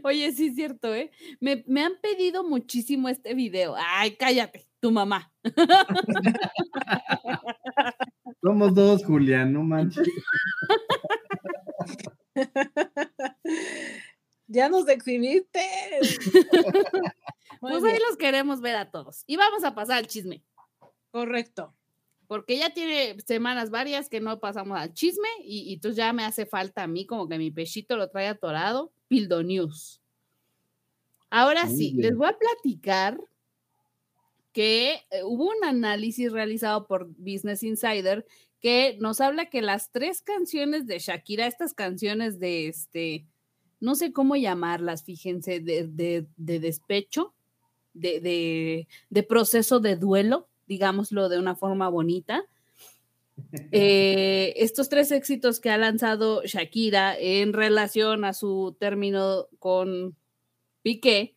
Oye, 0.05 0.31
sí 0.31 0.49
es 0.49 0.55
cierto, 0.55 0.95
¿eh? 0.95 1.11
Me, 1.41 1.65
me 1.67 1.83
han 1.83 1.95
pedido 2.01 2.45
muchísimo 2.45 3.09
este 3.09 3.35
video. 3.35 3.75
Ay, 3.77 4.15
cállate, 4.17 4.69
tu 4.85 4.91
mamá. 4.91 5.33
Somos 8.43 8.75
dos, 8.75 9.03
Julián, 9.03 9.51
no 9.55 9.63
manches. 9.63 10.07
Ya 14.47 14.69
nos 14.69 14.87
exhibiste. 14.91 15.59
Muy 17.63 17.71
Pues 17.73 17.83
bien, 17.83 17.95
ahí 17.95 18.01
los 18.07 18.19
queremos 18.19 18.61
ver 18.61 18.77
a 18.77 18.91
todos. 18.91 19.25
Y 19.27 19.37
vamos 19.37 19.65
a 19.65 19.75
pasar 19.75 19.97
al 19.97 20.07
chisme, 20.07 20.45
Correcto. 21.11 21.75
porque 22.27 22.59
ya 22.59 22.69
tiene 22.69 23.17
semanas 23.27 23.71
varias 23.71 24.11
que 24.11 24.21
no 24.21 24.39
pasamos 24.41 24.79
al 24.79 24.93
chisme 24.93 25.29
y, 25.43 25.71
y 25.71 25.75
entonces 25.75 25.97
ya 25.97 26.13
me 26.13 26.25
hace 26.25 26.45
falta 26.45 26.83
a 26.83 26.87
mí 26.87 27.07
como 27.07 27.27
que 27.27 27.39
mi 27.39 27.51
pechito 27.51 27.97
lo 27.97 28.11
trae 28.11 28.29
atorado. 28.29 28.93
Pildo 29.09 29.43
News. 29.43 30.03
Ahora 31.31 31.65
Muy 31.65 31.77
sí, 31.77 31.93
bien. 31.95 32.11
les 32.11 32.17
voy 32.17 32.29
a 32.29 32.39
platicar 32.39 33.19
que 34.55 35.03
eh, 35.11 35.23
hubo 35.25 35.49
un 35.51 35.65
análisis 35.65 36.33
realizado 36.33 36.87
por 36.87 37.09
Business 37.19 37.63
Insider 37.63 38.25
que 38.61 38.97
nos 39.01 39.21
habla 39.21 39.51
que 39.51 39.61
las 39.61 39.91
tres 39.91 40.23
canciones 40.23 40.87
de 40.87 40.99
Shakira, 40.99 41.47
estas 41.47 41.75
canciones 41.75 42.39
de 42.39 42.69
este, 42.69 43.27
no 43.81 43.95
sé 43.97 44.13
cómo 44.13 44.37
llamarlas, 44.37 45.05
fíjense, 45.05 45.61
de, 45.61 45.87
de- 45.89 46.27
de 46.39 46.61
despecho, 46.61 47.35
de, 47.93 48.21
de- 48.21 48.89
de 49.11 49.23
proceso 49.25 49.81
de 49.81 49.97
duelo, 49.97 50.49
digámoslo 50.67 51.29
de 51.29 51.39
una 51.39 51.55
forma 51.57 51.89
bonita. 51.91 52.45
Eh, 53.73 54.55
estos 54.57 54.89
tres 54.89 55.11
éxitos 55.11 55.59
que 55.61 55.69
ha 55.71 55.77
lanzado 55.77 56.43
Shakira 56.45 57.19
en 57.19 57.53
relación 57.53 58.25
a 58.25 58.33
su 58.33 58.77
término 58.79 59.49
con 59.59 60.17
Piqué, 60.83 61.34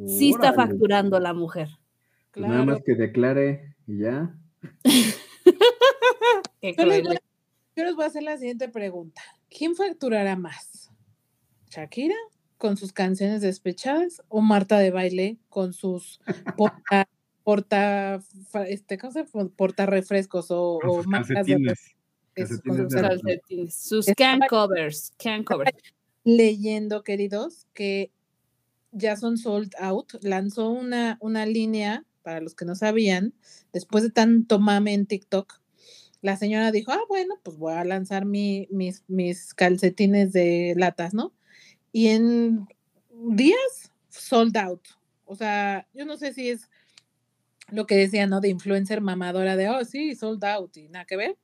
Sí 0.06 0.30
está 0.30 0.52
facturando 0.52 1.18
la 1.20 1.32
mujer. 1.34 1.68
Pues 2.32 2.46
nada 2.46 2.62
Claro. 2.64 2.64
más 2.64 2.80
que 2.84 2.94
declare 2.94 3.74
y 3.86 3.98
ya. 3.98 4.34
Yo 6.62 6.86
les, 6.86 7.02
voy, 7.02 7.18
yo 7.76 7.84
les 7.84 7.94
voy 7.94 8.04
a 8.04 8.06
hacer 8.06 8.22
la 8.22 8.36
siguiente 8.38 8.68
pregunta. 8.68 9.20
¿Quién 9.50 9.74
facturará 9.74 10.36
más? 10.36 10.90
¿Shakira 11.70 12.16
con 12.58 12.76
sus 12.76 12.92
canciones 12.92 13.40
despechadas 13.40 14.22
o 14.28 14.40
Marta 14.40 14.78
de 14.78 14.90
baile 14.90 15.38
con 15.48 15.72
sus 15.72 16.20
porta, 16.56 17.08
porta 17.42 18.22
este, 18.68 18.98
¿cómo 18.98 19.12
se 19.12 19.24
llama? 19.24 19.50
porta 19.56 19.86
refrescos 19.86 20.50
o, 20.50 20.78
o 20.78 21.02
marcas 21.04 21.46
de 21.46 21.54
refrescos? 21.54 21.96
calcetines 22.34 23.74
sus 23.74 24.06
Calcetines, 24.06 24.14
can 24.16 24.40
covers, 24.48 25.12
can 25.18 25.44
covers. 25.44 25.72
leyendo, 26.24 27.02
queridos, 27.02 27.66
que 27.74 28.10
ya 28.92 29.16
son 29.16 29.38
sold 29.38 29.74
out. 29.78 30.12
Lanzó 30.22 30.70
una, 30.70 31.18
una 31.20 31.46
línea, 31.46 32.04
para 32.22 32.40
los 32.40 32.54
que 32.54 32.64
no 32.64 32.74
sabían, 32.74 33.34
después 33.72 34.04
de 34.04 34.10
tanto 34.10 34.58
mame 34.58 34.94
en 34.94 35.06
TikTok, 35.06 35.60
la 36.20 36.36
señora 36.36 36.70
dijo, 36.70 36.92
ah, 36.92 37.00
bueno, 37.08 37.34
pues 37.42 37.56
voy 37.58 37.74
a 37.74 37.84
lanzar 37.84 38.24
mi- 38.24 38.68
mis, 38.70 39.04
mis 39.08 39.54
calcetines 39.54 40.32
de 40.32 40.74
latas, 40.76 41.14
¿no? 41.14 41.32
Y 41.90 42.08
en 42.08 42.66
días, 43.28 43.92
sold 44.08 44.56
out. 44.56 44.82
O 45.24 45.34
sea, 45.34 45.88
yo 45.92 46.04
no 46.06 46.16
sé 46.16 46.32
si 46.32 46.50
es 46.50 46.68
lo 47.70 47.86
que 47.86 47.96
decía, 47.96 48.26
¿no? 48.26 48.40
De 48.40 48.48
influencer 48.50 49.00
mamadora 49.00 49.56
de, 49.56 49.68
oh, 49.68 49.84
sí, 49.84 50.14
sold 50.14 50.44
out 50.44 50.76
y 50.76 50.88
nada 50.88 51.04
que 51.06 51.16
ver. 51.16 51.36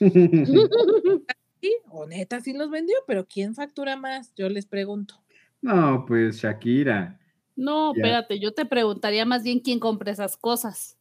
Sí, 1.62 1.76
o 1.90 2.06
neta 2.06 2.40
sí 2.40 2.54
los 2.54 2.70
vendió, 2.70 2.96
pero 3.06 3.26
¿quién 3.28 3.54
factura 3.54 3.94
más? 3.94 4.32
Yo 4.34 4.48
les 4.48 4.64
pregunto. 4.64 5.22
no, 5.60 6.06
pues 6.06 6.36
Shakira. 6.38 7.19
No, 7.56 7.94
Ya. 7.94 8.00
espérate, 8.02 8.40
yo 8.40 8.52
te 8.52 8.64
preguntaría 8.66 9.24
más 9.24 9.42
bien 9.42 9.60
quién 9.60 9.78
compra 9.78 10.12
esas 10.12 10.36
cosas. 10.36 10.96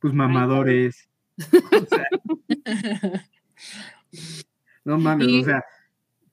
Pues 0.00 0.12
mamadores. 0.14 1.08
O 1.38 1.86
sea, 1.86 2.06
no 4.84 4.98
mames, 4.98 5.28
Y- 5.28 5.40
o 5.40 5.44
sea, 5.44 5.64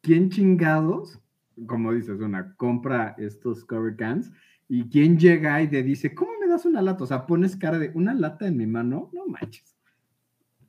¿quién 0.02 0.30
chingados, 0.30 1.20
como 1.68 1.94
dices, 1.94 2.20
una, 2.20 2.56
compra 2.56 3.16
estos 3.18 3.64
cover 3.66 3.96
cans 3.96 4.32
y 4.68 4.90
quién 4.90 5.18
llega 5.20 5.62
y 5.62 5.68
te 5.70 5.84
dice, 5.84 6.14
¿cómo 6.16 6.32
me 6.40 6.48
das 6.48 6.66
una 6.66 6.82
lata? 6.82 7.04
O 7.04 7.08
sea, 7.08 7.26
pones 7.26 7.56
cara 7.56 7.80
de 7.80 7.92
una 7.94 8.14
lata 8.14 8.48
en 8.48 8.58
mi 8.58 8.66
mano, 8.68 9.10
no 9.14 9.26
manches. 9.28 9.76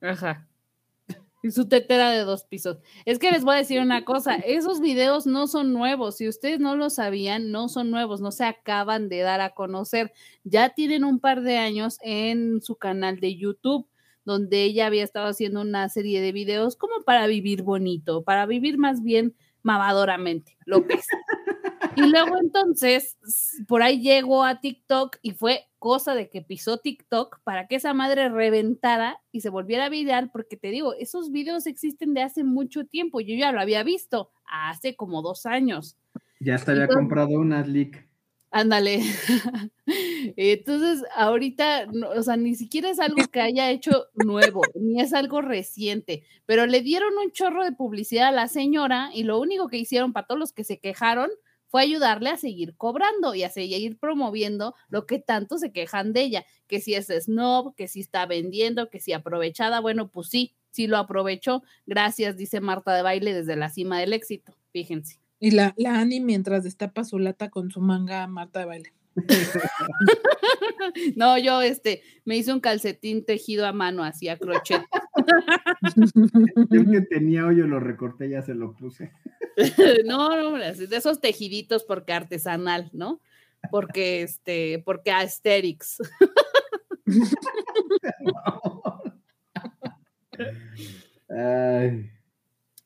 Ajá. 0.01 0.46
Y 1.43 1.51
su 1.51 1.67
tetera 1.67 2.09
de 2.09 2.19
dos 2.19 2.43
pisos. 2.43 2.77
Es 3.05 3.19
que 3.19 3.31
les 3.31 3.43
voy 3.43 3.55
a 3.55 3.59
decir 3.59 3.79
una 3.79 4.03
cosa, 4.05 4.35
esos 4.35 4.79
videos 4.79 5.25
no 5.27 5.47
son 5.47 5.73
nuevos, 5.73 6.17
si 6.17 6.27
ustedes 6.27 6.59
no 6.59 6.75
lo 6.75 6.89
sabían, 6.89 7.51
no 7.51 7.69
son 7.69 7.91
nuevos, 7.91 8.21
no 8.21 8.31
se 8.31 8.45
acaban 8.45 9.09
de 9.09 9.19
dar 9.19 9.41
a 9.41 9.51
conocer. 9.51 10.13
Ya 10.43 10.69
tienen 10.69 11.03
un 11.03 11.19
par 11.19 11.41
de 11.41 11.57
años 11.57 11.97
en 12.01 12.61
su 12.61 12.75
canal 12.75 13.19
de 13.19 13.35
YouTube, 13.35 13.87
donde 14.25 14.63
ella 14.63 14.87
había 14.87 15.03
estado 15.03 15.27
haciendo 15.27 15.61
una 15.61 15.87
serie 15.89 16.21
de 16.21 16.31
videos 16.31 16.75
como 16.75 17.01
para 17.05 17.27
vivir 17.27 17.63
bonito, 17.63 18.23
para 18.23 18.45
vivir 18.45 18.77
más 18.77 19.01
bien 19.01 19.35
mamadoramente, 19.63 20.57
lo 20.65 20.85
que 20.85 20.95
es. 20.95 21.07
Y 21.97 22.09
luego 22.11 22.37
entonces, 22.39 23.17
por 23.67 23.81
ahí 23.81 24.01
llegó 24.01 24.43
a 24.43 24.61
TikTok 24.61 25.17
y 25.23 25.31
fue 25.31 25.65
cosa 25.79 26.13
de 26.13 26.29
que 26.29 26.43
pisó 26.43 26.77
TikTok 26.77 27.39
para 27.43 27.67
que 27.67 27.75
esa 27.75 27.93
madre 27.93 28.29
reventara 28.29 29.19
y 29.31 29.41
se 29.41 29.49
volviera 29.49 29.89
viral, 29.89 30.29
porque 30.31 30.57
te 30.57 30.69
digo, 30.69 30.93
esos 30.93 31.31
videos 31.31 31.65
existen 31.65 32.13
de 32.13 32.21
hace 32.21 32.43
mucho 32.43 32.85
tiempo. 32.85 33.19
Yo 33.19 33.33
ya 33.35 33.51
lo 33.51 33.59
había 33.59 33.81
visto 33.81 34.29
hace 34.45 34.95
como 34.95 35.23
dos 35.23 35.47
años. 35.47 35.97
Ya 36.39 36.53
hasta 36.55 36.71
había 36.71 36.83
Entonces- 36.83 37.01
comprado 37.01 37.39
una 37.39 37.65
leak. 37.65 38.07
Ándale. 38.51 39.01
Entonces, 40.37 41.03
ahorita, 41.15 41.87
no, 41.87 42.09
o 42.09 42.23
sea, 42.23 42.37
ni 42.37 42.55
siquiera 42.55 42.89
es 42.89 42.99
algo 42.99 43.27
que 43.31 43.41
haya 43.41 43.69
hecho 43.71 44.05
nuevo, 44.15 44.61
ni 44.75 45.01
es 45.01 45.13
algo 45.13 45.41
reciente, 45.41 46.23
pero 46.45 46.65
le 46.65 46.81
dieron 46.81 47.13
un 47.17 47.31
chorro 47.31 47.63
de 47.63 47.73
publicidad 47.73 48.27
a 48.27 48.31
la 48.31 48.47
señora 48.47 49.09
y 49.13 49.23
lo 49.23 49.39
único 49.39 49.67
que 49.67 49.77
hicieron 49.77 50.13
para 50.13 50.27
todos 50.27 50.39
los 50.39 50.53
que 50.53 50.63
se 50.63 50.79
quejaron 50.79 51.29
fue 51.67 51.81
ayudarle 51.81 52.29
a 52.29 52.37
seguir 52.37 52.75
cobrando 52.75 53.35
y 53.35 53.43
a 53.43 53.49
seguir 53.49 53.97
promoviendo 53.97 54.75
lo 54.89 55.05
que 55.05 55.19
tanto 55.19 55.57
se 55.57 55.71
quejan 55.71 56.13
de 56.13 56.21
ella, 56.21 56.45
que 56.67 56.81
si 56.81 56.95
es 56.95 57.07
snob, 57.07 57.75
que 57.75 57.87
si 57.87 57.99
está 57.99 58.25
vendiendo, 58.25 58.89
que 58.89 58.99
si 58.99 59.13
aprovechada, 59.13 59.79
bueno, 59.79 60.09
pues 60.09 60.29
sí, 60.29 60.55
sí 60.71 60.87
lo 60.87 60.97
aprovechó. 60.97 61.63
Gracias, 61.85 62.37
dice 62.37 62.61
Marta 62.61 62.95
de 62.95 63.01
baile 63.01 63.33
desde 63.33 63.55
la 63.55 63.69
cima 63.69 63.99
del 63.99 64.13
éxito, 64.13 64.55
fíjense. 64.71 65.19
Y 65.39 65.51
la, 65.51 65.73
la 65.77 65.99
Ani 65.99 66.19
mientras 66.19 66.63
destapa 66.63 67.03
su 67.03 67.19
lata 67.19 67.49
con 67.49 67.69
su 67.71 67.81
manga 67.81 68.25
Marta 68.27 68.59
de 68.59 68.65
baile. 68.65 68.93
no, 71.15 71.37
yo 71.37 71.61
este, 71.61 72.03
me 72.25 72.37
hice 72.37 72.53
un 72.53 72.59
calcetín 72.59 73.25
tejido 73.25 73.65
a 73.65 73.73
mano, 73.73 74.03
así 74.03 74.29
a 74.29 74.37
crochet. 74.37 74.83
El 76.71 76.91
que 76.91 77.01
tenía 77.01 77.45
hoyo 77.45 77.67
lo 77.67 77.79
recorté, 77.79 78.29
ya 78.29 78.41
se 78.41 78.53
lo 78.53 78.73
puse. 78.73 79.11
no, 80.05 80.35
no, 80.35 80.57
de 80.57 80.95
esos 80.95 81.19
tejiditos 81.19 81.83
porque 81.83 82.13
artesanal, 82.13 82.89
¿no? 82.93 83.19
Porque 83.71 84.21
este, 84.21 84.81
porque 84.85 85.11
aesthetics. 85.11 85.97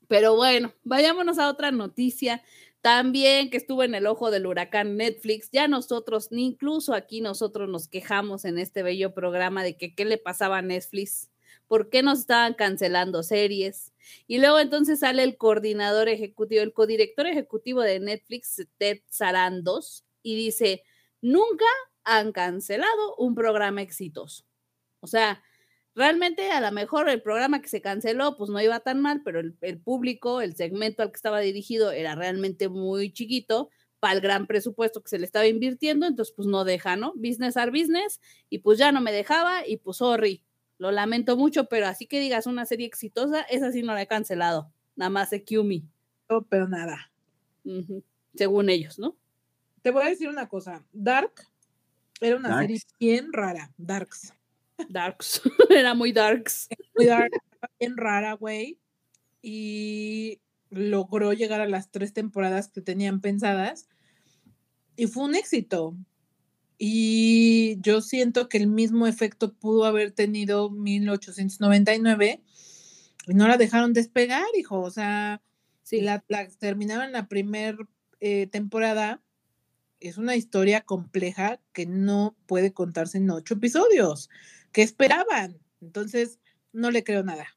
Pero 0.08 0.36
bueno, 0.36 0.74
vayámonos 0.84 1.40
a 1.40 1.50
otra 1.50 1.72
noticia 1.72 2.42
también 2.82 3.50
que 3.50 3.58
estuvo 3.58 3.84
en 3.84 3.96
el 3.96 4.08
ojo 4.08 4.32
del 4.32 4.48
huracán 4.48 4.98
Netflix. 4.98 5.50
Ya 5.52 5.68
nosotros, 5.68 6.32
ni 6.32 6.46
incluso 6.46 6.94
aquí 6.94 7.22
nosotros 7.22 7.70
nos 7.70 7.88
quejamos 7.88 8.44
en 8.46 8.58
este 8.58 8.84
bello 8.84 9.14
programa 9.14 9.64
de 9.64 9.78
que 9.78 9.94
qué 9.94 10.06
le 10.06 10.18
pasaba 10.18 10.58
a 10.58 10.62
Netflix, 10.62 11.30
por 11.68 11.90
qué 11.90 12.04
nos 12.04 12.20
estaban 12.20 12.56
cancelando 12.56 13.24
series. 13.24 13.94
Y 14.28 14.40
luego 14.40 14.60
entonces 14.60 15.00
sale 15.00 15.24
el 15.24 15.38
coordinador 15.38 16.10
ejecutivo, 16.10 16.62
el 16.64 16.74
codirector 16.74 17.28
ejecutivo 17.28 17.82
de 17.82 18.00
Netflix, 18.00 18.68
Ted 18.78 19.00
Sarandos, 19.10 20.04
y 20.24 20.36
dice, 20.36 20.84
nunca 21.22 21.66
han 22.04 22.32
cancelado 22.32 23.16
un 23.18 23.36
programa 23.36 23.82
exitoso. 23.82 24.44
O 25.02 25.08
sea, 25.08 25.44
realmente 25.96 26.52
a 26.52 26.62
lo 26.62 26.72
mejor 26.72 27.10
el 27.10 27.22
programa 27.22 27.62
que 27.62 27.70
se 27.70 27.82
canceló 27.82 28.38
pues 28.38 28.50
no 28.50 28.62
iba 28.62 28.80
tan 28.80 29.02
mal, 29.02 29.22
pero 29.24 29.40
el, 29.40 29.80
público, 29.80 30.42
el 30.42 30.56
segmento 30.56 31.04
al 31.04 31.12
que 31.12 31.18
estaba 31.18 31.40
dirigido 31.40 31.92
era 31.92 32.16
realmente 32.16 32.70
muy 32.70 33.12
chiquito 33.12 33.70
para 34.00 34.14
el 34.16 34.22
gran 34.22 34.48
presupuesto 34.48 35.02
que 35.02 35.10
se 35.10 35.20
le 35.20 35.26
estaba 35.26 35.46
invirtiendo, 35.48 36.08
entonces 36.08 36.34
pues 36.36 36.48
no 36.48 36.64
deja, 36.64 36.96
¿no? 36.96 37.14
Business 37.16 37.58
are 37.58 37.72
business 37.72 38.20
y 38.50 38.60
pues 38.60 38.80
ya 38.80 38.92
no 38.92 39.02
me 39.02 39.12
dejaba 39.12 39.68
y 39.68 39.78
pues 39.78 39.98
sorry, 39.98 40.44
lo 40.78 40.92
lamento 40.92 41.38
mucho, 41.38 41.66
pero 41.66 41.88
así 41.88 42.08
que 42.08 42.20
digas 42.20 42.48
una 42.48 42.66
serie 42.66 42.88
exitosa, 42.88 43.42
esa 43.42 43.72
sí 43.72 43.84
no 43.84 43.94
la 43.94 44.02
he 44.02 44.08
cancelado, 44.08 44.72
nada 44.96 45.10
más 45.10 45.30
de 45.30 45.44
Kiumi. 45.44 45.86
No, 46.30 46.42
pero 46.44 46.68
nada. 46.68 47.12
Según 48.34 48.70
ellos, 48.70 48.98
¿no? 48.98 49.16
Te 49.84 49.92
voy 49.92 50.04
a 50.04 50.10
decir 50.10 50.30
una 50.30 50.48
cosa, 50.48 50.84
Dark 50.92 51.34
era 52.20 52.38
una 52.38 52.60
serie 52.60 52.80
bien 53.00 53.34
rara, 53.34 53.72
Darks. 53.78 54.34
Darks, 54.90 55.42
era 55.70 55.94
muy 55.94 56.12
darks. 56.12 56.68
Muy 56.96 57.06
dark, 57.06 57.32
bien 57.80 57.98
rara, 57.98 58.34
güey. 58.34 58.80
Y 59.42 60.40
logró 60.70 61.34
llegar 61.34 61.62
a 61.62 61.68
las 61.68 61.92
tres 61.92 62.14
temporadas 62.14 62.70
que 62.70 62.82
tenían 62.82 63.22
pensadas. 63.22 63.88
Y 64.96 65.08
fue 65.08 65.24
un 65.24 65.36
éxito. 65.36 65.96
Y 66.78 67.78
yo 67.82 68.02
siento 68.02 68.50
que 68.50 68.58
el 68.58 68.68
mismo 68.68 69.06
efecto 69.06 69.54
pudo 69.54 69.86
haber 69.86 70.12
tenido 70.12 70.72
1899 70.72 72.42
y 73.28 73.34
no 73.34 73.48
la 73.48 73.58
dejaron 73.58 73.94
despegar, 73.94 74.46
hijo. 74.58 74.80
O 74.80 74.90
sea, 74.90 75.42
si 75.84 76.02
la, 76.02 76.24
terminaban 76.60 77.12
la 77.12 77.28
primera 77.28 77.78
eh, 78.20 78.48
temporada, 78.48 79.22
es 80.02 80.18
una 80.18 80.36
historia 80.36 80.82
compleja 80.82 81.62
que 81.72 81.86
no 81.86 82.36
puede 82.48 82.74
contarse 82.74 83.20
en 83.20 83.30
ocho 83.30 83.54
episodios. 83.54 84.30
¿Qué 84.72 84.82
esperaban? 84.82 85.60
Entonces, 85.80 86.40
no 86.74 86.92
le 86.92 87.04
creo 87.04 87.24
nada. 87.24 87.48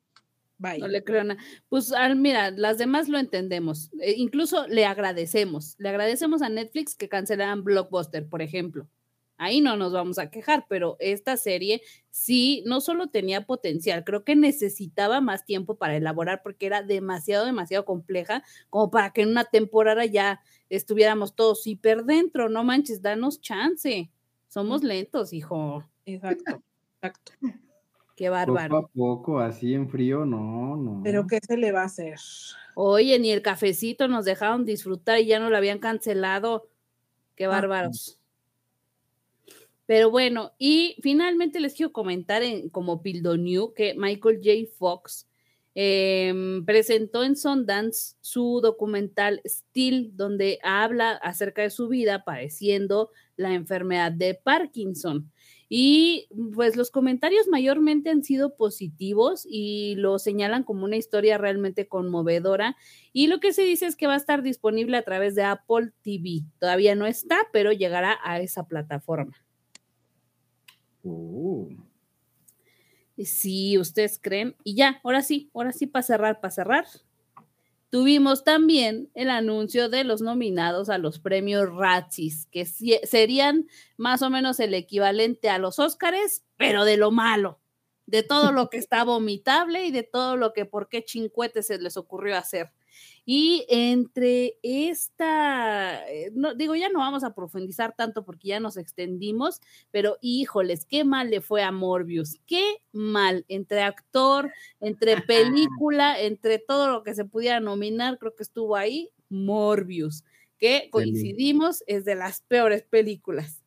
No 0.59 0.89
le 0.89 1.03
creo 1.03 1.25
nada. 1.25 1.43
Pues 1.69 1.93
mira, 2.17 2.51
las 2.51 2.79
demás 2.79 3.09
lo 3.09 3.19
entendemos. 3.19 3.91
Eh, 4.01 4.15
incluso 4.17 4.67
le 4.69 4.87
agradecemos. 4.87 5.75
Le 5.79 5.89
agradecemos 5.89 6.43
a 6.43 6.49
Netflix 6.49 6.95
que 6.95 7.09
cancelaran 7.09 7.65
Blockbuster, 7.65 8.29
por 8.29 8.41
ejemplo. 8.41 8.89
Ahí 9.37 9.61
no 9.61 9.77
nos 9.77 9.93
vamos 9.93 10.19
a 10.19 10.31
quejar, 10.31 10.67
pero 10.69 10.97
esta 11.01 11.37
serie 11.37 11.83
sí, 12.11 12.63
no 12.67 12.81
solo 12.81 13.09
tenía 13.09 13.47
potencial, 13.47 14.05
creo 14.05 14.23
que 14.23 14.37
necesitaba 14.37 15.21
más 15.21 15.45
tiempo 15.45 15.77
para 15.77 15.97
elaborar 15.97 16.43
porque 16.45 16.67
era 16.67 16.83
demasiado, 16.83 17.45
demasiado 17.45 17.85
compleja 17.85 18.45
como 18.71 18.93
para 18.93 19.11
que 19.11 19.23
en 19.23 19.31
una 19.31 19.45
temporada 19.45 20.07
ya 20.07 20.41
estuviéramos 20.77 21.35
todos 21.35 21.67
hiper 21.67 22.05
dentro. 22.05 22.49
No 22.49 22.65
manches, 22.65 23.03
danos 23.03 23.41
chance. 23.41 24.11
Somos 24.49 24.83
lentos, 24.83 25.33
hijo. 25.33 25.85
Exacto. 26.07 26.63
Exacto. 27.01 27.33
Qué 28.17 28.29
bárbaro. 28.29 28.83
Poco 28.83 28.87
a 28.87 28.89
poco, 28.93 29.39
así 29.41 29.75
en 29.75 29.89
frío, 29.89 30.25
no, 30.25 30.77
no. 30.77 31.01
Pero 31.03 31.27
¿qué 31.27 31.41
se 31.45 31.57
le 31.57 31.73
va 31.73 31.83
a 31.83 31.87
hacer? 31.87 32.19
Oye, 32.77 33.19
ni 33.19 33.31
el 33.31 33.43
cafecito 33.43 34.07
nos 34.07 34.25
dejaron 34.25 34.65
disfrutar 34.65 35.19
y 35.19 35.27
ya 35.27 35.41
no 35.41 35.51
lo 35.51 35.57
habían 35.57 35.81
cancelado. 35.81 36.69
Qué 37.35 37.47
ah, 37.47 37.49
bárbaros. 37.49 38.21
Pero 39.87 40.11
bueno, 40.11 40.53
y 40.59 40.97
finalmente 41.03 41.61
les 41.61 41.75
quiero 41.75 41.93
comentar 41.93 42.43
en, 42.43 42.69
como 42.71 43.03
New 43.03 43.75
que 43.75 43.95
Michael 43.95 44.41
J. 44.43 44.73
Fox 44.79 45.27
em, 45.75 46.65
presentó 46.65 47.25
en 47.25 47.37
Sundance 47.37 48.17
su 48.21 48.61
documental 48.63 49.41
Still, 49.45 50.13
donde 50.15 50.59
habla 50.63 51.13
acerca 51.13 51.63
de 51.63 51.71
su 51.71 51.89
vida 51.89 52.25
padeciendo 52.25 53.11
la 53.37 53.55
enfermedad 53.55 54.13
de 54.13 54.35
Parkinson. 54.35 55.31
Y 55.69 56.29
pues 56.55 56.77
los 56.77 56.91
comentarios 56.91 57.49
mayormente 57.49 58.11
han 58.11 58.23
sido 58.23 58.55
positivos 58.55 59.47
y 59.49 59.95
lo 59.97 60.19
señalan 60.19 60.63
como 60.63 60.85
una 60.85 60.97
historia 60.97 61.39
realmente 61.39 61.89
conmovedora. 61.89 62.77
Y 63.13 63.27
lo 63.27 63.41
que 63.41 63.53
se 63.53 63.63
dice 63.63 63.87
es 63.87 63.97
que 63.97 64.07
va 64.07 64.15
a 64.15 64.19
estar 64.19 64.43
disponible 64.43 64.97
a 64.97 65.03
través 65.03 65.35
de 65.35 65.43
Apple 65.43 65.93
TV. 66.03 66.43
Todavía 66.61 66.95
no 66.95 67.07
está, 67.07 67.39
pero 67.53 67.73
llegará 67.73 68.19
a 68.23 68.41
esa 68.41 68.69
plataforma. 68.69 69.35
Oh. 71.03 71.69
Sí, 73.19 73.79
ustedes 73.79 74.19
creen. 74.21 74.57
Y 74.65 74.75
ya, 74.75 75.01
ahora 75.05 75.23
sí, 75.23 75.51
ahora 75.55 75.73
sí 75.73 75.87
para 75.87 76.03
cerrar, 76.03 76.41
para 76.41 76.51
cerrar. 76.51 76.87
Tuvimos 77.91 78.43
también 78.43 79.09
el 79.15 79.31
anuncio 79.31 79.89
de 79.89 80.03
los 80.03 80.21
nominados 80.21 80.89
a 80.89 80.99
los 80.99 81.21
premios 81.21 81.73
Razzies, 81.73 82.47
que 82.51 82.67
serían 82.67 83.69
más 83.97 84.21
o 84.23 84.31
menos 84.31 84.59
el 84.59 84.75
equivalente 84.75 85.49
a 85.49 85.59
los 85.59 85.79
Óscares, 85.79 86.43
pero 86.57 86.85
de 86.85 86.97
lo 86.97 87.13
malo, 87.13 87.61
de 88.07 88.25
todo 88.25 88.51
lo 88.51 88.69
que 88.69 88.79
está 88.79 89.05
vomitable 89.05 89.87
y 89.87 89.93
de 89.93 90.03
todo 90.03 90.37
lo 90.37 90.53
que 90.53 90.65
por 90.67 90.89
qué 90.89 91.05
chincuete 91.05 91.63
se 91.63 91.79
les 91.79 91.97
ocurrió 91.97 92.37
hacer. 92.37 92.73
Y 93.27 93.65
entre 93.69 94.59
esta, 94.63 96.07
eh, 96.11 96.31
no, 96.35 96.55
digo, 96.55 96.75
ya 96.77 96.91
no 96.91 96.99
vamos 96.99 97.25
a 97.25 97.35
profundizar 97.35 97.95
tanto 97.97 98.25
porque 98.25 98.49
ya 98.49 98.61
nos 98.61 98.77
extendimos, 98.77 99.61
pero 99.91 100.19
híjoles, 100.21 100.85
qué 100.85 101.05
mal 101.05 101.31
le 101.31 101.41
fue 101.41 101.63
a 101.63 101.73
Morbius, 101.73 102.39
qué 102.47 102.77
mal, 102.93 103.47
entre 103.49 103.81
actor, 103.81 104.53
entre 104.81 105.17
película, 105.27 106.21
entre 106.21 106.59
todo 106.59 106.91
lo 106.91 107.03
que 107.03 107.15
se 107.15 107.25
pudiera 107.25 107.61
nominar, 107.61 108.19
creo 108.19 108.35
que 108.35 108.43
estuvo 108.43 108.77
ahí 108.77 109.11
Morbius, 109.31 110.25
que 110.59 110.89
coincidimos, 110.91 111.83
es 111.87 112.05
de 112.05 112.15
las 112.15 112.43
peores 112.43 112.83
películas. 112.83 113.63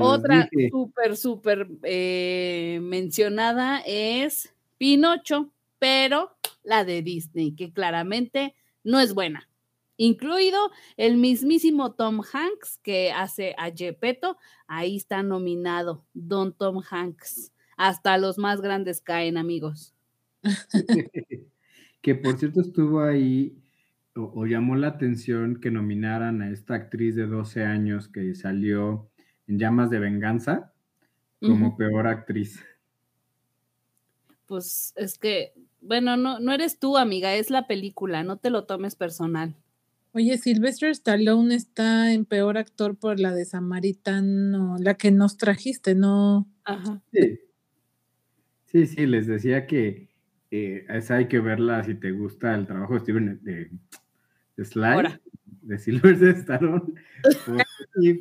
Otra 0.00 0.48
súper, 0.70 1.16
súper 1.16 1.68
eh, 1.82 2.78
mencionada 2.82 3.82
es 3.86 4.54
Pinocho, 4.78 5.50
pero 5.78 6.33
la 6.64 6.84
de 6.84 7.02
Disney, 7.02 7.52
que 7.52 7.72
claramente 7.72 8.54
no 8.82 8.98
es 8.98 9.14
buena. 9.14 9.48
Incluido 9.96 10.58
el 10.96 11.16
mismísimo 11.18 11.92
Tom 11.92 12.20
Hanks 12.20 12.78
que 12.82 13.12
hace 13.12 13.54
a 13.58 13.70
Gepetto, 13.70 14.36
ahí 14.66 14.96
está 14.96 15.22
nominado 15.22 16.04
Don 16.14 16.52
Tom 16.52 16.82
Hanks. 16.90 17.52
Hasta 17.76 18.18
los 18.18 18.38
más 18.38 18.60
grandes 18.60 19.00
caen, 19.00 19.36
amigos. 19.36 19.94
que 22.02 22.14
por 22.14 22.38
cierto 22.38 22.60
estuvo 22.60 23.02
ahí 23.02 23.56
o, 24.16 24.46
llamó 24.46 24.76
la 24.76 24.88
atención 24.88 25.60
que 25.60 25.70
nominaran 25.70 26.42
a 26.42 26.50
esta 26.50 26.74
actriz 26.74 27.16
de 27.16 27.26
12 27.26 27.64
años 27.64 28.08
que 28.08 28.34
salió 28.34 29.10
en 29.48 29.58
Llamas 29.58 29.90
de 29.90 29.98
Venganza 29.98 30.72
como 31.40 31.76
peor 31.76 32.06
actriz. 32.06 32.64
Pues 34.46 34.92
es 34.96 35.18
que 35.18 35.52
bueno, 35.84 36.16
no, 36.16 36.40
no 36.40 36.52
eres 36.52 36.78
tú, 36.78 36.96
amiga, 36.96 37.34
es 37.34 37.50
la 37.50 37.66
película, 37.66 38.22
no 38.22 38.38
te 38.38 38.50
lo 38.50 38.64
tomes 38.64 38.96
personal. 38.96 39.54
Oye, 40.12 40.38
Sylvester 40.38 40.90
Stallone 40.90 41.54
está 41.54 42.12
en 42.12 42.24
peor 42.24 42.56
actor 42.56 42.96
por 42.96 43.18
la 43.18 43.34
de 43.34 43.44
Samaritano, 43.44 44.76
la 44.78 44.94
que 44.94 45.10
nos 45.10 45.36
trajiste, 45.36 45.94
¿no? 45.96 46.48
Ajá. 46.64 47.02
Sí, 47.12 47.40
sí, 48.66 48.86
sí 48.86 49.06
les 49.06 49.26
decía 49.26 49.66
que 49.66 50.08
eh, 50.52 50.86
esa 50.88 51.16
hay 51.16 51.26
que 51.26 51.40
verla 51.40 51.82
si 51.82 51.96
te 51.96 52.12
gusta 52.12 52.54
el 52.54 52.66
trabajo 52.66 52.94
de 52.94 53.00
Steven 53.00 53.40
de, 53.42 53.70
de 54.56 54.64
Sly, 54.64 55.18
de 55.62 55.78
Sylvester 55.78 56.28
Stallone. 56.36 56.94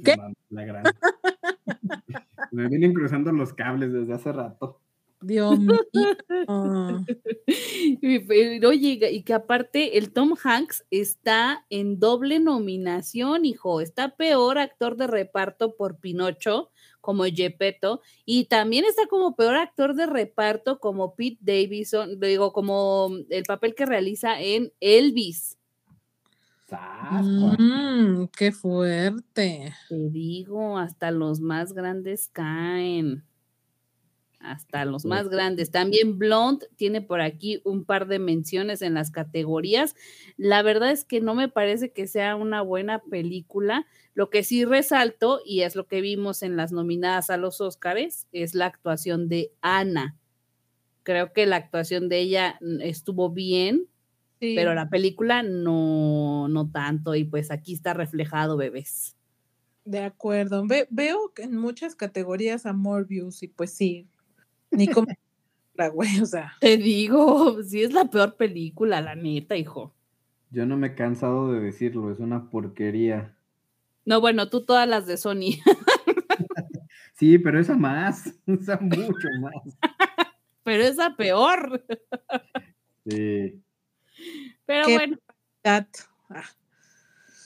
¿Qué? 0.03 0.15
La 0.49 0.65
gran. 0.65 0.83
Me 2.51 2.67
vienen 2.69 2.93
cruzando 2.93 3.31
los 3.31 3.53
cables 3.53 3.93
desde 3.93 4.13
hace 4.13 4.31
rato. 4.31 4.82
Dios 5.23 5.59
mío. 5.59 5.79
Oye, 8.67 8.99
y 9.11 9.23
que 9.23 9.33
aparte 9.33 9.97
el 9.97 10.11
Tom 10.11 10.35
Hanks 10.41 10.85
está 10.91 11.65
en 11.69 11.99
doble 11.99 12.39
nominación, 12.39 13.45
hijo. 13.45 13.81
Está 13.81 14.15
peor 14.15 14.57
actor 14.57 14.97
de 14.97 15.07
reparto 15.07 15.75
por 15.75 15.97
Pinocho, 15.97 16.71
como 17.01 17.25
Gepetto, 17.25 18.01
y 18.25 18.45
también 18.45 18.85
está 18.85 19.07
como 19.07 19.35
peor 19.35 19.55
actor 19.55 19.95
de 19.95 20.05
reparto 20.05 20.79
como 20.79 21.15
Pete 21.15 21.39
Davidson, 21.41 22.19
digo, 22.19 22.53
como 22.53 23.09
el 23.29 23.43
papel 23.43 23.75
que 23.75 23.85
realiza 23.85 24.39
en 24.39 24.71
Elvis. 24.79 25.57
Mm, 27.21 28.25
qué 28.35 28.51
fuerte. 28.51 29.73
Te 29.89 30.09
digo, 30.09 30.77
hasta 30.77 31.11
los 31.11 31.39
más 31.39 31.73
grandes 31.73 32.29
caen. 32.29 33.23
Hasta 34.43 34.83
los 34.83 35.05
más 35.05 35.29
grandes. 35.29 35.71
También 35.71 36.19
Blonde 36.19 36.67
tiene 36.75 37.01
por 37.01 37.21
aquí 37.21 37.61
un 37.63 37.85
par 37.85 38.07
de 38.07 38.19
menciones 38.19 38.81
en 38.81 38.93
las 38.93 39.09
categorías. 39.09 39.95
La 40.35 40.61
verdad 40.61 40.91
es 40.91 41.05
que 41.05 41.21
no 41.21 41.33
me 41.33 41.47
parece 41.47 41.93
que 41.93 42.07
sea 42.07 42.35
una 42.35 42.61
buena 42.61 42.99
película. 42.99 43.87
Lo 44.15 44.29
que 44.29 44.43
sí 44.43 44.65
resalto, 44.65 45.39
y 45.45 45.61
es 45.61 45.75
lo 45.77 45.87
que 45.87 46.01
vimos 46.01 46.43
en 46.43 46.57
las 46.57 46.73
nominadas 46.73 47.29
a 47.29 47.37
los 47.37 47.61
Óscares, 47.61 48.27
es 48.33 48.53
la 48.53 48.65
actuación 48.65 49.29
de 49.29 49.51
Ana. 49.61 50.17
Creo 51.03 51.31
que 51.33 51.45
la 51.45 51.55
actuación 51.55 52.09
de 52.09 52.19
ella 52.19 52.57
mm, 52.61 52.81
estuvo 52.81 53.29
bien, 53.29 53.87
Sí. 54.41 54.55
pero 54.55 54.73
la 54.75 54.89
película 54.89 55.41
no, 55.41 56.49
no 56.49 56.69
tanto. 56.69 57.15
Y 57.15 57.23
pues 57.23 57.49
aquí 57.49 57.73
está 57.73 57.93
reflejado, 57.93 58.57
bebés. 58.57 59.15
De 59.85 59.99
acuerdo. 59.99 60.65
Ve- 60.67 60.87
veo 60.89 61.31
que 61.33 61.43
en 61.43 61.55
muchas 61.57 61.95
categorías 61.95 62.65
a 62.65 62.73
Morbius 62.73 63.41
y 63.41 63.47
pues 63.47 63.71
sí, 63.73 64.09
ni 64.73 64.87
como 64.87 65.07
la 65.75 65.87
güey, 65.89 66.19
o 66.21 66.25
sea, 66.25 66.53
Te 66.59 66.77
digo, 66.77 67.63
sí 67.63 67.81
es 67.83 67.93
la 67.93 68.05
peor 68.05 68.35
película, 68.35 69.01
la 69.01 69.15
neta, 69.15 69.55
hijo. 69.55 69.93
Yo 70.51 70.65
no 70.67 70.77
me 70.77 70.87
he 70.87 70.95
cansado 70.95 71.51
de 71.51 71.59
decirlo, 71.61 72.11
es 72.11 72.19
una 72.19 72.49
porquería. 72.51 73.35
No, 74.05 74.21
bueno, 74.21 74.49
tú 74.49 74.63
todas 74.65 74.87
las 74.87 75.07
de 75.07 75.17
Sony. 75.17 75.59
Sí, 77.15 77.37
pero 77.37 77.59
esa 77.59 77.75
más, 77.75 78.33
esa 78.47 78.77
mucho 78.81 79.27
más. 79.39 79.77
Pero 80.63 80.83
esa 80.83 81.15
peor. 81.15 81.85
Sí. 83.07 83.61
Pero 84.65 84.87
Qué- 84.87 84.93
bueno, 84.97 85.17
ah, 85.63 85.85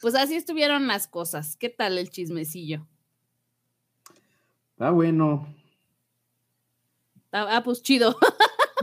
pues 0.01 0.15
así 0.15 0.35
estuvieron 0.35 0.87
las 0.87 1.07
cosas. 1.07 1.57
¿Qué 1.57 1.69
tal 1.69 1.97
el 1.97 2.09
chismecillo? 2.09 2.87
Está 4.71 4.89
bueno. 4.91 5.53
Ah, 7.31 7.47
ah, 7.57 7.63
pues 7.63 7.81
chido. 7.81 8.15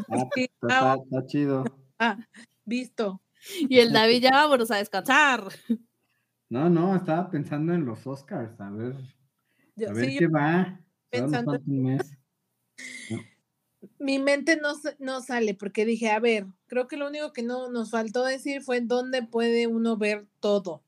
Ah, 0.09 0.28
está, 0.36 0.92
ah, 0.92 0.97
está- 1.03 1.26
chido. 1.26 1.64
ah, 1.99 2.18
visto. 2.64 3.20
Y 3.68 3.78
el 3.78 3.92
David 3.92 4.22
ya 4.22 4.30
vámonos 4.32 4.70
a 4.70 4.76
descansar. 4.76 5.45
No, 6.51 6.68
no, 6.70 6.95
estaba 6.95 7.30
pensando 7.30 7.72
en 7.72 7.84
los 7.84 8.07
Oscars, 8.07 8.61
a 8.61 8.70
ver, 8.70 8.95
Yo- 9.74 9.88
a 9.90 9.92
ver 9.92 10.05
sí, 10.11 10.18
qué 10.18 10.28
va. 10.28 10.78
Pensando- 11.11 11.59
mes. 11.66 12.16
mi 13.99 14.18
mente 14.20 14.57
no, 14.61 14.74
no 15.01 15.20
sale 15.22 15.55
porque 15.55 15.84
dije, 15.84 16.11
a 16.11 16.20
ver, 16.20 16.47
creo 16.66 16.86
que 16.86 16.97
lo 16.97 17.09
único 17.09 17.32
que 17.32 17.42
no 17.42 17.70
nos 17.70 17.90
faltó 17.90 18.22
decir 18.24 18.62
fue 18.62 18.82
dónde 18.82 19.22
puede 19.22 19.66
uno 19.66 19.97
ver 19.97 20.26
todo. 20.38 20.82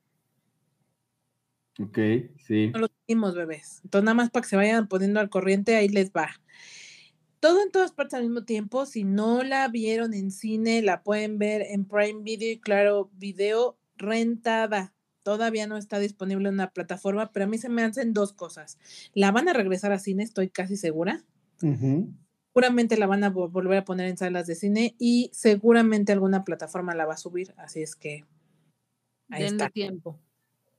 Ok, 1.80 1.98
sí. 2.46 2.68
No 2.72 2.80
lo 2.80 2.88
dijimos, 3.06 3.34
bebés. 3.34 3.80
Entonces, 3.82 4.04
nada 4.04 4.14
más 4.14 4.30
para 4.30 4.42
que 4.42 4.48
se 4.50 4.56
vayan 4.56 4.86
poniendo 4.88 5.18
al 5.20 5.30
corriente, 5.30 5.74
ahí 5.74 5.88
les 5.88 6.10
va. 6.12 6.28
Todo 7.46 7.62
en 7.62 7.70
todas 7.70 7.92
partes 7.92 8.14
al 8.14 8.22
mismo 8.24 8.42
tiempo. 8.44 8.86
Si 8.86 9.04
no 9.04 9.44
la 9.44 9.68
vieron 9.68 10.14
en 10.14 10.32
cine, 10.32 10.82
la 10.82 11.04
pueden 11.04 11.38
ver 11.38 11.62
en 11.62 11.84
Prime 11.84 12.22
Video 12.22 12.50
y 12.54 12.58
claro, 12.58 13.08
video 13.14 13.78
rentada. 13.96 14.92
Todavía 15.22 15.68
no 15.68 15.76
está 15.76 16.00
disponible 16.00 16.48
en 16.48 16.54
una 16.54 16.72
plataforma, 16.72 17.30
pero 17.30 17.44
a 17.44 17.48
mí 17.48 17.56
se 17.58 17.68
me 17.68 17.84
hacen 17.84 18.12
dos 18.12 18.32
cosas. 18.32 18.78
La 19.14 19.30
van 19.30 19.48
a 19.48 19.52
regresar 19.52 19.92
a 19.92 20.00
cine, 20.00 20.24
estoy 20.24 20.48
casi 20.50 20.76
segura. 20.76 21.24
Seguramente 22.52 22.96
la 22.96 23.06
van 23.06 23.22
a 23.22 23.32
vo- 23.32 23.48
volver 23.48 23.78
a 23.78 23.84
poner 23.84 24.08
en 24.08 24.16
salas 24.16 24.48
de 24.48 24.56
cine 24.56 24.96
y 24.98 25.30
seguramente 25.32 26.10
alguna 26.12 26.42
plataforma 26.42 26.96
la 26.96 27.06
va 27.06 27.14
a 27.14 27.18
subir. 27.18 27.54
Así 27.58 27.80
es 27.80 27.94
que 27.94 28.24
ahí 29.30 29.44
Denle 29.44 29.64
está. 29.64 29.70
tiempo. 29.70 30.18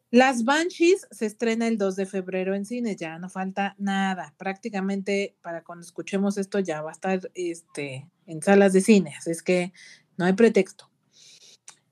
Las 0.10 0.46
Banshees 0.46 1.06
se 1.12 1.26
estrena 1.26 1.68
el 1.68 1.78
2 1.78 1.96
de 1.98 2.06
febrero 2.06 2.56
en 2.56 2.66
cines, 2.66 2.96
ya 2.98 3.20
no 3.20 3.30
falta 3.30 3.76
nada. 3.78 4.34
Prácticamente 4.38 5.36
para 5.42 5.64
cuando 5.64 5.86
escuchemos 5.86 6.38
esto 6.38 6.60
ya 6.60 6.82
va 6.82 6.92
a 6.92 6.94
estar 6.94 7.20
este, 7.36 8.08
en 8.26 8.42
salas 8.42 8.72
de 8.74 8.82
cine, 8.82 9.14
así 9.18 9.32
es 9.32 9.44
que 9.44 9.74
no 10.18 10.26
hay 10.26 10.34
pretexto. 10.34 10.90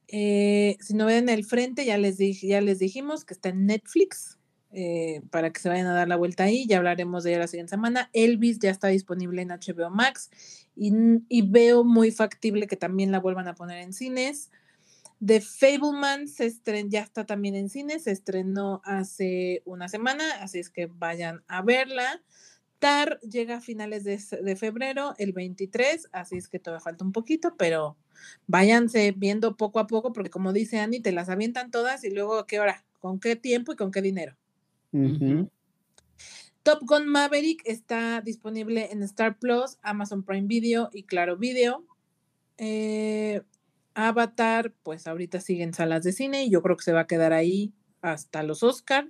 Eh, 0.07 0.78
si 0.80 0.93
no 0.93 1.05
ven 1.07 1.30
el 1.30 1.43
frente, 1.45 1.84
ya 1.86 1.97
les, 1.97 2.18
dij- 2.18 2.47
ya 2.47 2.61
les 2.61 2.80
dijimos 2.80 3.26
que 3.26 3.34
está 3.34 3.49
en 3.49 3.66
Netflix 3.66 4.38
eh, 4.72 5.22
para 5.32 5.51
que 5.51 5.59
se 5.59 5.68
vayan 5.70 5.88
a 5.88 5.93
dar 5.93 6.07
la 6.07 6.16
vuelta 6.16 6.43
ahí. 6.43 6.66
Ya 6.68 6.78
hablaremos 6.78 7.24
de 7.24 7.32
ella 7.32 7.39
la 7.39 7.47
siguiente 7.47 7.72
semana. 7.72 8.09
Elvis 8.13 8.59
ya 8.59 8.70
está 8.70 8.88
disponible 8.88 9.41
en 9.41 9.49
HBO 9.49 9.89
Max 9.89 10.30
y, 10.76 10.93
y 11.28 11.41
veo 11.41 11.84
muy 11.84 12.11
factible 12.11 12.68
que 12.68 12.78
también 12.78 13.11
la 13.11 13.20
vuelvan 13.20 13.47
a 13.47 13.55
poner 13.55 13.80
en 13.80 13.93
cines. 13.93 14.51
The 15.26 15.42
Fableman 15.42 16.28
se 16.28 16.46
estren, 16.46 16.92
ya 16.92 17.02
está 17.02 17.26
también 17.26 17.56
en 17.56 17.70
cine, 17.70 18.00
se 18.00 18.12
estrenó 18.12 18.82
hace 18.84 19.62
una 19.66 19.88
semana, 19.88 20.24
así 20.42 20.60
es 20.60 20.70
que 20.70 20.86
vayan 20.86 21.44
a 21.48 21.62
verla. 21.62 22.22
Tar 22.80 23.20
llega 23.22 23.58
a 23.58 23.62
finales 23.62 24.04
de, 24.04 24.20
de 24.42 24.56
febrero, 24.56 25.16
el 25.18 25.32
23, 25.32 26.10
así 26.12 26.38
es 26.38 26.48
que 26.48 26.60
todavía 26.60 26.84
falta 26.84 27.06
un 27.06 27.12
poquito, 27.12 27.56
pero 27.58 27.98
váyanse 28.46 29.14
viendo 29.18 29.56
poco 29.56 29.80
a 29.80 29.88
poco, 29.88 30.14
porque 30.14 30.30
como 30.30 30.54
dice 30.54 30.80
Annie, 30.80 31.02
te 31.02 31.12
las 31.12 31.30
avientan 31.30 31.72
todas 31.72 32.04
y 32.04 32.12
luego 32.12 32.38
a 32.38 32.46
qué 32.46 32.60
hora, 32.60 32.86
con 33.00 33.20
qué 33.20 33.36
tiempo 33.36 33.74
y 33.74 33.76
con 33.78 33.92
qué 33.92 34.02
dinero. 34.02 34.36
Top 36.64 36.80
Gun 36.82 37.08
Maverick 37.08 37.62
está 37.66 38.22
disponible 38.22 38.92
en 38.92 39.02
Star 39.04 39.40
Plus, 39.40 39.78
Amazon 39.82 40.24
Prime 40.24 40.48
Video 40.48 40.90
y 40.94 41.04
Claro 41.04 41.38
Video. 41.38 41.86
Eh, 42.58 43.42
Avatar, 43.96 44.74
pues 44.84 45.08
ahorita 45.08 45.39
sigue 45.39 45.64
en 45.64 45.74
salas 45.74 46.04
de 46.04 46.12
cine 46.12 46.43
y 46.43 46.50
yo 46.52 46.62
creo 46.62 46.78
que 46.78 46.84
se 46.84 46.93
va 46.93 47.02
a 47.02 47.08
quedar 47.08 47.34
ahí 47.34 47.74
hasta 48.02 48.43
los 48.43 48.62
Oscar. 48.62 49.10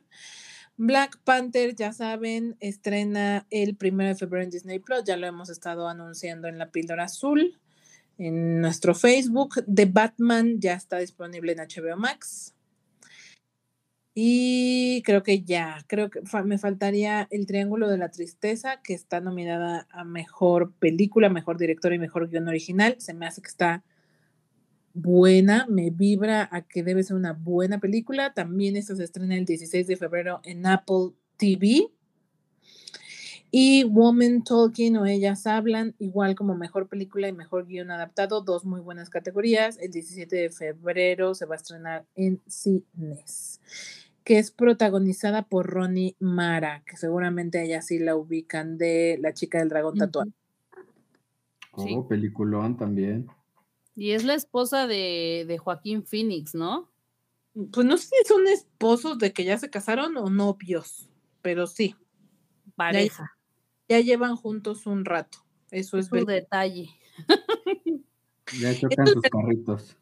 Black 0.77 1.19
Panther, 1.23 1.75
ya 1.75 1.93
saben, 1.93 2.57
estrena 2.59 3.47
el 3.49 3.75
primero 3.75 4.09
de 4.09 4.15
febrero 4.15 4.43
en 4.43 4.49
Disney 4.49 4.79
Plus, 4.79 5.03
ya 5.05 5.17
lo 5.17 5.25
hemos 5.25 5.49
estado 5.49 5.87
anunciando 5.87 6.47
en 6.47 6.57
la 6.57 6.71
píldora 6.71 7.05
azul, 7.05 7.59
en 8.17 8.61
nuestro 8.61 8.93
Facebook. 8.93 9.63
The 9.73 9.85
Batman 9.85 10.59
ya 10.59 10.73
está 10.73 10.97
disponible 10.97 11.53
en 11.53 11.59
HBO 11.59 11.97
Max. 11.97 12.55
Y 14.17 15.01
creo 15.03 15.23
que 15.23 15.43
ya, 15.43 15.83
creo 15.87 16.09
que 16.09 16.21
me 16.45 16.57
faltaría 16.57 17.27
El 17.31 17.45
Triángulo 17.45 17.89
de 17.89 17.97
la 17.97 18.11
Tristeza, 18.11 18.81
que 18.81 18.93
está 18.93 19.19
nominada 19.19 19.87
a 19.91 20.05
Mejor 20.05 20.73
Película, 20.79 21.29
Mejor 21.29 21.57
Director 21.57 21.93
y 21.93 21.99
Mejor 21.99 22.29
Guión 22.29 22.47
Original. 22.47 22.95
Se 22.99 23.13
me 23.13 23.27
hace 23.27 23.41
que 23.41 23.49
está 23.49 23.83
buena, 24.95 25.67
me 25.69 25.91
vibra 25.91 26.49
a 26.51 26.61
que 26.61 26.81
debe 26.81 27.03
ser 27.03 27.15
una 27.15 27.33
buena 27.33 27.79
película. 27.79 28.33
También 28.33 28.75
esta 28.75 28.95
se 28.95 29.03
estrena 29.03 29.35
el 29.35 29.45
16 29.45 29.85
de 29.85 29.97
febrero 29.97 30.41
en 30.43 30.65
Apple 30.65 31.11
TV. 31.37 31.91
Y 33.51 33.83
Woman 33.85 34.43
Talking 34.43 34.97
o 34.97 35.05
Ellas 35.05 35.45
Hablan, 35.47 35.95
igual 35.99 36.35
como 36.35 36.55
Mejor 36.55 36.89
Película 36.89 37.29
y 37.29 37.33
Mejor 37.33 37.67
Guión 37.67 37.91
Adaptado, 37.91 38.41
dos 38.41 38.65
muy 38.65 38.81
buenas 38.81 39.09
categorías. 39.09 39.77
El 39.79 39.91
17 39.91 40.35
de 40.35 40.49
febrero 40.49 41.35
se 41.35 41.45
va 41.45 41.55
a 41.55 41.57
estrenar 41.57 42.05
en 42.15 42.41
cines 42.47 43.61
que 44.25 44.39
es 44.39 44.49
protagonizada 44.49 45.43
por 45.43 45.67
Ronnie 45.67 46.15
Mara, 46.19 46.83
que 46.85 46.97
seguramente 46.97 47.63
ella 47.63 47.83
sí 47.83 47.99
la 47.99 48.15
ubican 48.15 48.77
de 48.77 49.19
La 49.21 49.33
chica 49.33 49.59
del 49.59 49.69
dragón 49.69 49.97
tatuado. 49.97 50.31
Sí. 51.77 51.93
Oh, 51.95 52.07
peliculón 52.07 52.75
también. 52.75 53.27
Y 53.95 54.11
es 54.11 54.23
la 54.25 54.33
esposa 54.35 54.87
de, 54.87 55.45
de 55.47 55.57
Joaquín 55.57 56.03
Phoenix, 56.03 56.53
¿no? 56.53 56.91
Pues 57.71 57.87
no 57.87 57.97
sé 57.97 58.07
si 58.07 58.27
son 58.27 58.47
esposos 58.47 59.17
de 59.17 59.31
que 59.31 59.45
ya 59.45 59.57
se 59.57 59.69
casaron 59.69 60.17
o 60.17 60.29
novios, 60.29 61.09
pero 61.41 61.67
sí, 61.67 61.95
Pareja. 62.75 63.37
ya 63.87 64.01
llevan 64.01 64.35
juntos 64.35 64.85
un 64.85 65.05
rato. 65.05 65.37
Eso 65.71 65.97
es 65.97 66.07
Su 66.07 66.15
verdad. 66.15 66.33
detalle. 66.33 66.89
Ya 68.59 68.77
chocan 68.77 69.07
sus 69.07 69.21
carritos. 69.23 69.97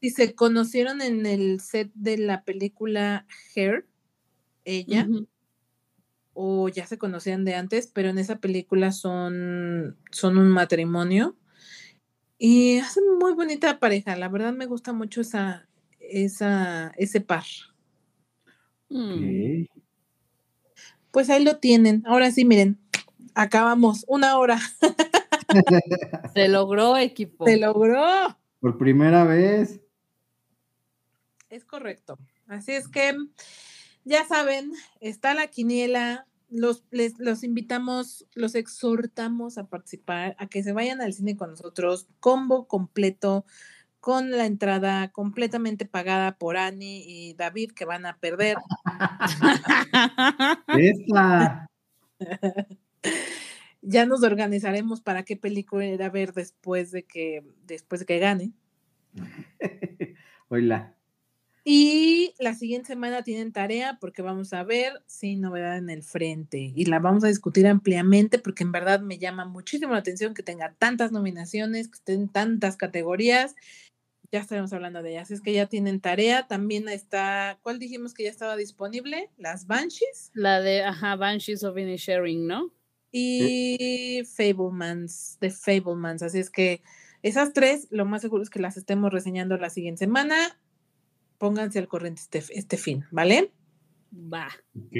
Si 0.00 0.10
se 0.10 0.34
conocieron 0.34 1.02
en 1.02 1.26
el 1.26 1.60
set 1.60 1.90
de 1.94 2.18
la 2.18 2.44
película 2.44 3.26
Hair, 3.54 3.86
ella. 4.64 5.06
O 6.34 6.68
ya 6.68 6.86
se 6.86 6.98
conocían 6.98 7.44
de 7.44 7.54
antes, 7.54 7.86
pero 7.86 8.08
en 8.08 8.18
esa 8.18 8.38
película 8.38 8.92
son, 8.92 9.96
son 10.10 10.38
un 10.38 10.48
matrimonio 10.48 11.36
y 12.38 12.78
hacen 12.78 13.04
muy 13.18 13.34
bonita 13.34 13.78
pareja. 13.78 14.16
La 14.16 14.28
verdad 14.28 14.52
me 14.52 14.66
gusta 14.66 14.92
mucho 14.92 15.20
esa, 15.20 15.68
esa, 16.00 16.92
ese 16.96 17.20
par. 17.20 17.44
Pues 21.10 21.30
ahí 21.30 21.44
lo 21.44 21.58
tienen. 21.58 22.02
Ahora 22.06 22.30
sí, 22.30 22.44
miren, 22.44 22.78
Acabamos 23.34 24.04
una 24.08 24.38
hora. 24.38 24.58
Se 26.34 26.48
logró, 26.48 26.96
equipo. 26.96 27.46
Se 27.46 27.56
logró. 27.56 28.36
Por 28.60 28.78
primera 28.78 29.24
vez. 29.24 29.80
Es 31.48 31.64
correcto. 31.64 32.18
Así 32.46 32.72
es 32.72 32.88
que 32.88 33.14
ya 34.04 34.24
saben, 34.26 34.72
está 35.00 35.34
la 35.34 35.46
quiniela. 35.48 36.26
Los, 36.48 36.84
les, 36.90 37.18
los 37.18 37.44
invitamos, 37.44 38.26
los 38.34 38.54
exhortamos 38.54 39.56
a 39.56 39.68
participar, 39.68 40.36
a 40.38 40.46
que 40.48 40.62
se 40.62 40.72
vayan 40.72 41.00
al 41.00 41.14
cine 41.14 41.34
con 41.34 41.50
nosotros, 41.50 42.08
combo 42.20 42.68
completo, 42.68 43.46
con 44.00 44.30
la 44.32 44.44
entrada 44.44 45.12
completamente 45.12 45.86
pagada 45.86 46.36
por 46.36 46.58
Annie 46.58 47.04
y 47.06 47.34
David, 47.34 47.72
que 47.72 47.84
van 47.84 48.04
a 48.04 48.18
perder. 48.18 48.56
Esta. 50.76 51.70
ya 53.82 54.06
nos 54.06 54.22
organizaremos 54.22 55.00
para 55.00 55.24
qué 55.24 55.36
película 55.36 55.86
ir 55.86 56.02
a 56.02 56.10
ver 56.10 56.32
después 56.32 56.90
de 56.90 57.04
que, 57.04 57.44
después 57.64 58.00
de 58.00 58.06
que 58.06 58.18
gane. 58.18 58.52
Hola. 60.48 60.96
Y 61.64 62.34
la 62.40 62.54
siguiente 62.54 62.88
semana 62.88 63.22
tienen 63.22 63.52
tarea 63.52 63.98
porque 64.00 64.20
vamos 64.20 64.52
a 64.52 64.64
ver 64.64 65.02
sin 65.06 65.40
novedad 65.40 65.78
en 65.78 65.90
el 65.90 66.02
frente 66.02 66.72
y 66.74 66.84
la 66.86 66.98
vamos 66.98 67.22
a 67.22 67.28
discutir 67.28 67.68
ampliamente 67.68 68.40
porque 68.40 68.64
en 68.64 68.72
verdad 68.72 69.00
me 69.00 69.18
llama 69.18 69.44
muchísimo 69.44 69.92
la 69.92 70.00
atención 70.00 70.34
que 70.34 70.42
tenga 70.42 70.74
tantas 70.74 71.12
nominaciones, 71.12 71.88
que 71.88 71.98
estén 71.98 72.28
tantas 72.28 72.76
categorías. 72.76 73.54
Ya 74.32 74.40
estaremos 74.40 74.72
hablando 74.72 75.02
de 75.02 75.10
ellas. 75.10 75.30
Es 75.30 75.40
que 75.40 75.52
ya 75.52 75.66
tienen 75.66 76.00
tarea. 76.00 76.48
También 76.48 76.88
está, 76.88 77.58
¿cuál 77.62 77.78
dijimos 77.78 78.14
que 78.14 78.24
ya 78.24 78.30
estaba 78.30 78.56
disponible? 78.56 79.30
Las 79.36 79.66
Banshees. 79.66 80.30
La 80.34 80.60
de, 80.60 80.82
ajá, 80.82 81.16
Banshees 81.16 81.62
of 81.62 81.76
Sharing, 81.76 82.46
¿no? 82.46 82.72
Y 83.12 84.22
Fablemans, 84.34 85.36
de 85.38 85.50
Fablemans. 85.50 86.22
Así 86.22 86.38
es 86.38 86.48
que 86.48 86.82
esas 87.22 87.52
tres, 87.52 87.86
lo 87.90 88.06
más 88.06 88.22
seguro 88.22 88.42
es 88.42 88.50
que 88.50 88.58
las 88.58 88.78
estemos 88.78 89.12
reseñando 89.12 89.58
la 89.58 89.68
siguiente 89.68 90.00
semana 90.00 90.58
pónganse 91.42 91.80
al 91.80 91.88
corriente 91.88 92.20
este, 92.22 92.38
este 92.56 92.76
fin, 92.76 93.04
¿vale? 93.10 93.50
Va. 94.12 94.46
Ok. 94.76 94.94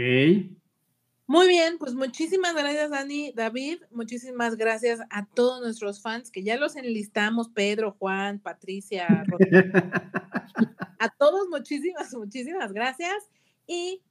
Muy 1.28 1.46
bien, 1.46 1.78
pues 1.78 1.94
muchísimas 1.94 2.52
gracias, 2.56 2.90
Dani, 2.90 3.32
David. 3.32 3.78
Muchísimas 3.92 4.56
gracias 4.56 4.98
a 5.10 5.24
todos 5.24 5.60
nuestros 5.60 6.02
fans 6.02 6.32
que 6.32 6.42
ya 6.42 6.56
los 6.56 6.74
enlistamos: 6.74 7.48
Pedro, 7.50 7.92
Juan, 7.92 8.40
Patricia, 8.40 9.06
a 10.98 11.08
todos, 11.10 11.46
muchísimas, 11.48 12.12
muchísimas 12.12 12.72
gracias. 12.72 13.30
Y 13.68 14.02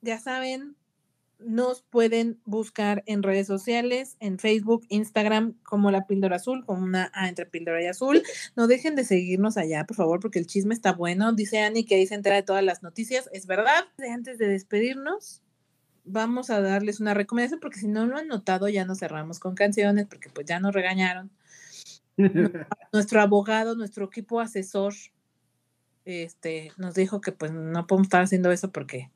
ya 0.00 0.18
saben, 0.18 0.74
nos 1.38 1.82
pueden 1.82 2.40
buscar 2.44 3.02
en 3.06 3.22
redes 3.22 3.46
sociales, 3.46 4.16
en 4.20 4.38
Facebook, 4.38 4.84
Instagram, 4.88 5.54
como 5.62 5.90
la 5.90 6.06
píldora 6.06 6.36
azul, 6.36 6.64
con 6.66 6.82
una 6.82 7.10
A 7.14 7.28
entre 7.28 7.46
píldora 7.46 7.82
y 7.82 7.86
azul. 7.86 8.22
No 8.56 8.66
dejen 8.66 8.96
de 8.96 9.04
seguirnos 9.04 9.56
allá, 9.56 9.84
por 9.84 9.96
favor, 9.96 10.20
porque 10.20 10.38
el 10.38 10.46
chisme 10.46 10.74
está 10.74 10.92
bueno. 10.92 11.32
Dice 11.32 11.60
Ani 11.60 11.84
que 11.84 11.94
ahí 11.94 12.06
se 12.06 12.14
entera 12.14 12.36
de 12.36 12.42
todas 12.42 12.64
las 12.64 12.82
noticias. 12.82 13.28
Es 13.32 13.46
verdad. 13.46 13.84
Antes 14.12 14.38
de 14.38 14.48
despedirnos, 14.48 15.42
vamos 16.04 16.50
a 16.50 16.60
darles 16.60 17.00
una 17.00 17.14
recomendación, 17.14 17.60
porque 17.60 17.78
si 17.78 17.88
no 17.88 18.06
lo 18.06 18.16
han 18.16 18.26
notado, 18.26 18.68
ya 18.68 18.84
nos 18.84 18.98
cerramos 18.98 19.38
con 19.38 19.54
canciones, 19.54 20.06
porque 20.06 20.30
pues 20.30 20.46
ya 20.46 20.58
nos 20.58 20.74
regañaron. 20.74 21.30
nuestro 22.92 23.20
abogado, 23.20 23.76
nuestro 23.76 24.06
equipo 24.06 24.40
asesor, 24.40 24.94
este, 26.04 26.72
nos 26.78 26.94
dijo 26.94 27.20
que 27.20 27.32
pues 27.32 27.52
no 27.52 27.86
podemos 27.86 28.06
estar 28.06 28.22
haciendo 28.22 28.50
eso 28.50 28.72
porque 28.72 29.10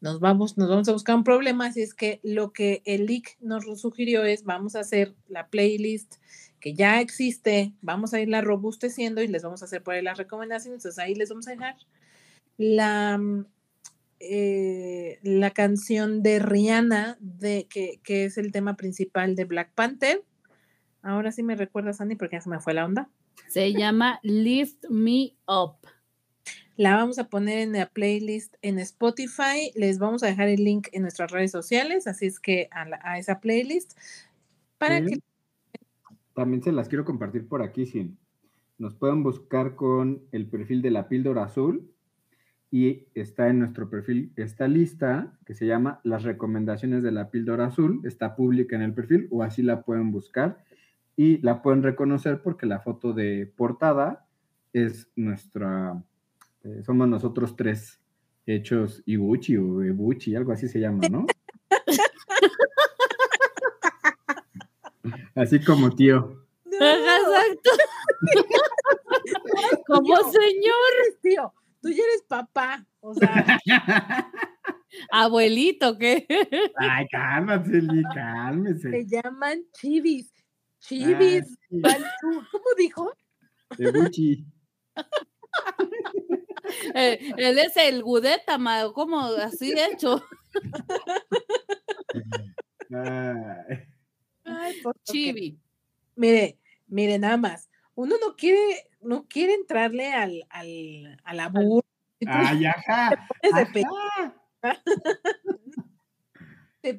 nos 0.00 0.20
vamos, 0.20 0.56
nos 0.56 0.68
vamos 0.68 0.88
a 0.88 0.92
buscar 0.92 1.16
un 1.16 1.24
problema, 1.24 1.66
así 1.66 1.82
es 1.82 1.94
que 1.94 2.20
lo 2.22 2.52
que 2.52 2.82
el 2.84 3.06
leak 3.06 3.36
nos 3.40 3.64
sugirió 3.80 4.24
es 4.24 4.44
vamos 4.44 4.76
a 4.76 4.80
hacer 4.80 5.14
la 5.28 5.48
playlist 5.48 6.16
que 6.60 6.74
ya 6.74 7.00
existe, 7.00 7.72
vamos 7.82 8.14
a 8.14 8.20
irla 8.20 8.40
robusteciendo 8.40 9.22
y 9.22 9.28
les 9.28 9.42
vamos 9.42 9.62
a 9.62 9.66
hacer 9.66 9.82
por 9.82 9.94
ahí 9.94 10.02
las 10.02 10.18
recomendaciones, 10.18 10.80
entonces 10.80 10.98
ahí 10.98 11.14
les 11.14 11.28
vamos 11.28 11.48
a 11.48 11.52
dejar 11.52 11.76
la, 12.56 13.18
mm, 13.18 13.46
eh, 14.20 15.18
la 15.22 15.50
canción 15.50 16.22
de 16.22 16.40
Rihanna, 16.40 17.16
de, 17.20 17.66
que, 17.68 18.00
que, 18.02 18.24
es 18.24 18.38
el 18.38 18.50
tema 18.50 18.76
principal 18.76 19.36
de 19.36 19.44
Black 19.44 19.72
Panther. 19.74 20.24
Ahora 21.02 21.30
sí 21.30 21.44
me 21.44 21.54
recuerdas, 21.54 22.00
Andy, 22.00 22.16
porque 22.16 22.36
ya 22.36 22.40
se 22.40 22.50
me 22.50 22.60
fue 22.60 22.74
la 22.74 22.84
onda. 22.84 23.08
Se 23.48 23.72
llama 23.72 24.18
Lift 24.22 24.84
Me 24.90 25.36
Up. 25.46 25.76
La 26.78 26.94
vamos 26.94 27.18
a 27.18 27.28
poner 27.28 27.58
en 27.58 27.72
la 27.72 27.86
playlist 27.86 28.54
en 28.62 28.78
Spotify. 28.78 29.72
Les 29.74 29.98
vamos 29.98 30.22
a 30.22 30.28
dejar 30.28 30.48
el 30.48 30.62
link 30.62 30.86
en 30.92 31.02
nuestras 31.02 31.32
redes 31.32 31.50
sociales, 31.50 32.06
así 32.06 32.26
es 32.26 32.38
que 32.38 32.68
a, 32.70 33.18
esa 33.18 33.40
playlist 33.40 33.98
para 34.78 35.04
que 35.04 35.18
también 36.34 36.62
se 36.62 36.70
las 36.70 36.88
quiero 36.88 37.04
compartir 37.04 37.48
por 37.48 37.62
aquí, 37.62 37.84
sí. 37.84 38.14
Nos 38.78 38.94
pueden 38.94 39.24
buscar 39.24 39.74
con 39.74 40.22
el 40.30 40.46
perfil 40.46 40.80
de 40.80 40.92
la 40.92 41.08
píldora 41.08 41.46
azul 41.46 41.90
y 42.70 43.08
está 43.12 43.48
en 43.48 43.58
nuestro 43.58 43.90
perfil 43.90 44.32
esta 44.36 44.68
lista 44.68 45.36
que 45.46 45.54
se 45.54 45.66
llama 45.66 46.00
Las 46.04 46.22
recomendaciones 46.22 47.02
de 47.02 47.10
la 47.10 47.32
píldora 47.32 47.66
azul. 47.66 48.02
Está 48.04 48.36
pública 48.36 48.76
en 48.76 48.82
el 48.82 48.94
perfil 48.94 49.26
o 49.32 49.42
así 49.42 49.62
la 49.62 49.82
pueden 49.82 50.12
buscar 50.12 50.62
y 51.16 51.38
la 51.38 51.60
pueden 51.60 51.82
reconocer 51.82 52.40
porque 52.40 52.66
la 52.66 52.78
foto 52.78 53.14
de 53.14 53.52
portada 53.56 54.28
es 54.72 55.10
nuestra 55.16 56.00
eh, 56.64 56.82
somos 56.84 57.08
nosotros 57.08 57.56
tres 57.56 58.00
hechos 58.46 59.02
Ibuchi 59.06 59.56
o 59.56 59.82
Ebuchi, 59.82 60.34
algo 60.34 60.52
así 60.52 60.68
se 60.68 60.80
llama, 60.80 61.08
¿no? 61.08 61.26
así 65.34 65.60
como 65.60 65.94
tío. 65.94 66.44
Exacto. 66.64 67.70
como 69.86 70.16
señor. 70.16 70.92
Tío, 71.22 71.52
tú 71.80 71.90
ya 71.90 72.02
eres 72.02 72.24
papá, 72.28 72.84
o 73.00 73.14
sea. 73.14 73.58
Abuelito, 75.10 75.98
¿qué? 75.98 76.26
Ay, 76.76 77.06
cálmate, 77.08 77.82
cálmese. 78.14 78.90
Se 78.90 79.06
llaman 79.06 79.64
chivis. 79.74 80.32
Chivis. 80.80 81.58
Ah, 81.84 81.96
¿Cómo 82.22 82.64
dijo? 82.76 83.12
Ebuchi. 83.78 84.46
Eh, 86.94 87.32
él 87.36 87.58
es 87.58 87.76
el 87.76 88.02
Gudeta, 88.02 88.58
como 88.94 89.20
así 89.20 89.74
de 89.74 89.84
hecho. 89.86 90.22
Chibi. 95.04 95.58
Mire, 96.16 96.58
mire, 96.86 97.18
nada 97.18 97.36
más. 97.36 97.68
Uno 97.94 98.16
no 98.20 98.36
quiere, 98.36 98.88
no 99.00 99.26
quiere 99.28 99.54
entrarle 99.54 100.12
al, 100.12 100.44
al, 100.50 101.20
a 101.24 101.34
la 101.34 101.48
burla. 101.48 101.82
Ay, 102.26 102.66
ajá. 102.66 103.28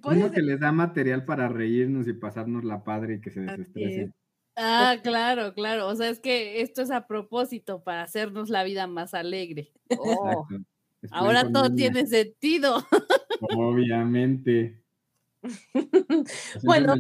Uno 0.03 0.32
que 0.32 0.41
les 0.41 0.59
da 0.59 0.72
material 0.72 1.26
para 1.26 1.47
reírnos 1.47 2.07
y 2.07 2.13
pasarnos 2.13 2.63
la 2.63 2.84
padre 2.84 3.15
y 3.15 3.22
que 3.22 3.32
se 3.32 3.41
desestresen. 3.41 4.13
Ah, 4.62 4.97
claro, 5.01 5.53
claro. 5.53 5.88
O 5.88 5.95
sea, 5.95 6.10
es 6.10 6.20
que 6.20 6.62
esto 6.62 6.82
es 6.82 6.91
a 6.91 7.07
propósito 7.07 7.82
para 7.82 8.03
hacernos 8.03 8.49
la 8.49 8.66
vida 8.66 8.88
más 8.88 9.14
alegre. 9.14 9.72
Oh, 9.97 10.45
ahora 11.12 11.49
todo 11.49 11.74
tiene 11.74 12.05
sentido. 12.05 12.86
Obviamente. 13.39 14.84
bueno, 16.64 16.95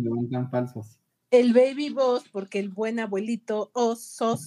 el 1.31 1.53
baby 1.53 1.89
boss, 1.89 2.23
porque 2.31 2.59
el 2.59 2.69
buen 2.69 2.97
abuelito 2.97 3.71
o 3.73 3.97
sos. 3.97 4.45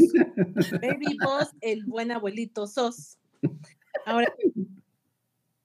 baby 0.81 1.19
boss, 1.23 1.51
el 1.61 1.85
buen 1.85 2.13
abuelito 2.13 2.67
sos. 2.67 3.19
Ahora, 4.07 4.33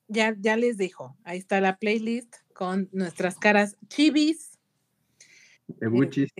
ya, 0.06 0.36
ya 0.38 0.58
les 0.58 0.76
dejo. 0.76 1.16
Ahí 1.24 1.38
está 1.38 1.62
la 1.62 1.78
playlist 1.78 2.36
con 2.52 2.90
nuestras 2.92 3.36
caras 3.38 3.78
chivis. 3.88 4.58
Ebuchis. 5.80 6.30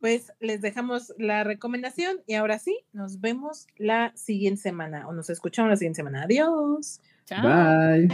Pues 0.00 0.32
les 0.40 0.62
dejamos 0.62 1.12
la 1.18 1.44
recomendación 1.44 2.20
y 2.26 2.34
ahora 2.34 2.58
sí, 2.58 2.78
nos 2.92 3.20
vemos 3.20 3.66
la 3.76 4.12
siguiente 4.16 4.62
semana 4.62 5.06
o 5.06 5.12
nos 5.12 5.28
escuchamos 5.28 5.68
la 5.68 5.76
siguiente 5.76 5.96
semana. 5.96 6.22
Adiós. 6.22 7.00
Chao. 7.26 7.42
Bye. 7.42 8.08